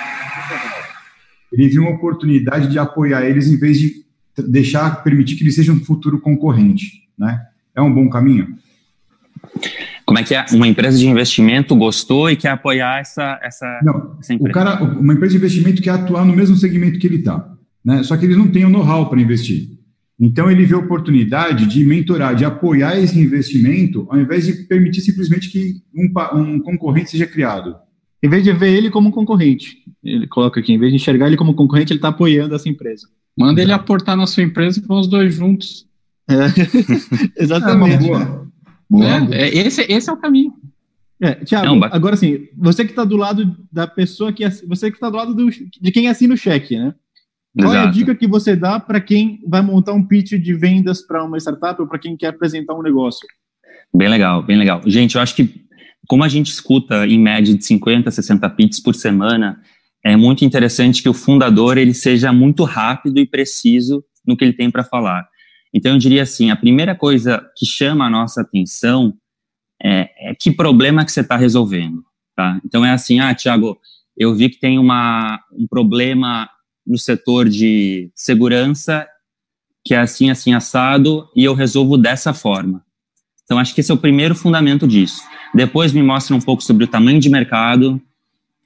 Ele 1.53 1.69
viu 1.69 1.83
uma 1.83 1.93
oportunidade 1.93 2.69
de 2.69 2.79
apoiar 2.79 3.25
eles 3.25 3.49
em 3.49 3.57
vez 3.57 3.79
de 3.79 4.05
deixar, 4.49 5.03
permitir 5.03 5.37
que 5.37 5.43
eles 5.43 5.55
sejam 5.55 5.77
um 5.77 5.85
futuro 5.85 6.21
concorrente. 6.21 7.03
Né? 7.19 7.41
É 7.75 7.81
um 7.81 7.93
bom 7.93 8.09
caminho? 8.09 8.57
Como 10.05 10.19
é 10.19 10.23
que 10.23 10.35
é? 10.35 10.45
Uma 10.53 10.69
empresa 10.69 10.99
de 10.99 11.09
investimento 11.09 11.75
gostou 11.75 12.31
e 12.31 12.37
quer 12.37 12.51
apoiar 12.51 13.01
essa, 13.01 13.41
essa, 13.43 13.81
não, 13.83 14.17
essa 14.21 14.35
empresa? 14.35 14.51
O 14.51 14.53
cara, 14.53 14.83
uma 14.83 15.15
empresa 15.15 15.33
de 15.33 15.39
investimento 15.39 15.83
quer 15.83 15.91
atuar 15.91 16.25
no 16.25 16.35
mesmo 16.35 16.57
segmento 16.57 16.99
que 16.99 17.07
ele 17.07 17.17
está. 17.17 17.53
Né? 17.85 18.03
Só 18.03 18.17
que 18.17 18.25
eles 18.25 18.37
não 18.37 18.49
têm 18.49 18.65
o 18.65 18.69
know-how 18.69 19.09
para 19.09 19.21
investir. 19.21 19.77
Então, 20.19 20.51
ele 20.51 20.65
vê 20.65 20.75
a 20.75 20.79
oportunidade 20.79 21.67
de 21.67 21.85
mentorar, 21.85 22.35
de 22.35 22.45
apoiar 22.45 22.99
esse 22.99 23.19
investimento, 23.19 24.07
ao 24.11 24.19
invés 24.19 24.47
de 24.47 24.55
permitir 24.65 25.03
simplesmente 25.03 25.51
que 25.51 25.75
um, 25.95 26.11
um 26.39 26.61
concorrente 26.61 27.11
seja 27.11 27.27
criado. 27.27 27.77
Em 28.27 28.29
vez 28.29 28.43
de 28.43 28.53
ver 28.53 28.75
ele 28.75 28.91
como 28.91 29.13
concorrente, 29.13 29.85
ele 30.03 30.27
coloca 30.27 30.59
aqui, 30.59 30.73
em 30.73 30.79
vez 30.79 30.91
de 30.91 30.97
enxergar 30.97 31.29
ele 31.29 31.37
como 31.37 31.55
concorrente, 31.55 31.93
ele 31.93 31.99
está 31.99 32.09
apoiando 32.09 32.57
essa 32.57 32.69
empresa. 32.69 33.07
Manda 33.39 33.63
ele 33.63 33.71
aportar 33.71 34.17
na 34.17 34.27
sua 34.27 34.43
empresa 34.43 34.81
e 34.81 34.83
vão 34.83 34.99
os 34.99 35.07
dois 35.07 35.33
juntos. 35.33 35.87
É. 36.29 36.35
Exatamente. 37.41 38.05
É 38.05 38.09
boa. 38.09 38.49
Boa. 38.91 39.33
É, 39.33 39.43
é, 39.43 39.59
esse, 39.59 39.83
esse 39.83 40.11
é 40.11 40.13
o 40.13 40.17
caminho. 40.17 40.53
É, 41.21 41.37
Tiago, 41.37 41.85
agora 41.85 42.17
sim, 42.17 42.49
você 42.57 42.85
que 42.85 42.91
está 42.91 43.05
do 43.05 43.17
lado 43.17 43.57
da 43.71 43.87
pessoa 43.87 44.33
que 44.33 44.45
você 44.67 44.91
que 44.91 44.97
está 44.97 45.09
do 45.09 45.17
lado 45.17 45.33
do, 45.33 45.49
de 45.49 45.93
quem 45.93 46.09
assina 46.09 46.35
o 46.35 46.37
cheque, 46.37 46.77
né? 46.77 46.95
Qual 47.57 47.73
Exato. 47.73 47.87
é 47.87 47.89
a 47.89 47.93
dica 47.93 48.15
que 48.15 48.27
você 48.27 48.57
dá 48.57 48.81
para 48.81 49.01
quem 49.01 49.41
vai 49.47 49.63
montar 49.63 49.93
um 49.93 50.05
pitch 50.05 50.33
de 50.33 50.53
vendas 50.53 51.01
para 51.01 51.25
uma 51.25 51.39
startup 51.39 51.81
ou 51.81 51.87
para 51.87 52.01
quem 52.01 52.17
quer 52.17 52.29
apresentar 52.29 52.75
um 52.75 52.83
negócio? 52.83 53.27
Bem 53.95 54.09
legal, 54.09 54.43
bem 54.43 54.59
legal. 54.59 54.83
Gente, 54.85 55.15
eu 55.15 55.23
acho 55.23 55.37
que 55.37 55.66
como 56.07 56.25
a 56.25 56.29
gente 56.29 56.51
escuta 56.51 57.07
em 57.07 57.19
média 57.19 57.55
de 57.55 57.65
50, 57.65 58.11
60 58.11 58.49
pitches 58.51 58.81
por 58.81 58.95
semana, 58.95 59.61
é 60.05 60.17
muito 60.17 60.45
interessante 60.45 61.03
que 61.03 61.09
o 61.09 61.15
fundador 61.15 61.79
ele 61.79 61.93
seja 61.93 62.33
muito 62.33 62.65
rápido 62.65 63.19
e 63.19 63.27
preciso 63.27 64.05
no 64.27 64.37
que 64.37 64.45
ele 64.45 64.53
tem 64.53 64.71
para 64.71 64.85
falar. 64.85 65.29
Então 65.75 65.93
eu 65.93 65.99
diria 65.99 66.23
assim, 66.23 66.51
a 66.51 66.57
primeira 66.57 66.95
coisa 66.95 67.45
que 67.57 67.67
chama 67.67 68.07
a 68.07 68.11
nossa 68.11 68.41
atenção 68.41 69.15
é, 69.83 70.31
é 70.31 70.35
que 70.35 70.51
problema 70.51 71.05
que 71.05 71.13
você 71.13 71.21
está 71.21 71.37
resolvendo, 71.37 72.05
tá? 72.35 72.61
Então 72.65 72.85
é 72.85 72.93
assim, 72.93 73.21
ah, 73.21 73.35
Tiago, 73.35 73.79
eu 74.17 74.35
vi 74.35 74.49
que 74.49 74.59
tem 74.59 74.79
uma, 74.79 75.41
um 75.53 75.67
problema 75.67 76.49
no 76.87 76.97
setor 76.97 77.49
de 77.49 78.11
segurança, 78.15 79.07
que 79.85 79.93
é 79.93 79.99
assim, 79.99 80.31
assim, 80.31 80.55
assado, 80.55 81.29
e 81.35 81.45
eu 81.45 81.53
resolvo 81.53 81.99
dessa 81.99 82.33
forma. 82.33 82.86
Então, 83.47 83.59
acho 83.59 83.75
que 83.75 83.81
esse 83.81 83.93
é 83.93 83.95
o 83.95 83.99
primeiro 83.99 84.35
fundamento 84.35 84.87
disso. 84.87 85.23
Depois 85.55 85.93
me 85.93 86.03
mostra 86.03 86.35
um 86.35 86.41
pouco 86.41 86.63
sobre 86.63 86.85
o 86.85 86.89
tamanho 86.89 87.21
de 87.21 87.31
mercado, 87.31 88.03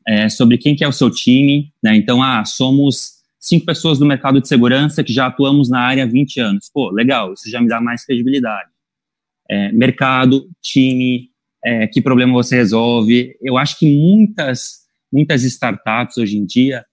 é, 0.08 0.28
sobre 0.28 0.56
quem 0.56 0.74
que 0.74 0.82
é 0.82 0.88
o 0.88 0.92
seu 0.92 1.10
time, 1.10 1.70
né? 1.82 1.94
Então, 1.94 2.22
ah, 2.22 2.44
somos 2.46 3.20
cinco 3.38 3.66
pessoas 3.66 3.98
do 3.98 4.06
mercado 4.06 4.40
de 4.40 4.48
segurança 4.48 5.04
que 5.04 5.12
já 5.12 5.26
atuamos 5.26 5.68
na 5.68 5.80
área 5.80 6.04
há 6.04 6.06
20 6.06 6.40
anos. 6.40 6.70
Pô, 6.72 6.90
legal, 6.90 7.34
isso 7.34 7.48
já 7.50 7.60
me 7.60 7.68
dá 7.68 7.78
mais 7.80 8.04
credibilidade. 8.06 8.70
É, 9.50 9.70
mercado, 9.72 10.48
time, 10.62 11.28
é, 11.62 11.86
que 11.86 12.00
problema 12.00 12.32
você 12.32 12.56
resolve. 12.56 13.36
Eu 13.42 13.58
acho 13.58 13.78
que 13.78 13.86
muitas, 13.86 14.80
muitas 15.12 15.42
startups 15.42 16.16
hoje 16.16 16.38
em 16.38 16.46
dia, 16.46 16.84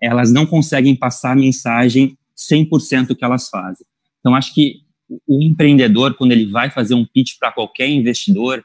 elas 0.00 0.32
não 0.32 0.46
conseguem 0.46 0.96
passar 0.96 1.32
a 1.32 1.36
mensagem 1.36 2.16
100% 2.36 3.14
que 3.14 3.24
elas 3.24 3.50
fazem. 3.50 3.86
Então, 4.20 4.34
acho 4.34 4.54
que 4.54 4.83
o 5.26 5.42
empreendedor, 5.42 6.14
quando 6.14 6.32
ele 6.32 6.46
vai 6.46 6.70
fazer 6.70 6.94
um 6.94 7.04
pitch 7.04 7.38
para 7.38 7.52
qualquer 7.52 7.88
investidor, 7.88 8.64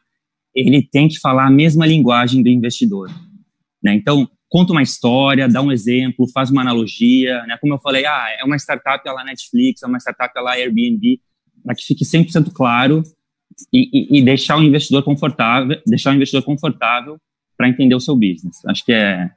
ele 0.53 0.81
tem 0.81 1.07
que 1.07 1.19
falar 1.19 1.47
a 1.47 1.51
mesma 1.51 1.85
linguagem 1.85 2.41
do 2.43 2.49
investidor. 2.49 3.09
Né? 3.81 3.93
Então, 3.93 4.29
conta 4.49 4.71
uma 4.71 4.81
história, 4.81 5.47
dá 5.47 5.61
um 5.61 5.71
exemplo, 5.71 6.27
faz 6.33 6.49
uma 6.49 6.61
analogia. 6.61 7.43
Né? 7.43 7.57
Como 7.61 7.73
eu 7.73 7.79
falei, 7.79 8.05
ah, 8.05 8.27
é 8.39 8.43
uma 8.43 8.57
startup 8.57 9.07
lá 9.07 9.23
Netflix, 9.23 9.83
é 9.83 9.87
uma 9.87 9.99
startup 9.99 10.33
lá 10.41 10.53
Airbnb, 10.53 11.19
para 11.63 11.75
que 11.75 11.85
fique 11.85 12.03
100% 12.03 12.51
claro 12.51 13.03
e, 13.71 14.15
e, 14.15 14.19
e, 14.19 14.21
deixar 14.21 14.57
o 14.57 14.63
investidor 14.63 15.03
confortável, 15.03 15.79
deixar 15.85 16.11
o 16.11 16.15
investidor 16.15 16.43
confortável 16.43 17.17
para 17.57 17.67
entender 17.67 17.95
o 17.95 17.99
seu 17.99 18.15
business. 18.15 18.63
Acho 18.65 18.85
que 18.85 18.93
é, 18.93 19.29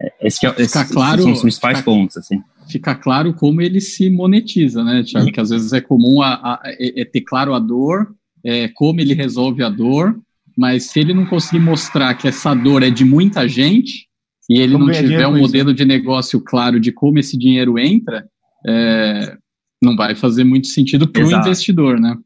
é 0.00 0.26
esse 0.26 0.40
que 0.40 0.46
é, 0.46 0.54
esse, 0.58 0.92
claro, 0.92 1.22
são 1.22 1.32
os 1.32 1.40
principais 1.40 1.78
ficar, 1.78 1.90
pontos, 1.90 2.16
assim. 2.16 2.42
Fica 2.70 2.94
claro 2.94 3.34
como 3.34 3.60
ele 3.60 3.80
se 3.80 4.08
monetiza, 4.08 4.84
né, 4.84 5.02
Tiago? 5.02 5.30
Que 5.32 5.40
às 5.40 5.50
vezes 5.50 5.72
é 5.72 5.80
comum 5.80 6.22
a, 6.22 6.34
a, 6.34 6.62
é, 6.64 7.02
é 7.02 7.04
ter 7.04 7.22
claro 7.22 7.54
a 7.54 7.58
dor, 7.58 8.14
é, 8.44 8.68
como 8.68 9.00
ele 9.00 9.14
resolve 9.14 9.62
a 9.62 9.68
dor, 9.68 10.20
mas 10.56 10.84
se 10.84 11.00
ele 11.00 11.14
não 11.14 11.26
conseguir 11.26 11.60
mostrar 11.60 12.14
que 12.14 12.28
essa 12.28 12.54
dor 12.54 12.82
é 12.82 12.90
de 12.90 13.04
muita 13.04 13.48
gente 13.48 14.08
e 14.48 14.60
ele 14.60 14.72
como 14.72 14.86
não 14.86 14.92
tiver 14.92 15.26
um 15.26 15.38
modelo 15.38 15.72
de 15.72 15.84
negócio 15.84 16.40
claro 16.40 16.80
de 16.80 16.92
como 16.92 17.18
esse 17.18 17.38
dinheiro 17.38 17.78
entra, 17.78 18.28
é, 18.66 19.36
não 19.82 19.96
vai 19.96 20.14
fazer 20.14 20.44
muito 20.44 20.66
sentido 20.66 21.08
para 21.08 21.24
o 21.24 21.30
investidor, 21.30 21.98
né? 21.98 22.16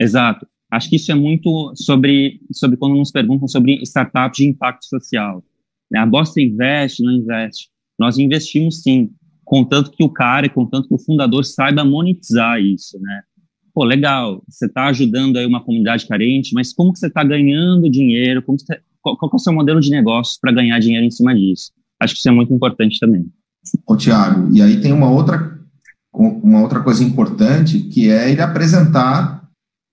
Exato. 0.00 0.46
Acho 0.70 0.90
que 0.90 0.96
isso 0.96 1.10
é 1.10 1.14
muito 1.14 1.72
sobre, 1.76 2.40
sobre 2.52 2.76
quando 2.76 2.96
nos 2.96 3.10
perguntam 3.10 3.46
sobre 3.46 3.80
startups 3.82 4.38
de 4.38 4.48
impacto 4.48 4.84
social. 4.86 5.42
A 5.94 6.06
Bosta 6.06 6.40
investe, 6.40 7.02
não 7.02 7.12
investe. 7.12 7.68
Nós 7.98 8.18
investimos 8.18 8.82
sim, 8.82 9.10
contanto 9.44 9.90
que 9.90 10.02
o 10.02 10.08
cara, 10.08 10.48
contanto 10.48 10.88
que 10.88 10.94
o 10.94 10.98
fundador 10.98 11.44
saiba 11.44 11.84
monetizar 11.84 12.60
isso, 12.60 12.98
né? 13.00 13.22
Pô, 13.74 13.84
legal, 13.84 14.42
você 14.48 14.66
está 14.66 14.86
ajudando 14.86 15.36
aí 15.36 15.44
uma 15.44 15.62
comunidade 15.62 16.06
carente, 16.06 16.54
mas 16.54 16.72
como 16.72 16.92
que 16.92 16.98
você 16.98 17.08
está 17.08 17.24
ganhando 17.24 17.90
dinheiro? 17.90 18.40
Como 18.42 18.58
você, 18.58 18.78
qual, 19.02 19.16
qual 19.16 19.30
é 19.32 19.36
o 19.36 19.38
seu 19.38 19.52
modelo 19.52 19.80
de 19.80 19.90
negócio 19.90 20.38
para 20.40 20.52
ganhar 20.52 20.78
dinheiro 20.78 21.04
em 21.04 21.10
cima 21.10 21.34
disso? 21.34 21.72
Acho 22.00 22.14
que 22.14 22.20
isso 22.20 22.28
é 22.28 22.32
muito 22.32 22.52
importante 22.54 22.98
também. 23.00 23.26
Ô, 23.86 23.96
Tiago, 23.96 24.54
e 24.54 24.62
aí 24.62 24.80
tem 24.80 24.92
uma 24.92 25.10
outra, 25.10 25.58
uma 26.12 26.62
outra 26.62 26.80
coisa 26.80 27.02
importante, 27.02 27.80
que 27.80 28.10
é 28.10 28.30
ele 28.30 28.40
apresentar 28.40 29.44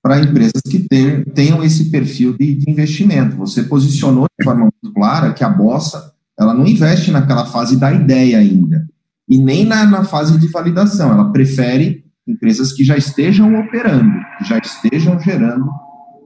para 0.03 0.19
empresas 0.19 0.61
que 0.69 0.79
ter, 0.79 1.25
tenham 1.33 1.63
esse 1.63 1.91
perfil 1.91 2.35
de, 2.37 2.55
de, 2.55 2.69
investimento. 2.69 3.37
Você 3.37 3.63
posicionou 3.63 4.25
de 4.39 4.43
forma 4.43 4.61
muito 4.61 4.93
clara 4.93 5.33
que 5.33 5.43
a 5.43 5.49
Bossa 5.49 6.11
ela 6.37 6.53
não 6.53 6.65
investe 6.65 7.11
naquela 7.11 7.45
fase 7.45 7.77
da 7.77 7.93
ideia 7.93 8.39
ainda, 8.39 8.87
e 9.31 9.39
nem 9.39 9.63
na, 9.65 9.85
na 9.85 10.03
fase 10.03 10.37
de 10.37 10.51
validação. 10.51 11.13
Ela 11.13 11.31
prefere 11.31 12.03
empresas 12.27 12.73
que 12.73 12.83
já 12.83 12.97
estejam 12.97 13.57
operando, 13.61 14.11
que 14.37 14.43
já 14.43 14.57
estejam 14.57 15.17
gerando, 15.21 15.65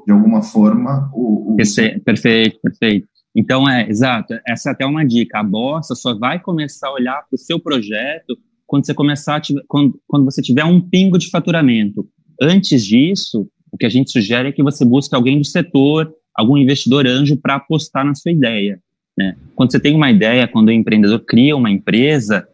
de 0.08 0.12
alguma 0.12 0.42
forma, 0.42 1.12
o. 1.14 1.54
o... 1.54 1.56
Perfeito, 2.04 2.60
perfeito. 2.62 3.08
Então, 3.38 3.70
é, 3.70 3.88
exato, 3.88 4.34
essa 4.48 4.70
é 4.70 4.72
até 4.72 4.86
uma 4.86 5.06
dica. 5.06 5.40
A 5.40 5.44
Bossa 5.44 5.94
só 5.94 6.18
vai 6.18 6.40
começar 6.40 6.88
a 6.88 6.94
olhar 6.94 7.18
para 7.18 7.36
o 7.36 7.38
seu 7.38 7.60
projeto 7.60 8.36
quando 8.66 8.86
você 8.86 8.94
começar, 8.94 9.40
quando, 9.68 10.00
quando 10.08 10.26
você 10.26 10.42
tiver 10.42 10.64
um 10.64 10.82
pingo 10.82 11.20
de 11.20 11.30
faturamento. 11.30 12.08
Antes 12.42 12.84
disso, 12.84 13.48
o 13.72 13.78
que 13.78 13.86
a 13.86 13.90
gente 13.90 14.10
sugere 14.10 14.50
é 14.50 14.52
que 14.52 14.64
você 14.64 14.84
busque 14.84 15.14
alguém 15.14 15.38
do 15.38 15.46
setor, 15.46 16.12
algum 16.34 16.58
investidor 16.58 17.06
anjo 17.06 17.38
para 17.38 17.56
apostar 17.56 18.04
na 18.04 18.16
sua 18.16 18.32
ideia. 18.32 18.80
Né? 19.18 19.36
Quando 19.54 19.72
você 19.72 19.80
tem 19.80 19.96
uma 19.96 20.10
ideia, 20.10 20.48
quando 20.48 20.70
o 20.70 20.72
empreendedor 20.72 21.20
cria 21.20 21.56
uma 21.56 21.70
empresa 21.70 22.48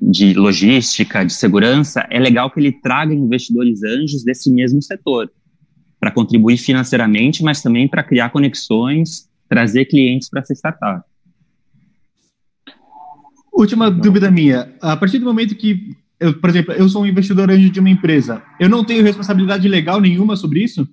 de 0.00 0.34
logística, 0.34 1.24
de 1.24 1.32
segurança, 1.32 2.06
é 2.10 2.18
legal 2.18 2.50
que 2.50 2.60
ele 2.60 2.72
traga 2.72 3.12
investidores 3.12 3.82
anjos 3.82 4.24
desse 4.24 4.50
mesmo 4.50 4.82
setor 4.82 5.30
para 6.00 6.10
contribuir 6.10 6.56
financeiramente, 6.56 7.42
mas 7.42 7.62
também 7.62 7.88
para 7.88 8.02
criar 8.02 8.30
conexões, 8.30 9.28
trazer 9.48 9.86
clientes 9.86 10.28
para 10.28 10.40
essa 10.40 10.54
startup. 10.54 11.02
Última 13.52 13.90
dúvida 13.90 14.30
minha. 14.30 14.72
A 14.80 14.96
partir 14.96 15.18
do 15.18 15.24
momento 15.24 15.56
que 15.56 15.96
eu, 16.20 16.38
por 16.40 16.50
exemplo, 16.50 16.72
eu 16.74 16.88
sou 16.88 17.02
um 17.02 17.06
investidor 17.06 17.50
anjo 17.50 17.70
de 17.70 17.80
uma 17.80 17.90
empresa, 17.90 18.42
eu 18.58 18.68
não 18.68 18.84
tenho 18.84 19.02
responsabilidade 19.02 19.68
legal 19.68 20.00
nenhuma 20.00 20.36
sobre 20.36 20.62
isso? 20.62 20.88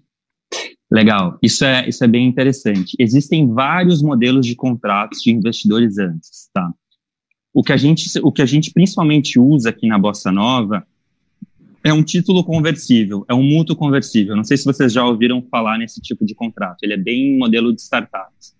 Legal, 0.92 1.38
isso 1.42 1.66
é, 1.66 1.88
isso 1.90 2.04
é 2.04 2.08
bem 2.08 2.28
interessante. 2.28 2.96
Existem 3.00 3.52
vários 3.52 4.02
modelos 4.02 4.46
de 4.46 4.56
contratos 4.56 5.22
de 5.22 5.32
investidores 5.32 5.98
antes, 5.98 6.50
tá? 6.54 6.72
O 7.56 7.64
que 7.64 7.74
a 7.74 7.78
gente, 7.78 8.20
o 8.22 8.32
que 8.32 8.44
a 8.44 8.46
gente 8.46 8.72
principalmente 8.72 9.40
usa 9.40 9.70
aqui 9.70 9.88
na 9.88 9.98
Bossa 9.98 10.32
Nova 10.32 10.86
é 11.84 11.92
um 11.92 12.04
título 12.04 12.44
conversível, 12.44 13.26
é 13.28 13.34
um 13.34 13.44
mútuo 13.44 13.76
conversível. 13.76 14.36
Não 14.36 14.44
sei 14.44 14.58
se 14.58 14.66
vocês 14.66 14.94
já 14.94 15.04
ouviram 15.04 15.42
falar 15.50 15.80
nesse 15.80 16.00
tipo 16.02 16.26
de 16.26 16.36
contrato. 16.36 16.84
Ele 16.84 16.94
é 16.94 16.98
bem 16.98 17.38
modelo 17.38 17.74
de 17.74 17.82
startups. 17.82 18.56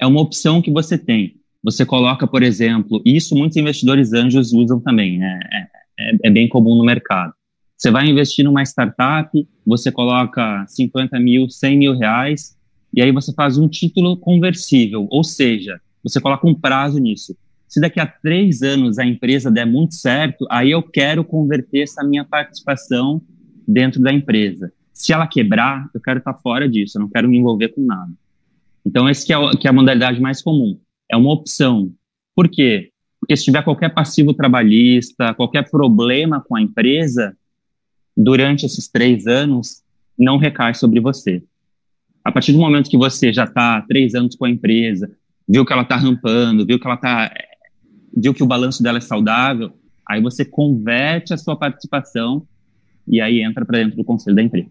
É 0.00 0.06
uma 0.06 0.20
opção 0.20 0.60
que 0.60 0.70
você 0.70 0.96
tem 0.96 1.36
você 1.64 1.86
coloca, 1.86 2.26
por 2.26 2.42
exemplo, 2.42 3.00
isso 3.06 3.34
muitos 3.34 3.56
investidores 3.56 4.12
anjos 4.12 4.52
usam 4.52 4.78
também, 4.78 5.18
né? 5.18 5.40
É, 5.50 6.10
é, 6.10 6.16
é, 6.24 6.30
bem 6.30 6.46
comum 6.46 6.76
no 6.76 6.84
mercado. 6.84 7.32
Você 7.74 7.90
vai 7.90 8.06
investir 8.06 8.44
numa 8.44 8.62
startup, 8.62 9.30
você 9.66 9.90
coloca 9.90 10.66
50 10.68 11.18
mil, 11.18 11.48
100 11.48 11.78
mil 11.78 11.96
reais, 11.96 12.54
e 12.92 13.00
aí 13.00 13.10
você 13.10 13.32
faz 13.32 13.56
um 13.56 13.66
título 13.66 14.18
conversível, 14.18 15.08
ou 15.10 15.24
seja, 15.24 15.80
você 16.02 16.20
coloca 16.20 16.46
um 16.46 16.54
prazo 16.54 16.98
nisso. 16.98 17.34
Se 17.68 17.80
daqui 17.80 17.98
a 17.98 18.06
três 18.06 18.62
anos 18.62 18.98
a 18.98 19.04
empresa 19.04 19.50
der 19.50 19.66
muito 19.66 19.94
certo, 19.94 20.46
aí 20.50 20.70
eu 20.70 20.82
quero 20.82 21.24
converter 21.24 21.82
essa 21.82 22.04
minha 22.04 22.24
participação 22.24 23.20
dentro 23.66 24.00
da 24.00 24.12
empresa. 24.12 24.72
Se 24.92 25.12
ela 25.12 25.26
quebrar, 25.26 25.88
eu 25.92 26.00
quero 26.00 26.18
estar 26.18 26.34
fora 26.34 26.68
disso, 26.68 26.98
eu 26.98 27.02
não 27.02 27.10
quero 27.10 27.28
me 27.28 27.36
envolver 27.36 27.68
com 27.68 27.80
nada. 27.80 28.12
Então, 28.86 29.08
esse 29.08 29.26
que 29.26 29.32
é, 29.32 29.50
que 29.58 29.66
é 29.66 29.70
a 29.70 29.72
modalidade 29.72 30.20
mais 30.20 30.42
comum 30.42 30.78
é 31.10 31.16
uma 31.16 31.32
opção. 31.32 31.92
Por 32.34 32.48
quê? 32.48 32.90
Porque 33.18 33.36
se 33.36 33.44
tiver 33.44 33.62
qualquer 33.62 33.92
passivo 33.94 34.34
trabalhista, 34.34 35.32
qualquer 35.34 35.68
problema 35.70 36.40
com 36.40 36.56
a 36.56 36.60
empresa, 36.60 37.36
durante 38.16 38.66
esses 38.66 38.86
três 38.86 39.26
anos, 39.26 39.82
não 40.18 40.36
recai 40.36 40.74
sobre 40.74 41.00
você. 41.00 41.42
A 42.22 42.30
partir 42.30 42.52
do 42.52 42.58
momento 42.58 42.90
que 42.90 42.96
você 42.96 43.32
já 43.32 43.44
está 43.44 43.80
três 43.82 44.14
anos 44.14 44.36
com 44.36 44.44
a 44.44 44.50
empresa, 44.50 45.10
viu 45.48 45.64
que 45.64 45.72
ela 45.72 45.82
está 45.82 45.96
rampando, 45.96 46.64
viu 46.64 46.78
que 46.78 46.86
ela 46.86 46.96
está, 46.96 47.32
viu 48.16 48.34
que 48.34 48.42
o 48.42 48.46
balanço 48.46 48.82
dela 48.82 48.98
é 48.98 49.00
saudável, 49.00 49.72
aí 50.08 50.20
você 50.20 50.44
converte 50.44 51.32
a 51.32 51.36
sua 51.36 51.56
participação 51.56 52.46
e 53.06 53.20
aí 53.20 53.42
entra 53.42 53.64
para 53.64 53.78
dentro 53.78 53.96
do 53.96 54.04
conselho 54.04 54.36
da 54.36 54.42
empresa. 54.42 54.68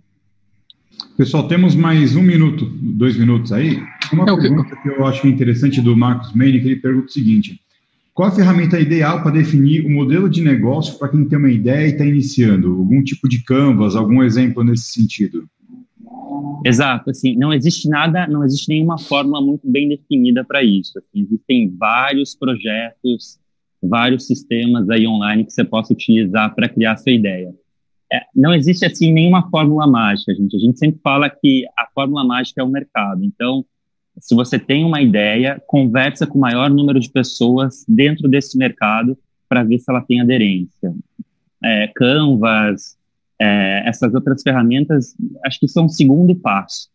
Pessoal, 1.17 1.47
temos 1.47 1.75
mais 1.75 2.15
um 2.15 2.21
minuto, 2.21 2.65
dois 2.65 3.17
minutos 3.17 3.51
aí. 3.51 3.81
Uma 4.11 4.23
é 4.23 4.35
pergunta 4.35 4.75
que 4.75 4.89
eu 4.89 5.05
acho 5.05 5.27
interessante 5.27 5.81
do 5.81 5.95
Marcos 5.95 6.33
Meine, 6.33 6.59
que 6.59 6.67
ele 6.67 6.75
pergunta 6.75 7.07
o 7.07 7.11
seguinte: 7.11 7.59
qual 8.13 8.29
a 8.29 8.31
ferramenta 8.31 8.79
ideal 8.79 9.21
para 9.21 9.31
definir 9.31 9.85
o 9.85 9.89
modelo 9.89 10.29
de 10.29 10.41
negócio 10.41 10.97
para 10.99 11.09
quem 11.09 11.25
tem 11.25 11.37
uma 11.37 11.51
ideia 11.51 11.87
e 11.87 11.91
está 11.91 12.05
iniciando? 12.05 12.67
Algum 12.67 13.03
tipo 13.03 13.27
de 13.27 13.43
canvas, 13.43 13.95
algum 13.95 14.21
exemplo 14.23 14.63
nesse 14.63 14.91
sentido? 14.91 15.47
Exato, 16.65 17.09
assim, 17.09 17.35
não 17.35 17.53
existe 17.53 17.89
nada, 17.89 18.27
não 18.27 18.43
existe 18.43 18.69
nenhuma 18.69 18.97
fórmula 18.97 19.41
muito 19.41 19.69
bem 19.69 19.89
definida 19.89 20.43
para 20.43 20.63
isso. 20.63 20.97
Assim, 20.97 21.21
existem 21.21 21.75
vários 21.77 22.35
projetos, 22.35 23.39
vários 23.81 24.27
sistemas 24.27 24.89
aí 24.89 25.07
online 25.07 25.45
que 25.45 25.51
você 25.51 25.63
possa 25.63 25.93
utilizar 25.93 26.53
para 26.55 26.69
criar 26.69 26.93
a 26.93 26.97
sua 26.97 27.11
ideia 27.11 27.53
é, 28.13 28.21
não 28.35 28.53
existe 28.53 28.85
assim 28.85 29.11
nenhuma 29.11 29.49
fórmula 29.49 29.87
mágica, 29.87 30.35
gente. 30.35 30.55
A 30.55 30.59
gente 30.59 30.77
sempre 30.77 30.99
fala 31.01 31.27
que 31.27 31.65
a 31.75 31.87
fórmula 31.95 32.23
mágica 32.23 32.61
é 32.61 32.63
o 32.63 32.69
mercado. 32.69 33.25
Então, 33.25 33.65
se 34.19 34.35
você 34.35 34.59
tem 34.59 34.85
uma 34.85 35.01
ideia, 35.01 35.59
conversa 35.65 36.27
com 36.27 36.37
o 36.37 36.41
maior 36.41 36.69
número 36.69 36.99
de 36.99 37.09
pessoas 37.09 37.83
dentro 37.87 38.29
desse 38.29 38.55
mercado 38.55 39.17
para 39.49 39.63
ver 39.63 39.79
se 39.79 39.85
ela 39.89 40.01
tem 40.01 40.21
aderência. 40.21 40.93
É, 41.63 41.87
Canvas, 41.95 42.95
é, 43.43 43.83
essas 43.85 44.13
outras 44.13 44.41
ferramentas, 44.41 45.13
acho 45.45 45.59
que 45.59 45.67
são 45.67 45.85
o 45.85 45.89
segundo 45.89 46.33
passo. 46.33 46.87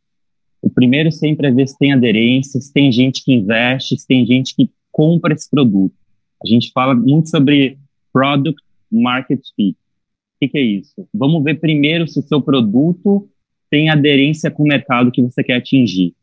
O 0.62 0.70
primeiro 0.70 1.12
sempre 1.12 1.46
é 1.46 1.51
ver 1.51 1.68
se 1.68 1.78
tem 1.78 1.92
aderência, 1.92 2.59
se 2.59 2.72
tem 2.72 2.90
gente 2.90 3.22
que 3.22 3.34
investe, 3.34 3.99
se 3.99 4.07
tem 4.07 4.24
gente 4.24 4.57
que 4.57 4.70
compra 4.90 5.34
esse 5.34 5.49
produto. 5.49 5.94
A 6.42 6.49
gente 6.49 6.72
fala 6.72 6.94
muito 6.94 7.28
sobre 7.28 7.78
product 8.12 8.61
market 8.90 9.40
fit. 9.55 9.76
O 9.76 10.40
que, 10.40 10.49
que 10.49 10.59
é 10.59 10.62
isso? 10.62 11.07
Vamos 11.12 11.44
ver 11.44 11.61
primeiro 11.61 12.09
se 12.09 12.18
o 12.18 12.22
seu 12.22 12.40
produto 12.40 13.28
tem 13.70 13.90
aderência 13.90 14.51
com 14.51 14.62
o 14.62 14.66
mercado 14.66 15.11
que 15.12 15.20
você 15.20 15.44
quer 15.44 15.57
atingir. 15.57 16.14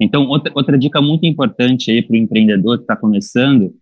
Então, 0.00 0.28
outra, 0.28 0.52
outra 0.54 0.78
dica 0.78 1.02
muito 1.02 1.26
importante 1.26 1.90
aí 1.90 2.02
para 2.02 2.14
o 2.14 2.16
empreendedor 2.16 2.78
que 2.78 2.84
está 2.84 2.94
começando 2.94 3.74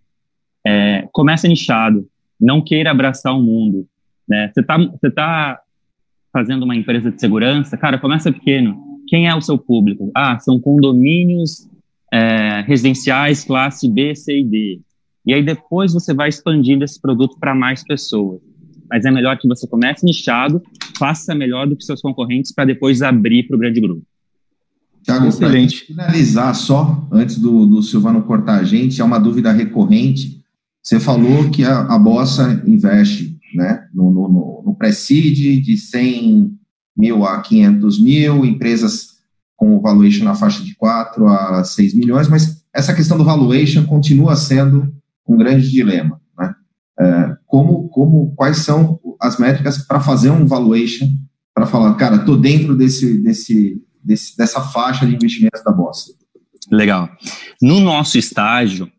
é 0.66 1.07
começa 1.12 1.46
nichado. 1.46 2.09
não 2.40 2.62
queira 2.62 2.90
abraçar 2.90 3.34
o 3.34 3.42
mundo, 3.42 3.86
né? 4.26 4.51
Você 4.53 4.62
tá, 4.62 4.78
você 4.78 5.11
tá 5.11 5.61
fazendo 6.32 6.64
uma 6.64 6.76
empresa 6.76 7.10
de 7.10 7.20
segurança, 7.20 7.76
cara, 7.76 7.98
começa 7.98 8.32
pequeno. 8.32 8.78
Quem 9.08 9.28
é 9.28 9.34
o 9.34 9.40
seu 9.40 9.58
público? 9.58 10.10
Ah, 10.14 10.38
são 10.38 10.60
condomínios 10.60 11.68
é, 12.12 12.62
residenciais 12.66 13.44
classe 13.44 13.88
B, 13.88 14.14
C 14.14 14.40
e 14.40 14.44
D. 14.44 14.80
E 15.26 15.34
aí 15.34 15.42
depois 15.42 15.92
você 15.92 16.14
vai 16.14 16.28
expandindo 16.28 16.84
esse 16.84 17.00
produto 17.00 17.36
para 17.38 17.54
mais 17.54 17.84
pessoas. 17.84 18.40
Mas 18.88 19.04
é 19.04 19.10
melhor 19.10 19.38
que 19.38 19.46
você 19.46 19.66
comece 19.66 20.04
nichado, 20.04 20.62
faça 20.98 21.34
melhor 21.34 21.66
do 21.66 21.76
que 21.76 21.84
seus 21.84 22.00
concorrentes 22.00 22.52
para 22.52 22.64
depois 22.64 23.02
abrir 23.02 23.44
para 23.44 23.56
o 23.56 23.58
grande 23.58 23.80
grupo. 23.80 24.02
Tiago, 25.02 25.28
Excelente. 25.28 25.86
finalizar 25.86 26.54
só, 26.54 27.06
antes 27.10 27.38
do, 27.38 27.66
do 27.66 27.82
Silvano 27.82 28.22
cortar 28.22 28.60
a 28.60 28.64
gente, 28.64 29.00
é 29.00 29.04
uma 29.04 29.18
dúvida 29.18 29.50
recorrente. 29.52 30.42
Você 30.82 30.98
falou 30.98 31.50
que 31.50 31.64
a, 31.64 31.80
a 31.80 31.98
Bossa 31.98 32.62
investe 32.66 33.38
né, 33.55 33.86
no, 33.94 34.11
no, 34.11 34.62
no 34.66 34.74
pré-seed 34.74 35.62
de 35.62 35.76
100 35.76 36.59
mil 36.96 37.24
a 37.24 37.40
500 37.40 38.03
mil, 38.03 38.44
empresas 38.44 39.11
com 39.57 39.80
valuation 39.80 40.24
na 40.24 40.34
faixa 40.34 40.62
de 40.62 40.74
4 40.74 41.28
a 41.28 41.64
6 41.64 41.94
milhões, 41.94 42.28
mas 42.28 42.64
essa 42.74 42.94
questão 42.94 43.18
do 43.18 43.24
valuation 43.24 43.84
continua 43.84 44.36
sendo 44.36 44.92
um 45.28 45.36
grande 45.36 45.70
dilema. 45.70 46.20
Né? 46.38 46.55
É, 46.98 47.36
como, 47.46 47.88
como, 47.88 48.34
quais 48.34 48.59
são 48.59 48.98
as 49.20 49.38
métricas 49.38 49.78
para 49.78 50.01
fazer 50.01 50.30
um 50.30 50.46
valuation, 50.46 51.07
para 51.55 51.66
falar, 51.66 51.94
cara, 51.94 52.16
estou 52.16 52.36
dentro 52.36 52.74
desse, 52.76 53.22
desse, 53.22 53.82
desse, 54.03 54.36
dessa 54.36 54.61
faixa 54.61 55.07
de 55.07 55.14
investimentos 55.14 55.62
da 55.62 55.72
Bossa? 55.72 56.12
Legal. 56.70 57.09
No 57.61 57.80
nosso 57.80 58.16
estágio, 58.16 58.90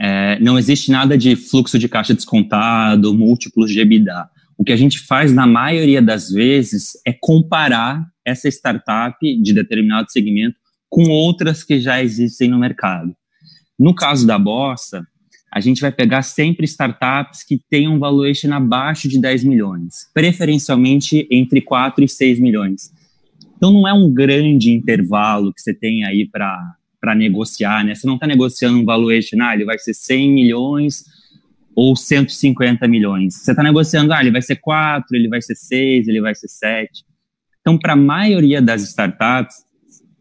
é, 0.00 0.38
não 0.40 0.58
existe 0.58 0.90
nada 0.90 1.18
de 1.18 1.36
fluxo 1.36 1.78
de 1.78 1.88
caixa 1.88 2.14
descontado, 2.14 3.12
múltiplos 3.12 3.70
de 3.70 3.80
EBITDA. 3.80 4.30
O 4.56 4.64
que 4.64 4.72
a 4.72 4.76
gente 4.76 4.98
faz 5.00 5.32
na 5.32 5.46
maioria 5.46 6.00
das 6.00 6.30
vezes 6.30 6.92
é 7.06 7.12
comparar 7.12 8.06
essa 8.24 8.48
startup 8.48 9.18
de 9.20 9.52
determinado 9.52 10.10
segmento 10.10 10.56
com 10.88 11.02
outras 11.10 11.62
que 11.62 11.78
já 11.78 12.02
existem 12.02 12.48
no 12.48 12.58
mercado. 12.58 13.14
No 13.78 13.94
caso 13.94 14.26
da 14.26 14.38
Bossa, 14.38 15.06
a 15.52 15.60
gente 15.60 15.80
vai 15.82 15.92
pegar 15.92 16.22
sempre 16.22 16.64
startups 16.64 17.42
que 17.42 17.60
tenham 17.68 17.94
um 17.94 17.98
valuation 17.98 18.52
abaixo 18.52 19.08
de 19.08 19.20
10 19.20 19.44
milhões, 19.44 20.10
preferencialmente 20.14 21.26
entre 21.30 21.60
4 21.60 22.04
e 22.04 22.08
6 22.08 22.40
milhões. 22.40 22.90
Então 23.56 23.70
não 23.72 23.86
é 23.86 23.92
um 23.92 24.10
grande 24.10 24.70
intervalo 24.70 25.52
que 25.52 25.60
você 25.60 25.74
tem 25.74 26.04
aí 26.04 26.26
para 26.26 26.76
negociar, 27.14 27.84
né? 27.84 27.94
Você 27.94 28.06
não 28.06 28.14
está 28.14 28.26
negociando 28.26 28.78
um 28.78 28.84
valuation, 28.84 29.40
ah, 29.42 29.54
ele 29.54 29.64
vai 29.64 29.78
ser 29.78 29.94
100 29.94 30.32
milhões 30.32 31.04
ou 31.74 31.96
150 31.96 32.86
milhões. 32.86 33.34
Você 33.34 33.52
está 33.52 33.62
negociando, 33.62 34.12
ah, 34.12 34.20
ele 34.20 34.30
vai 34.30 34.42
ser 34.42 34.56
4, 34.56 35.16
ele 35.16 35.28
vai 35.28 35.40
ser 35.40 35.54
6, 35.54 36.08
ele 36.08 36.20
vai 36.20 36.34
ser 36.34 36.48
7. 36.48 37.04
Então, 37.60 37.78
para 37.78 37.94
a 37.94 37.96
maioria 37.96 38.60
das 38.60 38.82
startups, 38.82 39.56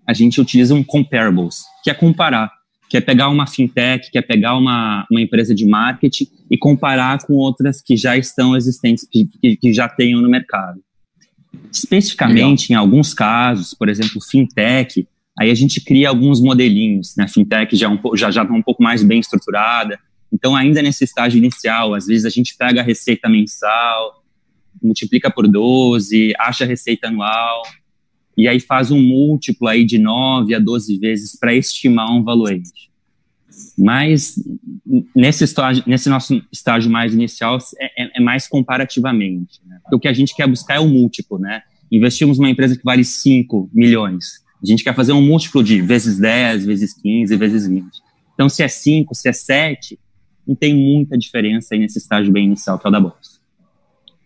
a 0.08 0.14
gente 0.14 0.42
utiliza 0.42 0.74
um 0.74 0.84
comparables, 0.84 1.64
que 1.84 1.90
é 1.90 1.94
comparar 1.94 2.52
que 2.90 2.98
é 2.98 3.02
pegar 3.02 3.30
uma 3.30 3.46
fintech, 3.46 4.10
que 4.10 4.18
é 4.18 4.22
pegar 4.22 4.58
uma, 4.58 5.06
uma 5.12 5.22
empresa 5.22 5.54
de 5.54 5.64
marketing 5.64 6.28
e 6.50 6.58
comparar 6.58 7.20
com 7.20 7.34
outras 7.36 7.82
que 7.82 7.96
já 7.96 8.18
estão 8.18 8.58
existentes, 8.58 9.08
que, 9.10 9.30
que, 9.40 9.56
que 9.56 9.74
já 9.74 9.88
tenham 9.88 10.20
no 10.22 10.28
mercado. 10.28 10.82
Especificamente, 11.72 12.70
Legal. 12.70 12.84
em 12.84 12.86
alguns 12.86 13.14
casos, 13.14 13.76
por 13.76 13.88
exemplo, 13.88 14.20
fintech, 14.20 15.08
aí 15.40 15.50
a 15.50 15.56
gente 15.56 15.80
cria 15.80 16.10
alguns 16.10 16.42
modelinhos, 16.42 17.16
né? 17.16 17.26
Fintech 17.26 17.74
já 17.78 17.88
é 17.88 17.90
um, 17.90 18.18
já 18.18 18.30
já 18.30 18.46
tá 18.46 18.54
um 18.54 18.62
pouco 18.62 18.84
mais 18.84 19.02
bem 19.02 19.22
estruturada. 19.22 19.98
Então, 20.32 20.54
ainda 20.54 20.82
nesse 20.82 21.06
estágio 21.06 21.38
inicial, 21.38 21.96
às 21.96 22.08
vezes 22.08 22.26
a 22.26 22.30
gente 22.30 22.56
pega 22.58 22.82
a 22.82 22.84
receita 22.84 23.30
mensal, 23.30 24.22
multiplica 24.84 25.32
por 25.32 25.48
12, 25.48 26.34
acha 26.38 26.66
a 26.66 26.68
receita 26.68 27.08
anual, 27.08 27.64
e 28.38 28.50
aí 28.50 28.60
faz 28.60 28.92
um 28.92 29.02
múltiplo 29.02 29.68
aí 29.68 29.86
de 29.86 29.98
9 29.98 30.54
a 30.54 30.60
12 30.60 30.98
vezes 30.98 31.40
para 31.40 31.56
estimar 31.56 32.12
um 32.12 32.22
valuation. 32.22 32.90
Mas 33.78 34.36
nesse, 35.16 35.46
estágio, 35.46 35.84
nesse 35.88 36.10
nosso 36.10 36.42
estágio 36.52 36.92
mais 36.92 37.14
inicial 37.14 37.58
é, 37.80 38.04
é, 38.04 38.12
é 38.18 38.20
mais 38.22 38.46
comparativamente. 38.48 39.60
Né? 39.66 39.80
o 39.92 40.00
que 40.00 40.08
a 40.08 40.14
gente 40.14 40.36
quer 40.36 40.48
buscar 40.48 40.76
é 40.76 40.80
o 40.80 40.88
múltiplo, 40.88 41.40
né? 41.40 41.64
Investimos 41.92 42.38
numa 42.38 42.50
empresa 42.50 42.78
que 42.78 42.84
vale 42.84 43.04
5 43.04 43.70
milhões. 43.74 44.44
A 44.62 44.66
gente 44.66 44.84
quer 44.84 44.96
fazer 44.96 45.14
um 45.14 45.22
múltiplo 45.22 45.64
de 45.64 45.82
vezes 45.82 46.18
10, 46.20 46.66
vezes 46.66 46.94
15, 46.94 47.36
vezes 47.36 47.68
20. 47.68 47.86
Então, 48.34 48.50
se 48.50 48.64
é 48.64 48.68
5, 48.68 49.16
se 49.16 49.30
é 49.30 49.34
7, 49.34 50.00
não 50.48 50.56
tem 50.56 50.74
muita 50.74 51.18
diferença 51.18 51.76
aí 51.76 51.80
nesse 51.80 52.00
estágio 52.00 52.32
bem 52.32 52.46
inicial 52.46 52.80
que 52.80 52.88
é 52.88 52.90
o 52.90 52.92
da 52.92 53.00
bolsa. 53.00 53.40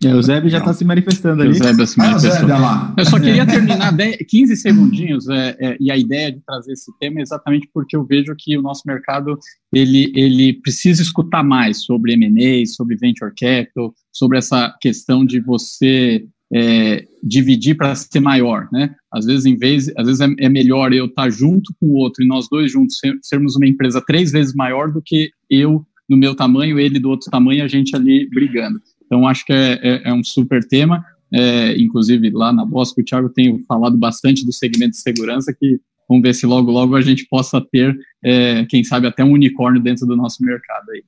É, 0.02 0.14
o 0.14 0.22
Zeb 0.22 0.48
já 0.48 0.58
está 0.58 0.72
se 0.72 0.84
manifestando 0.84 1.42
ali. 1.42 1.50
O 1.50 1.54
Zeb 1.54 1.86
se 1.86 1.96
manifestou. 1.96 2.52
Ah, 2.52 2.94
eu 2.96 3.04
só 3.06 3.18
queria 3.18 3.46
terminar 3.46 3.90
10, 3.90 4.18
15 4.28 4.56
segundinhos 4.56 5.28
é, 5.28 5.56
é, 5.58 5.76
e 5.80 5.90
a 5.90 5.96
ideia 5.96 6.30
de 6.30 6.40
trazer 6.40 6.72
esse 6.72 6.90
tema 6.98 7.20
é 7.20 7.22
exatamente 7.22 7.68
porque 7.72 7.96
eu 7.96 8.04
vejo 8.04 8.34
que 8.36 8.56
o 8.58 8.62
nosso 8.62 8.82
mercado 8.86 9.38
ele, 9.72 10.12
ele 10.14 10.54
precisa 10.60 11.00
escutar 11.00 11.42
mais 11.42 11.84
sobre 11.84 12.12
M&A, 12.12 12.66
sobre 12.66 12.96
venture 12.96 13.32
capital, 13.34 13.94
sobre 14.12 14.38
essa 14.38 14.76
questão 14.80 15.24
de 15.24 15.40
você 15.40 16.26
é, 16.54 17.04
dividir 17.20 17.76
para 17.76 17.96
ser 17.96 18.20
maior, 18.20 18.68
né? 18.72 18.94
Às 19.12 19.26
vezes, 19.26 19.44
em 19.44 19.56
vez, 19.56 19.90
às 19.96 20.06
vezes 20.06 20.20
é, 20.20 20.28
é 20.38 20.48
melhor 20.48 20.92
eu 20.92 21.06
estar 21.06 21.24
tá 21.24 21.30
junto 21.30 21.74
com 21.80 21.86
o 21.86 21.94
outro 21.94 22.22
e 22.22 22.28
nós 22.28 22.48
dois 22.48 22.70
juntos 22.70 22.98
ser, 22.98 23.18
sermos 23.22 23.56
uma 23.56 23.66
empresa 23.66 24.00
três 24.00 24.30
vezes 24.30 24.54
maior 24.54 24.92
do 24.92 25.02
que 25.04 25.30
eu 25.50 25.84
no 26.08 26.16
meu 26.16 26.34
tamanho, 26.34 26.78
ele 26.78 27.00
do 27.00 27.10
outro 27.10 27.28
tamanho, 27.28 27.64
a 27.64 27.68
gente 27.68 27.96
ali 27.96 28.28
brigando. 28.30 28.78
Então, 29.04 29.26
acho 29.26 29.44
que 29.44 29.52
é, 29.52 29.80
é, 29.82 30.10
é 30.10 30.14
um 30.14 30.22
super 30.22 30.62
tema. 30.64 31.04
É, 31.32 31.76
inclusive, 31.76 32.30
lá 32.30 32.52
na 32.52 32.64
Bosco, 32.64 33.00
o 33.00 33.04
Thiago 33.04 33.28
tem 33.30 33.60
falado 33.64 33.96
bastante 33.96 34.44
do 34.44 34.52
segmento 34.52 34.92
de 34.92 34.98
segurança, 34.98 35.52
que 35.52 35.80
vamos 36.08 36.22
ver 36.22 36.34
se 36.34 36.46
logo, 36.46 36.70
logo 36.70 36.94
a 36.94 37.00
gente 37.00 37.26
possa 37.28 37.60
ter, 37.60 37.96
é, 38.22 38.64
quem 38.66 38.84
sabe, 38.84 39.08
até 39.08 39.24
um 39.24 39.32
unicórnio 39.32 39.82
dentro 39.82 40.06
do 40.06 40.14
nosso 40.14 40.44
mercado 40.44 40.90
aí. 40.92 41.02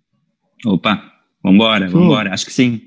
Opa, 0.64 1.04
vambora, 1.40 1.88
vambora, 1.88 2.32
acho 2.32 2.46
que 2.46 2.52
sim. 2.52 2.80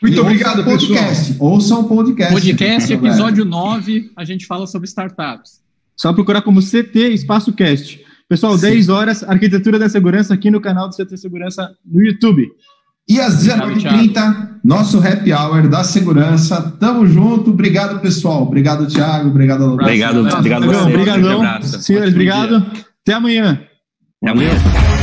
Muito 0.00 0.16
e 0.16 0.20
obrigado, 0.20 0.64
podcast. 0.64 1.32
pessoal. 1.32 1.50
Ouçam 1.52 1.80
o 1.80 1.84
podcast. 1.84 2.32
Podcast, 2.32 2.92
episódio 2.92 3.44
9, 3.44 4.10
a 4.16 4.24
gente 4.24 4.46
fala 4.46 4.66
sobre 4.66 4.88
startups. 4.88 5.60
Só 5.96 6.12
procurar 6.12 6.42
como 6.42 6.60
CT 6.62 7.10
Espaço 7.12 7.52
Cast. 7.52 8.00
Pessoal, 8.28 8.56
Sim. 8.56 8.70
10 8.70 8.88
horas, 8.88 9.22
Arquitetura 9.24 9.78
da 9.78 9.88
Segurança 9.88 10.32
aqui 10.32 10.50
no 10.50 10.60
canal 10.60 10.88
do 10.88 10.96
CT 10.96 11.16
Segurança 11.16 11.70
no 11.84 12.02
YouTube. 12.02 12.48
E 13.08 13.20
às 13.20 13.44
19h30, 13.44 14.60
nosso 14.64 14.98
happy 14.98 15.32
hour 15.32 15.68
da 15.68 15.82
segurança. 15.82 16.76
Tamo 16.78 17.06
junto. 17.06 17.50
Obrigado, 17.50 18.00
pessoal. 18.00 18.42
Obrigado, 18.42 18.86
Thiago. 18.86 19.30
Obrigado, 19.30 19.64
Obrigado, 19.64 20.20
obrigado, 20.20 20.38
obrigado 20.38 20.66
você. 20.66 20.94
Obrigadão. 20.94 21.62
Senhores, 21.62 22.10
obrigado. 22.12 22.64
Até 23.02 23.14
amanhã. 23.14 23.60
Até 24.22 24.30
amanhã. 24.30 24.99